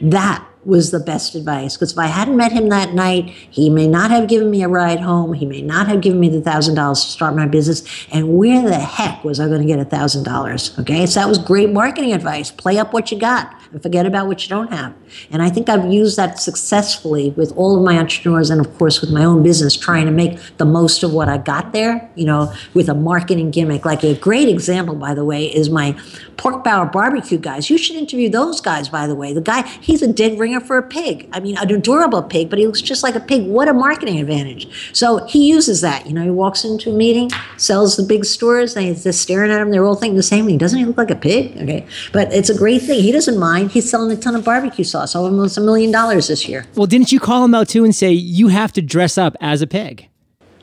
That 0.00 0.44
was 0.64 0.90
the 0.90 1.00
best 1.00 1.34
advice 1.34 1.76
because 1.76 1.92
if 1.92 1.98
I 1.98 2.06
hadn't 2.06 2.36
met 2.36 2.52
him 2.52 2.68
that 2.68 2.92
night, 2.92 3.28
he 3.28 3.70
may 3.70 3.86
not 3.86 4.10
have 4.10 4.28
given 4.28 4.50
me 4.50 4.62
a 4.62 4.68
ride 4.68 5.00
home. 5.00 5.32
He 5.32 5.46
may 5.46 5.62
not 5.62 5.88
have 5.88 6.00
given 6.00 6.20
me 6.20 6.28
the 6.28 6.40
thousand 6.40 6.74
dollars 6.74 7.02
to 7.04 7.10
start 7.10 7.34
my 7.34 7.46
business. 7.46 7.82
And 8.12 8.36
where 8.36 8.62
the 8.62 8.78
heck 8.78 9.24
was 9.24 9.40
I 9.40 9.48
going 9.48 9.62
to 9.62 9.66
get 9.66 9.78
a 9.78 9.84
thousand 9.84 10.24
dollars? 10.24 10.78
Okay, 10.78 11.06
so 11.06 11.20
that 11.20 11.28
was 11.28 11.38
great 11.38 11.70
marketing 11.70 12.12
advice. 12.12 12.50
Play 12.50 12.78
up 12.78 12.92
what 12.92 13.10
you 13.10 13.18
got 13.18 13.54
and 13.72 13.82
forget 13.82 14.04
about 14.04 14.26
what 14.26 14.42
you 14.42 14.48
don't 14.48 14.72
have. 14.72 14.94
And 15.30 15.42
I 15.42 15.48
think 15.48 15.68
I've 15.68 15.90
used 15.90 16.16
that 16.16 16.38
successfully 16.38 17.30
with 17.30 17.52
all 17.56 17.76
of 17.76 17.84
my 17.84 17.98
entrepreneurs 17.98 18.50
and, 18.50 18.60
of 18.60 18.76
course, 18.78 19.00
with 19.00 19.10
my 19.10 19.24
own 19.24 19.42
business, 19.42 19.76
trying 19.76 20.06
to 20.06 20.12
make 20.12 20.38
the 20.58 20.64
most 20.64 21.02
of 21.02 21.12
what 21.12 21.28
I 21.28 21.38
got 21.38 21.72
there, 21.72 22.10
you 22.14 22.26
know, 22.26 22.52
with 22.74 22.88
a 22.88 22.94
marketing 22.94 23.50
gimmick. 23.50 23.84
Like 23.84 24.02
a 24.02 24.14
great 24.14 24.48
example, 24.48 24.94
by 24.94 25.14
the 25.14 25.24
way, 25.24 25.46
is 25.46 25.70
my 25.70 25.98
pork 26.36 26.64
barrel 26.64 26.86
barbecue 26.86 27.38
guys. 27.38 27.70
You 27.70 27.78
should 27.78 27.96
interview 27.96 28.28
those 28.28 28.60
guys, 28.60 28.88
by 28.88 29.06
the 29.06 29.14
way. 29.14 29.32
The 29.32 29.40
guy, 29.40 29.62
he's 29.62 30.02
a 30.02 30.12
dead 30.12 30.38
ringer 30.50 30.64
for 30.64 30.78
a 30.78 30.82
pig. 30.82 31.28
I 31.32 31.40
mean, 31.40 31.56
an 31.56 31.70
adorable 31.70 32.22
pig, 32.22 32.50
but 32.50 32.58
he 32.58 32.66
looks 32.66 32.80
just 32.82 33.02
like 33.02 33.14
a 33.14 33.20
pig. 33.20 33.46
What 33.46 33.68
a 33.68 33.72
marketing 33.72 34.18
advantage. 34.18 34.68
So 34.92 35.24
he 35.26 35.48
uses 35.48 35.80
that. 35.80 36.06
You 36.06 36.12
know, 36.12 36.22
he 36.22 36.30
walks 36.30 36.64
into 36.64 36.90
a 36.90 36.92
meeting, 36.92 37.30
sells 37.56 37.96
the 37.96 38.02
big 38.02 38.24
stores, 38.24 38.76
and 38.76 38.86
he's 38.86 39.04
just 39.04 39.22
staring 39.22 39.50
at 39.50 39.60
him. 39.60 39.70
They're 39.70 39.84
all 39.84 39.94
thinking 39.94 40.16
the 40.16 40.22
same 40.22 40.46
thing. 40.46 40.58
Doesn't 40.58 40.78
he 40.78 40.84
look 40.84 40.98
like 40.98 41.10
a 41.10 41.16
pig? 41.16 41.56
Okay. 41.56 41.86
But 42.12 42.32
it's 42.32 42.50
a 42.50 42.56
great 42.56 42.82
thing. 42.82 43.02
He 43.02 43.12
doesn't 43.12 43.38
mind 43.38 43.70
He's 43.70 43.88
selling 43.88 44.10
a 44.10 44.20
ton 44.20 44.34
of 44.34 44.44
barbecue 44.44 44.84
sauce, 44.84 45.14
almost 45.14 45.56
a 45.56 45.60
million 45.60 45.90
dollars 45.90 46.28
this 46.28 46.48
year. 46.48 46.66
Well, 46.74 46.86
didn't 46.86 47.12
you 47.12 47.20
call 47.20 47.44
him 47.44 47.54
out 47.54 47.68
too 47.68 47.84
and 47.84 47.94
say 47.94 48.12
you 48.12 48.48
have 48.48 48.72
to 48.72 48.82
dress 48.82 49.16
up 49.16 49.36
as 49.40 49.62
a 49.62 49.66
pig? 49.66 50.08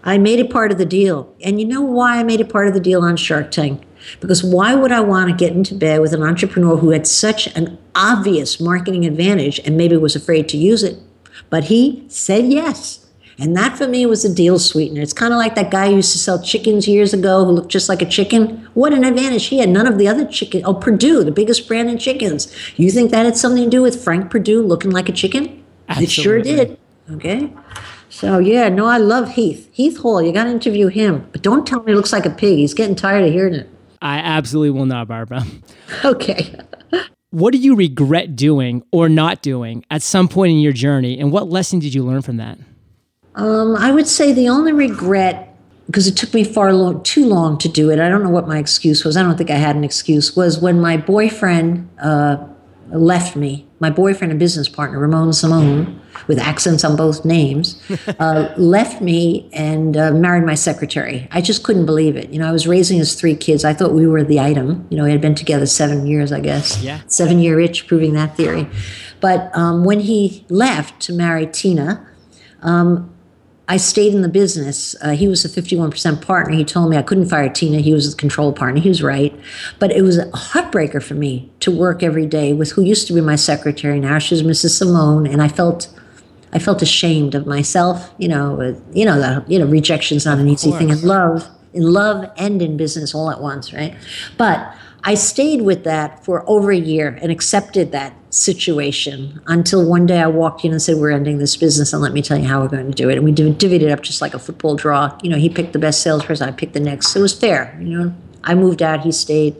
I 0.04 0.18
made 0.18 0.40
it 0.40 0.50
part 0.50 0.72
of 0.72 0.78
the 0.78 0.86
deal. 0.86 1.34
And 1.44 1.60
you 1.60 1.68
know 1.68 1.82
why 1.82 2.18
I 2.18 2.24
made 2.24 2.40
it 2.40 2.50
part 2.50 2.68
of 2.68 2.74
the 2.74 2.80
deal 2.80 3.02
on 3.02 3.18
Shark 3.18 3.52
Tank? 3.52 3.84
Because 4.20 4.44
why 4.44 4.76
would 4.76 4.92
I 4.92 5.02
want 5.02 5.30
to 5.30 5.36
get 5.36 5.56
into 5.56 5.76
bed 5.76 6.02
with 6.02 6.14
an 6.14 6.24
entrepreneur 6.24 6.78
who 6.78 6.92
had 6.92 7.08
such 7.08 7.48
an 7.56 7.78
obvious 7.96 8.60
marketing 8.60 9.06
advantage 9.06 9.60
and 9.60 9.78
maybe 9.78 9.98
was 9.98 10.16
afraid 10.16 10.48
to 10.50 10.58
use 10.58 10.84
it? 10.84 10.98
But 11.50 11.66
he 11.66 12.06
said 12.08 12.46
yes. 12.46 13.06
And 13.40 13.56
that 13.56 13.78
for 13.78 13.88
me 13.88 14.06
was 14.08 14.26
a 14.26 14.34
deal 14.34 14.58
sweetener. 14.58 15.02
It's 15.02 15.14
kind 15.14 15.32
of 15.32 15.38
like 15.38 15.54
that 15.56 15.70
guy 15.70 15.90
who 15.90 15.98
used 15.98 16.12
to 16.14 16.18
sell 16.18 16.42
chickens 16.42 16.88
years 16.88 17.14
ago 17.14 17.46
who 17.46 17.52
looked 17.52 17.72
just 17.72 17.88
like 17.88 18.02
a 18.02 18.06
chicken. 18.06 18.68
What 18.74 18.94
an 18.94 19.04
advantage. 19.04 19.46
He 19.46 19.60
had 19.60 19.70
none 19.70 19.86
of 19.86 20.00
the 20.00 20.08
other 20.08 20.26
chicken. 20.26 20.64
Oh, 20.66 20.74
Perdue, 20.74 21.24
the 21.24 21.32
biggest 21.32 21.68
brand 21.68 21.90
in 21.90 22.00
chickens. 22.00 22.52
You 22.78 22.90
think 22.90 23.12
that 23.12 23.26
had 23.26 23.38
something 23.38 23.66
to 23.66 23.70
do 23.70 23.84
with 23.84 24.04
Frank 24.04 24.32
Perdue 24.32 24.64
looking 24.64 24.90
like 24.90 25.08
a 25.08 25.12
chicken? 25.12 25.64
Absolutely. 25.88 26.04
It 26.04 26.10
sure 26.10 26.42
did. 26.42 26.80
Okay. 27.12 27.54
So 28.10 28.40
yeah, 28.40 28.70
no, 28.70 28.88
I 28.88 28.98
love 28.98 29.34
Heath. 29.34 29.70
Heath 29.72 30.00
Hall, 30.00 30.22
you 30.22 30.32
got 30.32 30.46
to 30.46 30.50
interview 30.50 30.88
him. 30.88 31.30
But 31.32 31.44
don't 31.44 31.68
tell 31.68 31.84
me 31.84 31.92
he 31.92 31.96
looks 31.96 32.14
like 32.14 32.26
a 32.26 32.32
pig. 32.32 32.58
He's 32.58 32.74
getting 32.74 32.96
tired 32.96 33.24
of 33.24 33.32
hearing 33.32 33.54
it. 33.54 33.70
I 34.02 34.18
absolutely 34.20 34.72
will 34.72 34.86
not, 34.86 35.08
Barbara. 35.08 35.44
Okay. 36.04 36.54
what 37.30 37.52
do 37.54 37.58
you 37.58 37.76
regret 37.76 38.36
doing 38.36 38.84
or 38.92 39.08
not 39.08 39.42
doing 39.42 39.86
at 39.90 40.02
some 40.02 40.28
point 40.28 40.52
in 40.52 40.60
your 40.60 40.74
journey, 40.74 41.20
and 41.20 41.32
what 41.32 41.50
lesson 41.50 41.80
did 41.80 41.94
you 41.94 42.04
learn 42.04 42.22
from 42.22 42.38
that? 42.38 42.58
Um, 43.36 43.76
I 43.76 43.92
would 43.92 44.08
say 44.08 44.34
the 44.34 44.50
only 44.50 44.74
regret, 44.74 45.56
because 45.86 46.08
it 46.08 46.18
took 46.18 46.34
me 46.34 46.44
far 46.44 46.74
long, 46.74 47.04
too 47.04 47.26
long 47.26 47.58
to 47.60 47.70
do 47.70 47.90
it. 47.90 48.00
I 48.00 48.10
don't 48.10 48.24
know 48.24 48.30
what 48.30 48.48
my 48.48 48.58
excuse 48.58 49.06
was. 49.06 49.16
I 49.16 49.24
don't 49.24 49.38
think 49.38 49.50
I 49.52 49.56
had 49.56 49.76
an 49.76 49.84
excuse. 49.84 50.36
Was 50.36 50.60
when 50.60 50.82
my 50.82 50.98
boyfriend 50.98 51.90
uh, 52.02 52.38
left 52.90 53.36
me. 53.36 53.68
My 53.80 53.90
boyfriend 53.90 54.32
and 54.32 54.40
business 54.40 54.68
partner, 54.68 55.00
Ramon 55.00 55.34
Simone, 55.34 56.02
with 56.28 56.40
accents 56.40 56.84
on 56.84 56.96
both 56.96 57.26
names, 57.26 57.82
uh, 58.20 58.54
left 58.58 59.02
me 59.02 59.50
and 59.54 59.96
uh, 59.96 60.12
married 60.12 60.46
my 60.46 60.56
secretary. 60.56 61.28
I 61.32 61.42
just 61.42 61.64
couldn't 61.64 61.86
believe 61.86 62.16
it. 62.16 62.30
You 62.30 62.40
know, 62.40 62.48
I 62.48 62.52
was 62.52 62.68
raising 62.68 62.98
his 62.98 63.16
three 63.16 63.36
kids. 63.36 63.64
I 63.64 63.74
thought 63.74 63.94
we 63.94 64.08
were 64.08 64.24
the 64.24 64.40
item. 64.40 64.88
You 64.90 64.98
know, 64.98 65.04
we 65.04 65.12
had 65.12 65.22
been 65.22 65.36
together 65.36 65.66
seven 65.66 66.08
years, 66.08 66.32
I 66.32 66.40
guess. 66.40 66.82
Yeah. 66.82 67.02
Seven 67.08 67.40
year 67.40 67.60
itch, 67.60 67.88
proving 67.88 68.14
that 68.14 68.36
theory. 68.36 68.68
But 69.20 69.56
um, 69.56 69.84
when 69.84 70.00
he 70.00 70.46
left 70.50 71.00
to 71.02 71.14
marry 71.14 71.48
Tina, 71.48 72.08
um, 72.62 73.14
I 73.70 73.78
stayed 73.78 74.14
in 74.14 74.22
the 74.22 74.30
business. 74.30 74.96
Uh, 75.02 75.12
he 75.12 75.28
was 75.28 75.44
a 75.44 75.50
51% 75.50 76.22
partner. 76.22 76.56
He 76.56 76.64
told 76.64 76.90
me 76.90 76.98
I 76.98 77.02
couldn't 77.02 77.28
fire 77.28 77.50
Tina. 77.50 77.80
He 77.80 77.94
was 77.94 78.10
the 78.10 78.18
control 78.18 78.54
partner. 78.54 78.80
He 78.80 78.88
was 78.88 79.04
right. 79.04 79.38
But 79.78 79.92
it 79.92 80.04
was 80.04 80.18
a 80.18 80.26
heartbreaker 80.32 81.04
for 81.04 81.16
me 81.16 81.52
to 81.60 81.72
work 81.72 82.02
every 82.02 82.26
day 82.26 82.54
with 82.54 82.72
who 82.72 82.82
used 82.82 83.08
to 83.08 83.14
be 83.14 83.20
my 83.20 83.36
secretary. 83.36 84.00
Now 84.00 84.20
she's 84.20 84.42
Mrs. 84.42 84.78
Simone. 84.78 85.28
And 85.28 85.42
I 85.42 85.50
felt 85.50 85.94
I 86.54 86.60
felt 86.60 86.82
ashamed 86.82 87.36
of 87.36 87.46
myself. 87.46 88.14
You 88.18 88.30
know, 88.30 88.82
you 88.94 89.04
know 89.04 89.20
that 89.20 89.52
you 89.52 89.60
know 89.60 89.66
rejection's 89.66 90.26
not 90.26 90.40
an 90.40 90.48
easy 90.48 90.72
thing 90.72 90.90
in 90.90 91.02
love 91.02 91.50
in 91.74 91.84
love 91.84 92.30
and 92.38 92.62
in 92.62 92.76
business 92.76 93.14
all 93.14 93.30
at 93.30 93.40
once, 93.40 93.74
right? 93.74 93.96
But 94.38 94.76
I 95.08 95.14
stayed 95.14 95.62
with 95.62 95.86
that 95.86 96.26
for 96.26 96.44
over 96.50 96.70
a 96.70 96.78
year 96.78 97.18
and 97.22 97.32
accepted 97.32 97.94
that 97.94 98.14
situation 98.30 99.42
until 99.48 99.88
one 99.88 100.06
day 100.06 100.20
I 100.20 100.28
walked 100.28 100.66
in 100.66 100.74
and 100.74 100.82
said, 100.82 100.98
We're 100.98 101.12
ending 101.12 101.38
this 101.38 101.56
business 101.56 101.94
and 101.94 102.02
let 102.02 102.12
me 102.12 102.22
tell 102.22 102.38
you 102.38 102.46
how 102.46 102.60
we're 102.60 102.68
going 102.68 102.92
to 102.92 102.92
do 102.92 103.10
it. 103.10 103.16
And 103.16 103.24
we 103.24 103.32
divvied 103.32 103.82
it 103.82 103.90
up 103.90 104.02
just 104.02 104.22
like 104.22 104.34
a 104.34 104.40
football 104.40 104.76
draw. 104.76 105.18
You 105.24 105.30
know, 105.30 105.38
he 105.38 105.48
picked 105.48 105.72
the 105.72 105.80
best 105.80 106.04
salesperson, 106.04 106.50
I 106.50 106.52
picked 106.52 106.74
the 106.74 106.82
next. 106.82 107.16
It 107.16 107.22
was 107.22 107.34
fair. 107.34 107.78
You 107.80 107.98
know, 107.98 108.16
I 108.44 108.54
moved 108.54 108.82
out, 108.82 109.00
he 109.00 109.14
stayed. 109.14 109.56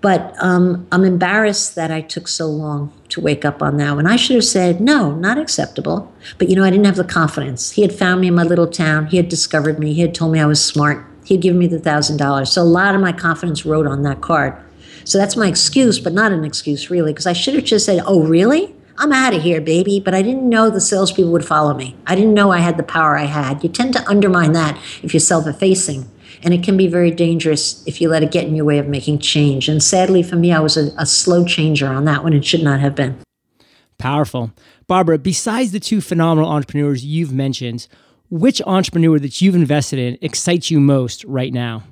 But 0.00 0.34
um, 0.40 0.88
I'm 0.90 1.04
embarrassed 1.04 1.76
that 1.76 1.92
I 1.92 2.00
took 2.00 2.26
so 2.26 2.46
long 2.46 2.92
to 3.10 3.20
wake 3.20 3.44
up 3.44 3.62
on 3.62 3.76
that 3.76 3.94
one. 3.94 4.08
I 4.08 4.16
should 4.16 4.34
have 4.34 4.44
said, 4.44 4.80
no, 4.80 5.14
not 5.14 5.38
acceptable. 5.38 6.12
But 6.36 6.48
you 6.48 6.56
know, 6.56 6.64
I 6.64 6.70
didn't 6.70 6.86
have 6.86 6.96
the 6.96 7.04
confidence. 7.04 7.70
He 7.70 7.82
had 7.82 7.92
found 7.92 8.22
me 8.22 8.26
in 8.26 8.34
my 8.34 8.42
little 8.42 8.66
town. 8.66 9.06
He 9.06 9.18
had 9.18 9.28
discovered 9.28 9.78
me. 9.78 9.94
He 9.94 10.00
had 10.00 10.16
told 10.16 10.32
me 10.32 10.40
I 10.40 10.46
was 10.46 10.64
smart. 10.64 11.04
He 11.28 11.34
had 11.34 11.42
given 11.42 11.58
me 11.58 11.66
the 11.66 11.76
$1,000. 11.76 12.48
So 12.48 12.62
a 12.62 12.64
lot 12.64 12.94
of 12.94 13.02
my 13.02 13.12
confidence 13.12 13.66
rode 13.66 13.86
on 13.86 14.02
that 14.04 14.22
card. 14.22 14.56
So 15.04 15.18
that's 15.18 15.36
my 15.36 15.46
excuse, 15.46 16.00
but 16.00 16.14
not 16.14 16.32
an 16.32 16.42
excuse 16.42 16.88
really, 16.88 17.12
because 17.12 17.26
I 17.26 17.34
should 17.34 17.52
have 17.52 17.64
just 17.64 17.84
said, 17.84 18.02
oh, 18.06 18.24
really? 18.24 18.74
I'm 18.96 19.12
out 19.12 19.34
of 19.34 19.42
here, 19.42 19.60
baby. 19.60 20.00
But 20.00 20.14
I 20.14 20.22
didn't 20.22 20.48
know 20.48 20.70
the 20.70 20.80
salespeople 20.80 21.30
would 21.32 21.44
follow 21.44 21.74
me. 21.74 21.94
I 22.06 22.14
didn't 22.14 22.32
know 22.32 22.50
I 22.50 22.60
had 22.60 22.78
the 22.78 22.82
power 22.82 23.18
I 23.18 23.26
had. 23.26 23.62
You 23.62 23.68
tend 23.68 23.92
to 23.92 24.08
undermine 24.08 24.52
that 24.52 24.78
if 25.02 25.12
you're 25.12 25.20
self 25.20 25.46
effacing. 25.46 26.10
And 26.42 26.54
it 26.54 26.62
can 26.62 26.78
be 26.78 26.86
very 26.86 27.10
dangerous 27.10 27.86
if 27.86 28.00
you 28.00 28.08
let 28.08 28.22
it 28.22 28.32
get 28.32 28.46
in 28.46 28.56
your 28.56 28.64
way 28.64 28.78
of 28.78 28.88
making 28.88 29.18
change. 29.18 29.68
And 29.68 29.82
sadly 29.82 30.22
for 30.22 30.36
me, 30.36 30.50
I 30.50 30.60
was 30.60 30.78
a, 30.78 30.94
a 30.96 31.04
slow 31.04 31.44
changer 31.44 31.88
on 31.88 32.06
that 32.06 32.22
one. 32.22 32.32
It 32.32 32.46
should 32.46 32.62
not 32.62 32.80
have 32.80 32.94
been. 32.94 33.18
Powerful. 33.98 34.52
Barbara, 34.86 35.18
besides 35.18 35.72
the 35.72 35.80
two 35.80 36.00
phenomenal 36.00 36.48
entrepreneurs 36.48 37.04
you've 37.04 37.32
mentioned, 37.32 37.86
which 38.30 38.60
entrepreneur 38.62 39.18
that 39.18 39.40
you've 39.40 39.54
invested 39.54 39.98
in 39.98 40.18
excites 40.20 40.70
you 40.70 40.80
most 40.80 41.24
right 41.24 41.52
now? 41.52 41.84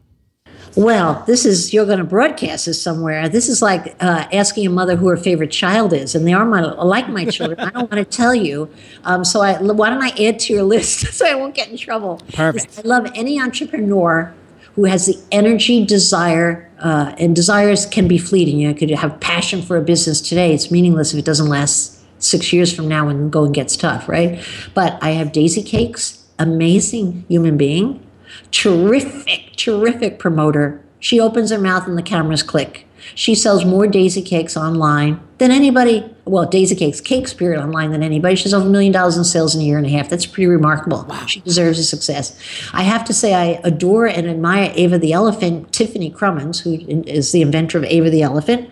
Well, 0.74 1.24
this 1.26 1.47
is 1.47 1.72
you're 1.72 1.87
going 1.87 1.99
to 1.99 2.05
broadcast 2.05 2.66
this 2.66 2.80
somewhere. 2.80 3.30
This 3.30 3.49
is 3.49 3.62
like 3.62 3.97
uh, 4.01 4.26
asking 4.30 4.66
a 4.66 4.70
mother 4.70 4.95
who 4.95 5.09
her 5.09 5.16
favorite 5.16 5.51
child 5.51 5.95
is, 5.95 6.14
and 6.14 6.26
they 6.26 6.34
are 6.34 6.45
my 6.45 6.61
like 6.61 7.09
my 7.09 7.24
children. 7.24 7.59
I 7.61 7.70
don't 7.70 7.91
want 7.91 7.95
to 7.95 8.05
tell 8.05 8.34
you, 8.34 8.68
um, 9.05 9.24
so 9.24 9.41
I, 9.41 9.61
why 9.62 9.89
don't 9.89 10.03
I 10.03 10.11
add 10.22 10.39
to 10.41 10.53
your 10.53 10.64
list 10.64 11.12
so 11.14 11.26
I 11.26 11.34
won't 11.34 11.55
get 11.55 11.68
in 11.68 11.78
trouble? 11.78 12.20
Perfect. 12.32 12.78
I 12.78 12.82
love 12.87 13.11
any 13.14 13.41
entrepreneur 13.41 14.34
who 14.74 14.84
has 14.84 15.07
the 15.07 15.18
energy, 15.32 15.87
desire, 15.87 16.70
uh, 16.80 17.14
and 17.16 17.34
desires 17.34 17.87
can 17.87 18.07
be 18.07 18.18
fleeting. 18.18 18.59
You 18.59 18.68
know, 18.68 18.74
could 18.74 18.91
have 18.91 19.18
passion 19.20 19.62
for 19.62 19.78
a 19.78 19.82
business 19.82 20.20
today. 20.20 20.53
It's 20.53 20.70
meaningless 20.70 21.14
if 21.14 21.18
it 21.18 21.24
doesn't 21.24 21.49
last 21.49 21.97
six 22.18 22.53
years 22.53 22.74
from 22.74 22.87
now 22.87 23.07
when 23.07 23.30
going 23.30 23.53
gets 23.53 23.76
tough, 23.76 24.09
right? 24.09 24.45
But 24.74 24.99
I 25.03 25.11
have 25.11 25.32
Daisy 25.32 25.62
Cakes, 25.62 26.16
amazing 26.39 27.24
human 27.28 27.57
being 27.57 28.07
terrific, 28.51 29.53
terrific 29.57 30.18
promoter. 30.18 30.82
She 31.01 31.20
opens 31.20 31.51
her 31.51 31.59
mouth 31.59 31.87
and 31.87 31.97
the 31.97 32.03
cameras 32.03 32.43
click. 32.43 32.87
She 33.14 33.37
sells 33.37 33.64
more 33.64 33.87
daisy 33.87 34.20
cakes 34.20 34.57
online 34.57 35.20
than 35.39 35.53
anybody. 35.53 36.12
Well, 36.24 36.45
daisy 36.47 36.74
cakes, 36.74 37.01
cakes 37.01 37.32
period 37.32 37.62
online 37.62 37.93
than 37.93 38.03
anybody. 38.03 38.34
She's 38.34 38.53
over 38.53 38.66
a 38.66 38.70
million 38.70 38.93
dollars 38.93 39.16
in 39.16 39.22
sales 39.22 39.55
in 39.55 39.61
a 39.61 39.64
year 39.64 39.78
and 39.78 39.87
a 39.87 39.91
half. 39.91 40.09
That's 40.09 40.26
pretty 40.26 40.49
remarkable. 40.49 41.05
Wow. 41.09 41.26
She 41.26 41.41
deserves 41.41 41.78
a 41.78 41.84
success. 41.84 42.37
I 42.72 42.82
have 42.82 43.05
to 43.05 43.14
say, 43.14 43.34
I 43.34 43.61
adore 43.62 44.07
and 44.07 44.26
admire 44.26 44.72
Ava 44.74 44.99
the 44.99 45.12
Elephant, 45.12 45.72
Tiffany 45.72 46.11
Krumins, 46.11 46.62
who 46.62 46.84
is 47.07 47.30
the 47.30 47.43
inventor 47.43 47.78
of 47.78 47.84
Ava 47.84 48.11
the 48.11 48.22
Elephant 48.22 48.70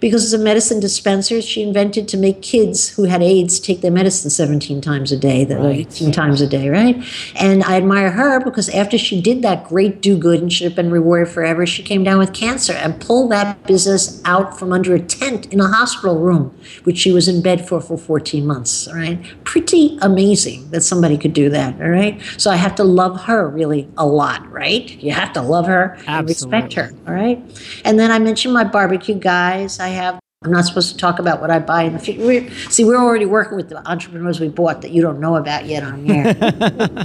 because 0.00 0.24
as 0.24 0.32
a 0.32 0.42
medicine 0.42 0.80
dispenser, 0.80 1.40
she 1.40 1.62
invented 1.62 2.08
to 2.08 2.16
make 2.16 2.42
kids 2.42 2.90
who 2.90 3.04
had 3.04 3.22
AIDS 3.22 3.58
take 3.60 3.80
their 3.80 3.90
medicine 3.90 4.30
17 4.30 4.80
times 4.80 5.12
a 5.12 5.16
day, 5.16 5.44
right. 5.46 5.78
18 5.78 6.12
times 6.12 6.40
a 6.40 6.46
day, 6.46 6.68
right? 6.68 7.02
And 7.36 7.62
I 7.64 7.76
admire 7.76 8.10
her 8.10 8.40
because 8.40 8.68
after 8.70 8.98
she 8.98 9.20
did 9.20 9.42
that 9.42 9.64
great 9.64 10.02
do 10.02 10.16
good 10.16 10.40
and 10.40 10.52
should 10.52 10.64
have 10.64 10.76
been 10.76 10.90
rewarded 10.90 11.32
forever, 11.32 11.66
she 11.66 11.82
came 11.82 12.04
down 12.04 12.18
with 12.18 12.32
cancer 12.32 12.72
and 12.72 13.00
pulled 13.00 13.30
that 13.32 13.62
business 13.66 14.20
out 14.24 14.58
from 14.58 14.72
under 14.72 14.94
a 14.94 15.00
tent 15.00 15.52
in 15.52 15.60
a 15.60 15.68
hospital 15.68 16.18
room, 16.18 16.56
which 16.84 16.98
she 16.98 17.12
was 17.12 17.28
in 17.28 17.42
bed 17.42 17.66
for 17.66 17.80
for 17.80 17.96
14 17.96 18.46
months, 18.46 18.88
all 18.88 18.94
right? 18.94 19.18
Pretty 19.44 19.98
amazing 20.02 20.70
that 20.70 20.82
somebody 20.82 21.16
could 21.16 21.32
do 21.32 21.48
that, 21.50 21.80
all 21.80 21.88
right? 21.88 22.20
So 22.36 22.50
I 22.50 22.56
have 22.56 22.74
to 22.76 22.84
love 22.84 23.22
her 23.22 23.48
really 23.48 23.88
a 23.96 24.06
lot, 24.06 24.50
right? 24.50 24.90
You 25.02 25.12
have 25.12 25.32
to 25.34 25.42
love 25.42 25.66
her 25.66 25.96
Absolutely. 26.06 26.16
and 26.16 26.28
respect 26.28 26.72
her, 26.74 26.92
all 27.06 27.14
right? 27.14 27.42
And 27.84 27.98
then 27.98 28.10
I 28.10 28.18
mentioned 28.18 28.54
my 28.54 28.64
barbecue 28.64 29.14
guys. 29.14 29.80
I 29.80 29.85
have. 29.88 30.18
I'm 30.44 30.52
not 30.52 30.66
supposed 30.66 30.92
to 30.92 30.98
talk 30.98 31.18
about 31.18 31.40
what 31.40 31.50
I 31.50 31.58
buy 31.58 31.84
in 31.84 31.94
the 31.94 31.98
future. 31.98 32.50
see, 32.70 32.84
we're 32.84 32.98
already 32.98 33.24
working 33.24 33.56
with 33.56 33.70
the 33.70 33.88
entrepreneurs 33.88 34.38
we 34.38 34.48
bought 34.48 34.82
that 34.82 34.90
you 34.90 35.00
don't 35.00 35.18
know 35.18 35.36
about 35.36 35.64
yet 35.64 35.82
on 35.82 36.04
here. 36.04 36.36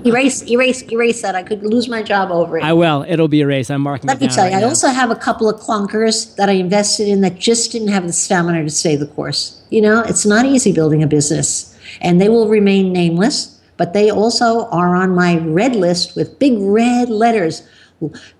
erase, 0.05 0.43
erase, 0.49 0.83
erase 0.91 1.21
that. 1.21 1.33
I 1.33 1.41
could 1.41 1.63
lose 1.63 1.87
my 1.87 2.03
job 2.03 2.29
over 2.29 2.57
it. 2.57 2.63
I 2.63 2.73
will. 2.73 3.05
It'll 3.07 3.29
be 3.29 3.39
erased. 3.39 3.71
I'm 3.71 3.81
marking. 3.81 4.09
Let 4.09 4.19
me 4.19 4.27
tell 4.27 4.43
right 4.43 4.51
you, 4.51 4.59
now. 4.59 4.65
I 4.65 4.69
also 4.69 4.89
have 4.89 5.11
a 5.11 5.15
couple 5.15 5.49
of 5.49 5.59
clunkers 5.61 6.35
that 6.35 6.49
I 6.49 6.53
invested 6.53 7.07
in 7.07 7.21
that 7.21 7.39
just 7.39 7.71
didn't 7.71 7.87
have 7.87 8.05
the 8.05 8.13
stamina 8.13 8.63
to 8.63 8.69
stay 8.69 8.97
the 8.97 9.07
course. 9.07 9.63
You 9.69 9.81
know, 9.81 10.01
it's 10.01 10.25
not 10.25 10.45
easy 10.45 10.73
building 10.73 11.01
a 11.01 11.07
business, 11.07 11.75
and 12.01 12.19
they 12.19 12.27
will 12.27 12.49
remain 12.49 12.91
nameless. 12.91 13.59
But 13.77 13.93
they 13.93 14.11
also 14.11 14.67
are 14.67 14.95
on 14.95 15.15
my 15.15 15.37
red 15.37 15.75
list 15.75 16.15
with 16.15 16.37
big 16.37 16.59
red 16.59 17.09
letters 17.09 17.63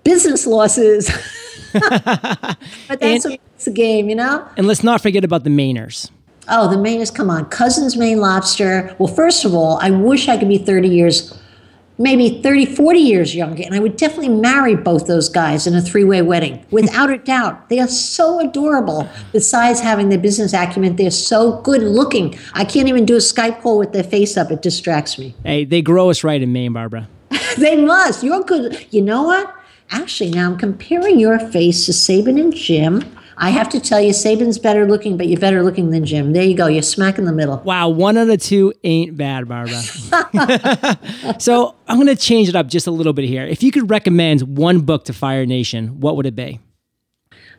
business 0.04 0.46
losses. 0.46 1.10
but 1.72 3.00
that's 3.00 3.24
and, 3.24 3.38
it's 3.54 3.68
game, 3.68 4.08
you 4.08 4.14
know? 4.14 4.46
And 4.56 4.66
let's 4.66 4.82
not 4.82 5.00
forget 5.00 5.24
about 5.24 5.44
the 5.44 5.50
Mainers. 5.50 6.10
Oh, 6.48 6.68
the 6.68 6.76
Mainers, 6.76 7.14
come 7.14 7.30
on. 7.30 7.46
Cousins 7.46 7.96
Maine 7.96 8.18
Lobster. 8.18 8.94
Well, 8.98 9.12
first 9.12 9.44
of 9.44 9.54
all, 9.54 9.78
I 9.80 9.90
wish 9.90 10.28
I 10.28 10.36
could 10.36 10.48
be 10.48 10.58
30 10.58 10.88
years, 10.88 11.40
maybe 11.98 12.42
30, 12.42 12.66
40 12.66 12.98
years 12.98 13.34
younger, 13.34 13.62
and 13.62 13.74
I 13.74 13.78
would 13.78 13.96
definitely 13.96 14.30
marry 14.30 14.74
both 14.74 15.06
those 15.06 15.28
guys 15.28 15.68
in 15.68 15.74
a 15.74 15.80
three 15.80 16.02
way 16.02 16.20
wedding, 16.20 16.64
without 16.70 17.10
a 17.10 17.18
doubt. 17.18 17.68
They 17.68 17.78
are 17.78 17.88
so 17.88 18.40
adorable. 18.40 19.08
Besides 19.32 19.80
having 19.80 20.08
their 20.08 20.18
business 20.18 20.52
acumen, 20.52 20.96
they're 20.96 21.12
so 21.12 21.60
good 21.60 21.82
looking. 21.82 22.36
I 22.54 22.64
can't 22.64 22.88
even 22.88 23.06
do 23.06 23.14
a 23.14 23.20
Skype 23.20 23.62
call 23.62 23.78
with 23.78 23.92
their 23.92 24.04
face 24.04 24.36
up, 24.36 24.50
it 24.50 24.62
distracts 24.62 25.18
me. 25.18 25.34
Hey, 25.44 25.64
they 25.64 25.80
grow 25.80 26.10
us 26.10 26.24
right 26.24 26.42
in 26.42 26.52
Maine, 26.52 26.72
Barbara. 26.72 27.08
They 27.56 27.76
must. 27.76 28.22
You're 28.22 28.42
good. 28.42 28.86
You 28.90 29.02
know 29.02 29.22
what? 29.22 29.54
Actually, 29.90 30.30
now 30.30 30.50
I'm 30.50 30.56
comparing 30.56 31.18
your 31.18 31.38
face 31.38 31.86
to 31.86 31.92
Sabin 31.92 32.38
and 32.38 32.54
Jim. 32.54 33.02
I 33.36 33.50
have 33.50 33.68
to 33.70 33.80
tell 33.80 34.00
you, 34.00 34.12
Sabin's 34.12 34.58
better 34.58 34.86
looking, 34.86 35.16
but 35.16 35.26
you're 35.26 35.40
better 35.40 35.62
looking 35.62 35.90
than 35.90 36.04
Jim. 36.04 36.32
There 36.32 36.44
you 36.44 36.56
go. 36.56 36.66
You're 36.66 36.82
smack 36.82 37.18
in 37.18 37.24
the 37.24 37.32
middle. 37.32 37.58
Wow, 37.58 37.88
one 37.88 38.16
out 38.16 38.28
of 38.30 38.40
two 38.40 38.72
ain't 38.84 39.16
bad, 39.16 39.48
Barbara. 39.48 39.80
so 41.40 41.74
I'm 41.88 41.96
going 41.96 42.06
to 42.06 42.16
change 42.16 42.48
it 42.48 42.56
up 42.56 42.68
just 42.68 42.86
a 42.86 42.90
little 42.90 43.12
bit 43.12 43.24
here. 43.24 43.44
If 43.44 43.62
you 43.62 43.72
could 43.72 43.90
recommend 43.90 44.56
one 44.56 44.80
book 44.80 45.06
to 45.06 45.12
Fire 45.12 45.44
Nation, 45.44 46.00
what 46.00 46.16
would 46.16 46.26
it 46.26 46.36
be? 46.36 46.60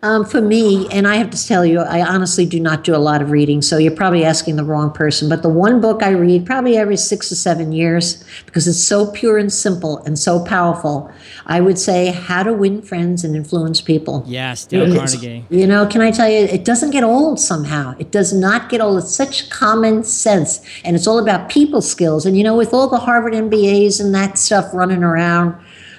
Um, 0.04 0.26
for 0.26 0.42
me, 0.42 0.86
and 0.90 1.08
I 1.08 1.16
have 1.16 1.30
to 1.30 1.48
tell 1.48 1.66
you, 1.66 1.80
I 1.80 2.06
honestly 2.06 2.46
do 2.46 2.60
not 2.60 2.84
do 2.84 2.94
a 2.94 2.98
lot 2.98 3.22
of 3.22 3.32
reading, 3.32 3.62
so 3.62 3.78
you're 3.78 3.96
probably 3.96 4.26
asking 4.26 4.58
the 4.58 4.64
wrong 4.66 4.92
person. 4.92 5.30
But 5.30 5.44
the 5.44 5.50
one 5.50 5.80
book 5.80 6.04
I 6.04 6.10
read 6.10 6.46
probably 6.46 6.76
every 6.76 6.98
six 6.98 7.32
or 7.32 7.36
seven 7.36 7.72
years 7.72 8.22
because 8.46 8.68
it's 8.68 8.84
so 8.84 9.10
pure 9.10 9.38
and 9.38 9.52
simple 9.52 10.00
and 10.00 10.20
so 10.20 10.44
powerful, 10.44 11.10
I 11.46 11.62
would 11.62 11.80
say 11.80 12.12
How 12.12 12.44
to 12.44 12.52
Win 12.52 12.82
Friends 12.82 13.24
and 13.24 13.34
Influence 13.34 13.80
People. 13.80 14.26
Yes, 14.28 14.66
Dale 14.66 14.94
Carnegie. 14.94 15.46
You 15.50 15.66
know, 15.66 15.88
can 15.88 16.02
I 16.02 16.12
tell 16.12 16.30
you, 16.30 16.40
it 16.40 16.66
doesn't 16.66 16.92
get 16.92 17.06
old 17.06 17.40
somehow. 17.40 17.96
It 17.98 18.12
does 18.12 18.34
not 18.34 18.68
get 18.68 18.82
old. 18.82 18.98
It's 18.98 19.16
such 19.16 19.50
common 19.50 20.04
sense, 20.04 20.60
and 20.84 20.98
it's 20.98 21.08
all 21.08 21.18
about 21.18 21.48
people 21.48 21.82
skills. 21.82 22.26
And 22.26 22.38
you 22.38 22.44
know, 22.44 22.58
with 22.58 22.74
all 22.74 22.90
the 22.90 23.00
Harvard 23.00 23.32
MBAs 23.32 24.02
and 24.02 24.14
that 24.14 24.38
stuff 24.38 24.74
running 24.74 25.02
around, 25.02 25.56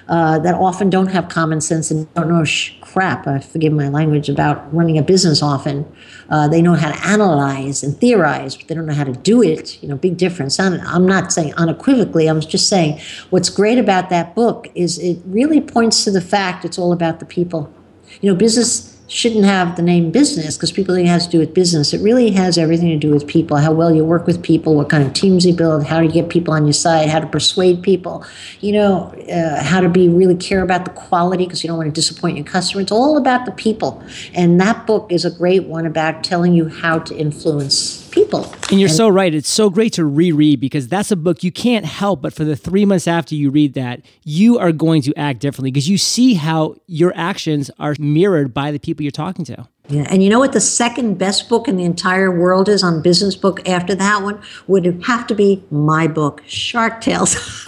uh, 0.07 0.39
that 0.39 0.55
often 0.55 0.89
don't 0.89 1.07
have 1.07 1.29
common 1.29 1.59
sense 1.59 1.89
and 1.89 2.11
don't 2.13 2.29
know 2.29 2.43
sh- 2.43 2.73
crap, 2.81 3.27
I 3.27 3.39
forgive 3.39 3.73
my 3.73 3.89
language, 3.89 4.29
about 4.29 4.73
running 4.73 4.97
a 4.97 5.01
business 5.01 5.41
often. 5.41 5.85
Uh, 6.29 6.47
they 6.47 6.61
know 6.61 6.73
how 6.73 6.91
to 6.91 7.07
analyze 7.07 7.83
and 7.83 7.97
theorize, 7.97 8.55
but 8.55 8.67
they 8.67 8.75
don't 8.75 8.85
know 8.85 8.93
how 8.93 9.03
to 9.03 9.13
do 9.13 9.41
it. 9.41 9.81
You 9.81 9.89
know, 9.89 9.95
big 9.95 10.17
difference. 10.17 10.59
I'm, 10.59 10.79
I'm 10.81 11.05
not 11.05 11.33
saying 11.33 11.53
unequivocally, 11.55 12.27
I'm 12.27 12.39
just 12.41 12.69
saying 12.69 12.99
what's 13.31 13.49
great 13.49 13.77
about 13.77 14.09
that 14.09 14.35
book 14.35 14.67
is 14.75 14.99
it 14.99 15.19
really 15.25 15.59
points 15.61 16.03
to 16.03 16.11
the 16.11 16.21
fact 16.21 16.65
it's 16.65 16.77
all 16.77 16.93
about 16.93 17.19
the 17.19 17.25
people. 17.25 17.73
You 18.21 18.31
know, 18.31 18.35
business 18.37 18.94
shouldn't 19.07 19.45
have 19.45 19.75
the 19.75 19.81
name 19.81 20.11
business 20.11 20.57
because 20.57 20.71
people 20.71 20.95
think 20.95 21.07
it 21.07 21.11
has 21.11 21.25
to 21.25 21.31
do 21.31 21.39
with 21.39 21.53
business. 21.53 21.93
It 21.93 22.01
really 22.01 22.31
has 22.31 22.57
everything 22.57 22.89
to 22.89 22.97
do 22.97 23.11
with 23.11 23.27
people, 23.27 23.57
how 23.57 23.71
well 23.71 23.93
you 23.93 24.03
work 24.03 24.25
with 24.25 24.41
people, 24.41 24.75
what 24.75 24.89
kind 24.89 25.05
of 25.05 25.13
teams 25.13 25.45
you 25.45 25.53
build, 25.53 25.85
how 25.85 25.99
to 25.99 26.07
get 26.07 26.29
people 26.29 26.53
on 26.53 26.65
your 26.65 26.73
side, 26.73 27.09
how 27.09 27.19
to 27.19 27.27
persuade 27.27 27.83
people, 27.83 28.25
you 28.61 28.71
know, 28.71 29.13
uh, 29.31 29.63
how 29.63 29.79
to 29.79 29.89
be 29.89 30.09
really 30.09 30.35
care 30.35 30.63
about 30.63 30.85
the 30.85 30.91
quality 30.91 31.45
because 31.45 31.63
you 31.63 31.67
don't 31.67 31.77
want 31.77 31.87
to 31.87 31.93
disappoint 31.93 32.37
your 32.37 32.45
customer. 32.45 32.81
It's 32.81 32.91
all 32.91 33.17
about 33.17 33.45
the 33.45 33.51
people. 33.51 34.03
And 34.33 34.59
that 34.59 34.87
book 34.87 35.11
is 35.11 35.23
a 35.23 35.31
great 35.31 35.65
one 35.65 35.85
about 35.85 36.23
telling 36.23 36.53
you 36.53 36.67
how 36.67 36.99
to 36.99 37.15
influence 37.15 38.04
people. 38.15 38.51
And 38.71 38.79
you're 38.79 38.87
and, 38.87 38.97
so 38.97 39.09
right. 39.09 39.33
It's 39.33 39.49
so 39.49 39.69
great 39.69 39.93
to 39.93 40.05
reread 40.05 40.59
because 40.59 40.87
that's 40.87 41.11
a 41.11 41.15
book 41.15 41.43
you 41.43 41.51
can't 41.51 41.85
help 41.85 42.21
but 42.21 42.33
for 42.33 42.45
the 42.45 42.55
three 42.55 42.85
months 42.85 43.07
after 43.07 43.35
you 43.35 43.51
read 43.51 43.73
that, 43.73 44.01
you 44.23 44.57
are 44.57 44.71
going 44.71 45.01
to 45.03 45.13
act 45.15 45.39
differently 45.39 45.69
because 45.69 45.89
you 45.89 45.97
see 45.97 46.33
how 46.33 46.75
your 46.87 47.13
actions 47.15 47.69
are 47.77 47.95
mirrored 47.99 48.53
by 48.53 48.71
the 48.71 48.79
people 48.79 49.03
you're 49.03 49.11
talking 49.11 49.45
to. 49.45 49.67
Yeah, 49.87 50.07
and 50.09 50.23
you 50.23 50.31
know 50.31 50.39
what 50.39 50.53
the 50.53 50.61
second 50.61 51.19
best 51.19 51.47
book 51.47 51.67
in 51.67 51.77
the 51.77 51.83
entire 51.83 52.31
world 52.31 52.67
is 52.67 52.83
on 52.83 53.03
business 53.03 53.35
book 53.35 53.67
after 53.69 53.93
that 53.93 54.23
one 54.23 54.41
would 54.65 54.85
have 55.05 55.27
to 55.27 55.35
be 55.35 55.63
my 55.69 56.07
book, 56.07 56.41
Shark 56.47 57.01
Tales. 57.01 57.35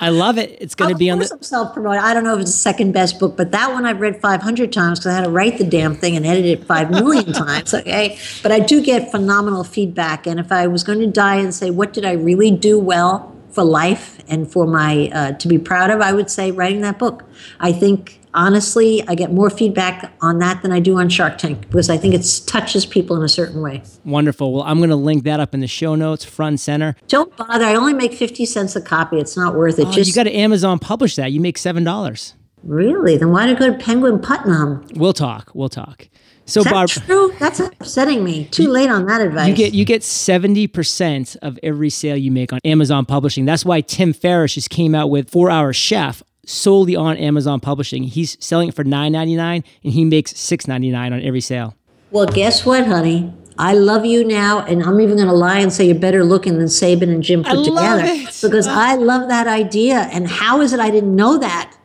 I 0.00 0.08
love 0.08 0.38
it. 0.38 0.56
It's 0.60 0.74
going 0.74 0.90
to 0.90 0.96
be 0.96 1.10
on 1.10 1.18
the 1.18 1.26
self 1.42 1.74
promoted. 1.74 2.02
I 2.02 2.14
don't 2.14 2.24
know 2.24 2.34
if 2.34 2.40
it's 2.40 2.50
the 2.50 2.56
second 2.56 2.92
best 2.92 3.18
book, 3.18 3.36
but 3.36 3.52
that 3.52 3.72
one 3.72 3.84
I've 3.84 4.00
read 4.00 4.20
500 4.20 4.72
times 4.72 5.00
because 5.00 5.12
I 5.12 5.16
had 5.16 5.24
to 5.24 5.30
write 5.30 5.58
the 5.58 5.64
damn 5.64 5.94
thing 5.94 6.16
and 6.16 6.26
edit 6.26 6.46
it 6.46 6.64
5 6.64 6.90
million 6.90 7.32
times. 7.32 7.74
Okay. 7.74 8.18
But 8.42 8.50
I 8.50 8.60
do 8.60 8.82
get 8.82 9.10
phenomenal 9.10 9.64
feedback. 9.64 10.26
And 10.26 10.40
if 10.40 10.50
I 10.50 10.66
was 10.66 10.82
going 10.82 11.00
to 11.00 11.06
die 11.06 11.36
and 11.36 11.54
say, 11.54 11.70
what 11.70 11.92
did 11.92 12.04
I 12.04 12.12
really 12.12 12.50
do 12.50 12.78
well 12.78 13.34
for 13.50 13.64
life 13.64 14.18
and 14.28 14.50
for 14.50 14.66
my, 14.66 15.10
uh, 15.14 15.32
to 15.32 15.48
be 15.48 15.58
proud 15.58 15.90
of, 15.90 16.00
I 16.00 16.12
would 16.12 16.30
say 16.30 16.50
writing 16.50 16.80
that 16.80 16.98
book. 16.98 17.24
I 17.60 17.72
think 17.72 18.20
honestly, 18.34 19.02
I 19.08 19.14
get 19.14 19.32
more 19.32 19.48
feedback 19.48 20.12
on 20.20 20.38
that 20.40 20.62
than 20.62 20.72
I 20.72 20.80
do 20.80 20.98
on 20.98 21.08
Shark 21.08 21.38
Tank 21.38 21.62
because 21.62 21.88
I 21.88 21.96
think 21.96 22.14
it 22.14 22.26
touches 22.46 22.84
people 22.84 23.16
in 23.16 23.22
a 23.22 23.28
certain 23.28 23.62
way. 23.62 23.82
Wonderful. 24.04 24.52
Well, 24.52 24.62
I'm 24.64 24.78
going 24.78 24.90
to 24.90 24.96
link 24.96 25.24
that 25.24 25.40
up 25.40 25.54
in 25.54 25.60
the 25.60 25.66
show 25.66 25.94
notes, 25.94 26.24
front 26.24 26.48
and 26.54 26.60
center. 26.60 26.96
Don't 27.08 27.34
bother. 27.36 27.64
I 27.64 27.74
only 27.74 27.94
make 27.94 28.12
50 28.12 28.44
cents 28.44 28.76
a 28.76 28.80
copy. 28.82 29.18
It's 29.18 29.36
not 29.36 29.54
worth 29.54 29.78
it. 29.78 29.86
Oh, 29.86 29.92
Just 29.92 30.08
you 30.08 30.14
got 30.14 30.24
to 30.24 30.34
Amazon 30.34 30.78
publish 30.78 31.16
that. 31.16 31.32
You 31.32 31.40
make 31.40 31.56
$7. 31.56 32.34
Really? 32.62 33.16
Then 33.16 33.30
why 33.30 33.46
did 33.46 33.56
I 33.56 33.58
go 33.58 33.72
to 33.72 33.78
Penguin 33.78 34.20
Putnam? 34.20 34.86
We'll 34.94 35.12
talk. 35.12 35.50
We'll 35.54 35.68
talk. 35.68 36.08
So 36.46 36.60
Is 36.60 36.64
that 36.64 36.72
Barb, 36.72 36.88
true? 36.90 37.34
That's 37.38 37.60
upsetting 37.60 38.22
me. 38.22 38.46
Too 38.46 38.68
late 38.68 38.90
on 38.90 39.06
that 39.06 39.22
advice. 39.22 39.48
You 39.48 39.54
get 39.54 39.72
you 39.72 39.86
get 39.86 40.02
seventy 40.02 40.66
percent 40.66 41.36
of 41.40 41.58
every 41.62 41.88
sale 41.88 42.18
you 42.18 42.30
make 42.30 42.52
on 42.52 42.60
Amazon 42.64 43.06
Publishing. 43.06 43.46
That's 43.46 43.64
why 43.64 43.80
Tim 43.80 44.12
Ferriss 44.12 44.54
just 44.54 44.68
came 44.68 44.94
out 44.94 45.08
with 45.08 45.30
Four 45.30 45.50
Hour 45.50 45.72
Chef 45.72 46.22
solely 46.46 46.96
on 46.96 47.16
Amazon 47.16 47.60
Publishing. 47.60 48.04
He's 48.04 48.36
selling 48.44 48.68
it 48.68 48.74
for 48.74 48.84
$9.99 48.84 49.64
and 49.84 49.92
he 49.92 50.04
makes 50.04 50.32
$6.99 50.32 51.12
on 51.12 51.22
every 51.22 51.40
sale. 51.40 51.74
Well, 52.10 52.26
guess 52.26 52.64
what, 52.64 52.86
honey? 52.86 53.32
I 53.56 53.74
love 53.74 54.04
you 54.04 54.24
now, 54.24 54.64
and 54.64 54.82
I'm 54.82 55.00
even 55.00 55.16
going 55.16 55.28
to 55.28 55.34
lie 55.34 55.60
and 55.60 55.72
say 55.72 55.86
you're 55.86 55.94
better 55.94 56.24
looking 56.24 56.58
than 56.58 56.68
Sabin 56.68 57.08
and 57.08 57.22
Jim 57.22 57.44
put 57.44 57.58
I 57.58 57.64
together 57.64 58.02
it. 58.04 58.38
because 58.42 58.66
I 58.66 58.96
love 58.96 59.28
that 59.28 59.46
idea. 59.46 60.08
And 60.12 60.26
how 60.26 60.60
is 60.60 60.72
it 60.72 60.80
I 60.80 60.90
didn't 60.90 61.14
know 61.14 61.38
that? 61.38 61.76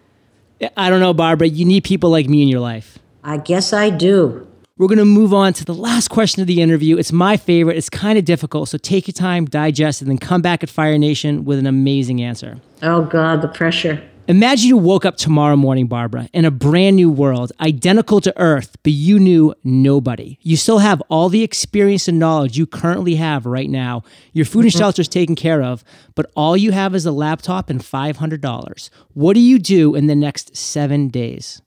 I 0.76 0.90
don't 0.90 1.00
know, 1.00 1.14
Barbara. 1.14 1.48
You 1.48 1.66
need 1.66 1.84
people 1.84 2.10
like 2.10 2.28
me 2.28 2.42
in 2.42 2.48
your 2.48 2.60
life. 2.60 2.98
I 3.24 3.38
guess 3.38 3.72
I 3.72 3.92
do. 3.92 4.48
We're 4.78 4.88
going 4.88 4.98
to 4.98 5.06
move 5.06 5.34
on 5.34 5.54
to 5.54 5.66
the 5.66 5.74
last 5.74 6.08
question 6.08 6.42
of 6.42 6.48
the 6.48 6.62
interview. 6.62 6.98
It's 6.98 7.12
my 7.12 7.38
favorite. 7.38 7.78
It's 7.78 7.90
kind 7.90 8.18
of 8.18 8.26
difficult, 8.26 8.70
so 8.70 8.78
take 8.78 9.08
your 9.08 9.14
time, 9.14 9.46
digest, 9.46 10.02
and 10.02 10.10
then 10.10 10.18
come 10.18 10.42
back 10.42 10.64
at 10.64 10.70
Fire 10.70 10.98
Nation 10.98 11.44
with 11.44 11.60
an 11.60 11.68
amazing 11.68 12.22
answer. 12.22 12.62
Oh, 12.82 13.04
God, 13.04 13.42
the 13.42 13.50
pressure. 13.50 14.02
Imagine 14.30 14.68
you 14.68 14.78
woke 14.78 15.06
up 15.06 15.18
tomorrow 15.18 15.56
morning, 15.56 15.88
Barbara, 15.88 16.30
in 16.34 16.46
a 16.46 16.52
brand 16.52 16.96
new 16.96 17.10
world, 17.10 17.52
identical 17.62 18.22
to 18.22 18.40
Earth, 18.40 18.78
but 18.84 18.94
you 18.94 19.18
knew 19.18 19.56
nobody. 19.64 20.38
You 20.44 20.56
still 20.56 20.78
have 20.78 21.02
all 21.10 21.30
the 21.30 21.42
experience 21.42 22.08
and 22.08 22.20
knowledge 22.20 22.56
you 22.56 22.68
currently 22.68 23.16
have 23.16 23.48
right 23.48 23.72
now. 23.72 24.04
Your 24.32 24.46
food 24.46 24.66
and 24.66 24.72
mm-hmm. 24.72 24.78
shelter 24.78 25.02
is 25.02 25.08
taken 25.08 25.36
care 25.36 25.64
of, 25.64 25.84
but 26.14 26.32
all 26.36 26.56
you 26.56 26.72
have 26.74 26.94
is 26.94 27.08
a 27.08 27.12
laptop 27.12 27.72
and 27.72 27.82
$500. 27.82 28.90
What 29.16 29.34
do 29.34 29.40
you 29.40 29.58
do 29.58 29.96
in 29.96 30.06
the 30.06 30.14
next 30.14 30.56
seven 30.56 31.08
days? 31.08 31.64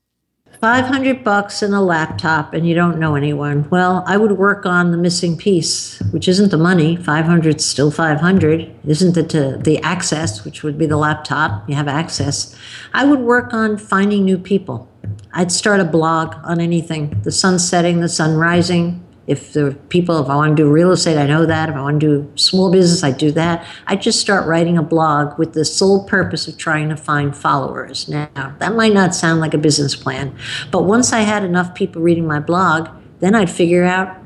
500 0.63 1.25
bucks 1.25 1.61
and 1.61 1.75
a 1.75 1.81
laptop 1.81 2.55
and 2.55 2.65
you 2.65 2.73
don't 2.73 3.01
know 3.01 3.17
anyone. 3.17 3.69
Well, 3.71 4.05
I 4.07 4.17
would 4.17 4.39
work 4.39 4.65
on 4.65 4.93
the 4.93 4.97
missing 4.97 5.37
piece, 5.37 5.99
which 6.13 6.29
isn't 6.29 6.53
the 6.53 6.57
money. 6.57 6.95
500 6.95 7.57
is 7.57 7.67
still 7.67 7.91
500. 7.91 8.73
Isn't 8.87 9.15
the, 9.17 9.57
uh, 9.57 9.61
the 9.61 9.81
access, 9.81 10.45
which 10.45 10.63
would 10.63 10.79
be 10.79 10.87
the 10.87 10.97
laptop. 10.97 11.69
You 11.69 11.75
have 11.75 11.89
access. 11.89 12.57
I 12.95 13.05
would 13.05 13.19
work 13.19 13.53
on 13.53 13.77
finding 13.77 14.25
new 14.25 14.39
people. 14.39 14.89
I'd 15.33 15.51
start 15.51 15.81
a 15.81 15.85
blog 15.85 16.37
on 16.45 16.61
anything 16.61 17.21
the 17.25 17.33
sun 17.33 17.59
setting, 17.59 17.99
the 17.99 18.09
sun 18.09 18.37
rising, 18.37 19.05
if 19.33 19.55
the 19.55 19.77
people, 19.89 20.23
if 20.23 20.29
I 20.29 20.37
want 20.37 20.57
to 20.57 20.63
do 20.63 20.71
real 20.71 20.93
estate, 20.93 21.19
I 21.19 21.27
know 21.27 21.47
that. 21.47 21.69
If 21.69 21.75
I 21.75 21.81
want 21.81 22.01
to 22.01 22.07
do 22.07 22.33
small 22.37 22.71
business, 22.71 23.03
I 23.03 23.11
do 23.11 23.33
that. 23.33 23.67
I 23.87 23.97
just 23.97 24.21
start 24.21 24.47
writing 24.47 24.79
a 24.79 24.83
blog 24.83 25.39
with 25.39 25.55
the 25.55 25.65
sole 25.65 26.05
purpose 26.05 26.47
of 26.47 26.59
trying 26.59 26.91
to 26.91 26.97
find 26.97 27.37
followers. 27.37 28.09
Now, 28.09 28.55
that 28.59 28.75
might 28.75 28.93
not 28.93 29.15
sound 29.15 29.41
like 29.41 29.55
a 29.55 29.59
business 29.59 29.97
plan, 29.97 30.37
but 30.71 30.85
once 30.85 31.13
I 31.13 31.21
had 31.21 31.43
enough 31.43 31.75
people 31.75 32.03
reading 32.03 32.27
my 32.27 32.41
blog, 32.41 32.89
then 33.21 33.35
I'd 33.35 33.51
figure 33.51 33.85
out 33.85 34.22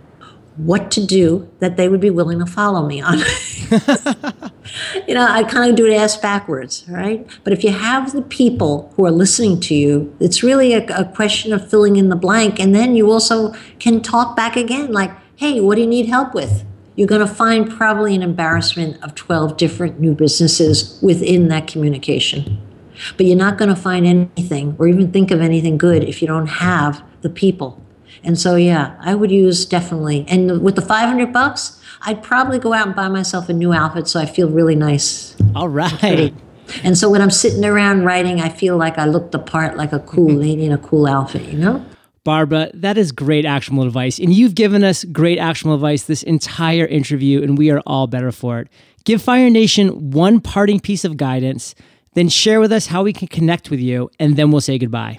what 0.57 0.91
to 0.93 1.05
do 1.05 1.49
that 1.59 1.77
they 1.77 1.89
would 1.89 2.01
be 2.01 2.11
willing 2.11 2.39
to 2.39 2.47
follow 2.47 2.87
me 2.87 3.01
on. 3.01 3.19
you 5.07 5.15
know, 5.15 5.27
I 5.29 5.45
kind 5.45 5.71
of 5.71 5.77
do 5.77 5.87
it 5.87 5.95
ass 5.95 6.17
backwards, 6.17 6.85
right? 6.89 7.27
But 7.45 7.53
if 7.53 7.63
you 7.63 7.71
have 7.71 8.13
the 8.13 8.23
people 8.23 8.93
who 8.97 9.05
are 9.07 9.11
listening 9.11 9.61
to 9.61 9.75
you, 9.75 10.15
it's 10.21 10.43
really 10.43 10.73
a, 10.73 10.87
a 10.87 11.05
question 11.05 11.53
of 11.53 11.69
filling 11.69 11.97
in 11.97 12.09
the 12.09 12.17
blank. 12.17 12.59
And 12.59 12.75
then 12.75 12.97
you 12.97 13.11
also 13.11 13.55
can 13.79 14.01
talk 14.01 14.37
back 14.37 14.57
again, 14.57 14.93
like, 14.93 15.11
hey, 15.37 15.61
what 15.61 15.75
do 15.75 15.83
you 15.83 15.87
need 15.87 16.07
help 16.07 16.35
with? 16.35 16.65
You're 16.97 17.09
going 17.09 17.27
to 17.27 17.33
find 17.33 17.71
probably 17.71 18.15
an 18.15 18.23
embarrassment 18.23 19.03
of 19.03 19.15
12 19.15 19.59
different 19.59 20.01
new 20.01 20.15
businesses 20.15 20.99
within 21.03 21.49
that 21.49 21.67
communication. 21.67 22.63
But 23.19 23.27
you're 23.27 23.37
not 23.37 23.59
going 23.59 23.69
to 23.69 23.77
find 23.77 24.07
anything 24.07 24.75
or 24.79 24.89
even 24.89 25.13
think 25.13 25.31
of 25.31 25.43
anything 25.43 25.77
good 25.77 26.05
if 26.05 26.23
you 26.23 26.29
don't 26.29 26.47
have 26.47 27.03
the 27.21 27.29
people. 27.29 27.83
And 28.23 28.39
so, 28.39 28.57
yeah, 28.57 28.97
I 29.01 29.15
would 29.15 29.31
use 29.31 29.65
definitely. 29.65 30.25
And 30.29 30.63
with 30.63 30.77
the 30.77 30.83
500 30.83 31.33
bucks, 31.33 31.81
I'd 32.03 32.23
probably 32.23 32.59
go 32.59 32.73
out 32.73 32.87
and 32.87 32.97
buy 32.97 33.09
myself 33.09 33.49
a 33.49 33.53
new 33.53 33.73
outfit 33.73 34.09
so 34.09 34.21
I 34.21 34.27
feel 34.27 34.49
really 34.49 34.77
nice. 34.77 35.37
All 35.55 35.69
right. 35.69 36.35
And 36.83 36.99
so 36.99 37.09
when 37.09 37.23
I'm 37.23 37.31
sitting 37.31 37.65
around 37.65 38.05
writing, 38.05 38.41
I 38.41 38.49
feel 38.49 38.77
like 38.77 38.99
I 38.99 39.07
look 39.07 39.31
the 39.31 39.39
part 39.39 39.77
like 39.77 39.93
a 39.93 40.01
cool 40.01 40.29
mm-hmm. 40.29 40.41
lady 40.41 40.65
in 40.65 40.73
a 40.73 40.79
cool 40.79 41.07
outfit, 41.07 41.43
you 41.43 41.59
know? 41.59 41.85
Barbara, 42.25 42.71
that 42.75 42.99
is 42.99 43.13
great 43.13 43.45
actionable 43.45 43.87
advice. 43.87 44.19
And 44.19 44.35
you've 44.35 44.57
given 44.57 44.83
us 44.83 45.05
great 45.05 45.39
actionable 45.39 45.77
advice 45.77 46.05
this 46.05 46.25
entire 46.25 46.85
interview, 46.85 47.41
and 47.41 47.57
we 47.57 47.71
are 47.71 47.81
all 47.87 48.09
better 48.09 48.33
for 48.33 48.59
it. 48.59 48.69
Give 49.05 49.23
Fire 49.23 49.49
Nation 49.49 50.11
one 50.11 50.41
parting 50.41 50.81
piece 50.81 51.05
of 51.05 51.17
guidance, 51.17 51.77
then 52.15 52.29
share 52.29 52.59
with 52.59 52.73
us 52.73 52.89
how 52.89 53.05
we 53.05 53.13
can 53.13 53.29
connect 53.29 53.71
with 53.71 53.79
you, 53.79 54.11
and 54.19 54.35
then 54.35 54.51
we'll 54.51 54.61
say 54.61 54.77
goodbye. 54.77 55.19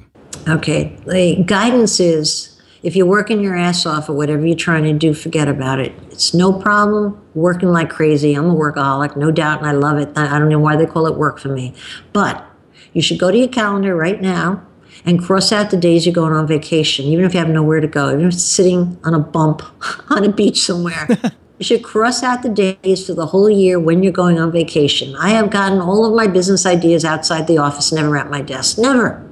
Okay. 0.49 0.97
The 1.05 1.41
guidance 1.45 2.01
is 2.01 2.56
if 2.83 2.95
you're 2.95 3.05
working 3.05 3.41
your 3.41 3.55
ass 3.55 3.85
off 3.85 4.09
or 4.09 4.13
whatever 4.13 4.45
you're 4.45 4.55
trying 4.55 4.83
to 4.83 4.93
do, 4.93 5.13
forget 5.13 5.47
about 5.47 5.79
it. 5.79 5.93
It's 6.11 6.33
no 6.33 6.53
problem 6.53 7.19
working 7.33 7.69
like 7.69 7.89
crazy. 7.89 8.33
I'm 8.33 8.49
a 8.49 8.55
workaholic, 8.55 9.15
no 9.15 9.31
doubt, 9.31 9.59
and 9.59 9.67
I 9.67 9.71
love 9.71 9.97
it. 9.97 10.17
I 10.17 10.37
don't 10.39 10.49
know 10.49 10.59
why 10.59 10.75
they 10.75 10.85
call 10.85 11.07
it 11.07 11.15
work 11.15 11.39
for 11.39 11.49
me. 11.49 11.73
But 12.13 12.45
you 12.93 13.01
should 13.01 13.19
go 13.19 13.31
to 13.31 13.37
your 13.37 13.47
calendar 13.47 13.95
right 13.95 14.21
now 14.21 14.65
and 15.05 15.23
cross 15.23 15.51
out 15.51 15.69
the 15.69 15.77
days 15.77 16.05
you're 16.05 16.13
going 16.13 16.33
on 16.33 16.47
vacation, 16.47 17.05
even 17.05 17.25
if 17.25 17.33
you 17.33 17.39
have 17.39 17.49
nowhere 17.49 17.79
to 17.79 17.87
go, 17.87 18.09
even 18.09 18.27
if 18.27 18.33
it's 18.33 18.43
sitting 18.43 18.99
on 19.03 19.13
a 19.13 19.19
bump 19.19 19.61
on 20.09 20.23
a 20.23 20.31
beach 20.31 20.61
somewhere. 20.61 21.07
you 21.59 21.63
should 21.65 21.83
cross 21.83 22.23
out 22.23 22.43
the 22.43 22.49
days 22.49 23.05
for 23.05 23.13
the 23.13 23.27
whole 23.27 23.49
year 23.49 23.79
when 23.79 24.03
you're 24.03 24.13
going 24.13 24.39
on 24.39 24.51
vacation. 24.51 25.15
I 25.15 25.29
have 25.29 25.49
gotten 25.49 25.79
all 25.79 26.05
of 26.05 26.13
my 26.13 26.27
business 26.27 26.65
ideas 26.65 27.03
outside 27.03 27.47
the 27.47 27.57
office, 27.57 27.91
never 27.91 28.17
at 28.17 28.29
my 28.29 28.41
desk. 28.41 28.77
Never. 28.77 29.26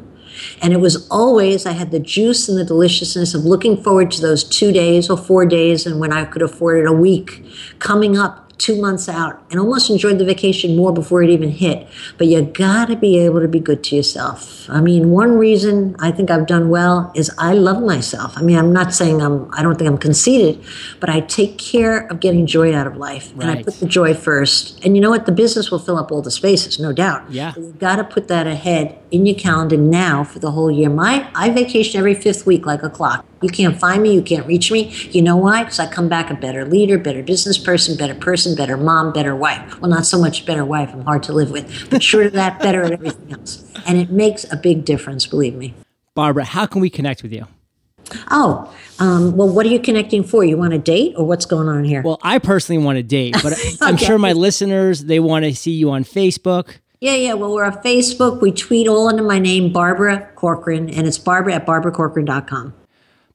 And 0.62 0.74
it 0.74 0.80
was 0.80 1.08
always, 1.10 1.66
I 1.66 1.72
had 1.72 1.92
the 1.92 2.00
juice 2.00 2.50
and 2.50 2.58
the 2.58 2.66
deliciousness 2.66 3.34
of 3.34 3.46
looking 3.46 3.82
forward 3.82 4.12
to 4.12 4.22
those 4.22 4.44
two 4.44 4.72
days 4.72 5.10
or 5.10 5.18
four 5.18 5.46
days, 5.46 5.86
and 5.86 6.00
when 6.00 6.12
I 6.12 6.26
could 6.26 6.42
afford 6.42 6.80
it, 6.80 6.88
a 6.88 6.94
week 6.94 7.44
coming 7.80 8.18
up 8.18 8.46
two 8.58 8.80
months 8.80 9.10
out 9.10 9.44
and 9.52 9.60
almost 9.60 9.90
enjoyed 9.90 10.18
the 10.18 10.26
vacation 10.26 10.76
more 10.76 10.94
before 10.94 11.22
it 11.22 11.30
even 11.30 11.50
hit. 11.50 11.88
But 12.18 12.28
you 12.28 12.42
gotta 12.42 12.96
be 12.96 13.18
able 13.20 13.42
to 13.42 13.48
be 13.48 13.60
good 13.60 13.84
to 13.86 13.96
yourself. 13.96 14.70
I 14.70 14.82
mean, 14.82 15.12
one 15.12 15.38
reason 15.38 15.96
I 16.00 16.12
think 16.12 16.32
I've 16.32 16.48
done 16.48 16.70
well 16.70 17.12
is 17.16 17.32
I 17.38 17.54
love 17.54 17.84
myself. 17.84 18.38
I 18.38 18.42
mean, 18.42 18.58
I'm 18.58 18.74
not 18.74 18.94
saying 18.94 19.22
I'm, 19.22 19.50
I 19.54 19.62
don't 19.62 19.78
think 19.78 19.90
I'm 19.90 19.98
conceited, 19.98 20.64
but 21.00 21.10
I 21.10 21.22
take 21.22 21.58
care 21.58 22.08
of 22.08 22.20
getting 22.20 22.46
joy 22.46 22.74
out 22.74 22.88
of 22.88 22.98
life. 22.98 23.32
Right. 23.36 23.50
And 23.50 23.60
I 23.60 23.64
put 23.64 23.80
the 23.80 23.86
joy 23.86 24.14
first. 24.14 24.84
And 24.86 24.96
you 24.96 25.02
know 25.02 25.10
what? 25.10 25.26
The 25.26 25.32
business 25.32 25.70
will 25.70 25.80
fill 25.80 25.98
up 25.98 26.12
all 26.12 26.22
the 26.22 26.32
spaces, 26.32 26.80
no 26.80 26.94
doubt. 26.94 27.30
Yeah. 27.32 27.52
But 27.54 27.62
you've 27.62 27.80
got 27.80 27.98
to 27.98 28.04
put 28.04 28.28
that 28.30 28.48
ahead 28.48 28.98
in 29.16 29.26
your 29.26 29.36
calendar 29.36 29.78
now 29.78 30.26
for 30.26 30.40
the 30.40 30.52
whole 30.52 30.70
year. 30.70 30.90
My, 30.90 31.30
I 31.34 31.50
vacation 31.50 31.98
every 31.98 32.14
fifth 32.14 32.46
week 32.46 32.66
like 32.66 32.84
a 32.84 32.90
clock. 32.90 33.26
You 33.42 33.48
can't 33.48 33.80
find 33.80 34.04
me. 34.04 34.14
You 34.14 34.22
can't 34.22 34.46
reach 34.46 34.74
me. 34.74 34.94
You 35.12 35.22
know 35.22 35.38
why? 35.38 35.64
Because 35.64 35.80
I 35.80 35.88
come 35.88 36.10
back 36.10 36.30
a 36.30 36.34
better 36.36 36.66
leader, 36.66 36.98
better 36.98 37.24
business 37.24 37.58
person, 37.58 37.96
better 37.96 38.14
person, 38.14 38.56
better 38.56 38.76
mom, 38.76 39.14
better 39.14 39.34
wife. 39.34 39.80
Well, 39.80 39.90
not 39.90 40.06
so 40.06 40.20
much 40.20 40.46
better 40.46 40.66
wife. 40.66 40.90
I'm 40.92 41.06
hard 41.06 41.24
to 41.24 41.34
live 41.34 41.50
with. 41.50 41.90
But 41.90 42.04
short 42.04 42.26
of 42.26 42.34
that, 42.34 42.60
better 42.60 42.84
at 42.84 42.92
everything 42.92 43.32
else. 43.32 43.64
And 43.88 43.98
it 43.98 44.12
makes 44.12 44.44
a 44.52 44.58
big 44.58 44.84
difference, 44.84 45.26
believe 45.26 45.56
me. 45.56 45.74
Barbara, 46.14 46.44
how 46.44 46.66
can 46.66 46.82
we 46.82 46.90
connect 46.90 47.24
with 47.24 47.32
you? 47.32 47.48
Oh, 48.30 48.72
um, 49.00 49.36
well, 49.38 49.48
what 49.48 49.66
are 49.66 49.70
you 49.70 49.80
connecting 49.80 50.24
for? 50.24 50.44
You 50.44 50.58
want 50.58 50.74
a 50.74 50.78
date 50.78 51.14
or 51.18 51.26
what's 51.26 51.46
going 51.46 51.70
on 51.70 51.86
here? 51.86 52.02
Well, 52.02 52.20
I 52.22 52.40
personally 52.40 52.84
want 52.84 52.98
a 52.98 53.04
date, 53.04 53.36
but 53.42 53.54
I'm 53.82 53.98
sure 53.98 54.18
my 54.18 54.34
listeners, 54.34 55.06
they 55.06 55.20
want 55.20 55.46
to 55.46 55.56
see 55.56 55.72
you 55.72 55.92
on 55.92 56.04
Facebook. 56.04 56.80
Yeah, 57.06 57.14
yeah. 57.14 57.34
Well, 57.36 57.54
we're 57.54 57.64
on 57.64 57.84
Facebook. 57.84 58.42
We 58.42 58.52
tweet 58.52 58.88
all 58.88 59.08
under 59.08 59.22
my 59.22 59.38
name, 59.38 59.72
Barbara 59.72 60.28
Corcoran, 60.34 60.90
and 60.90 61.06
it's 61.06 61.20
Barbara 61.20 61.54
at 61.54 61.64
barbaracorcoran.com. 61.64 62.74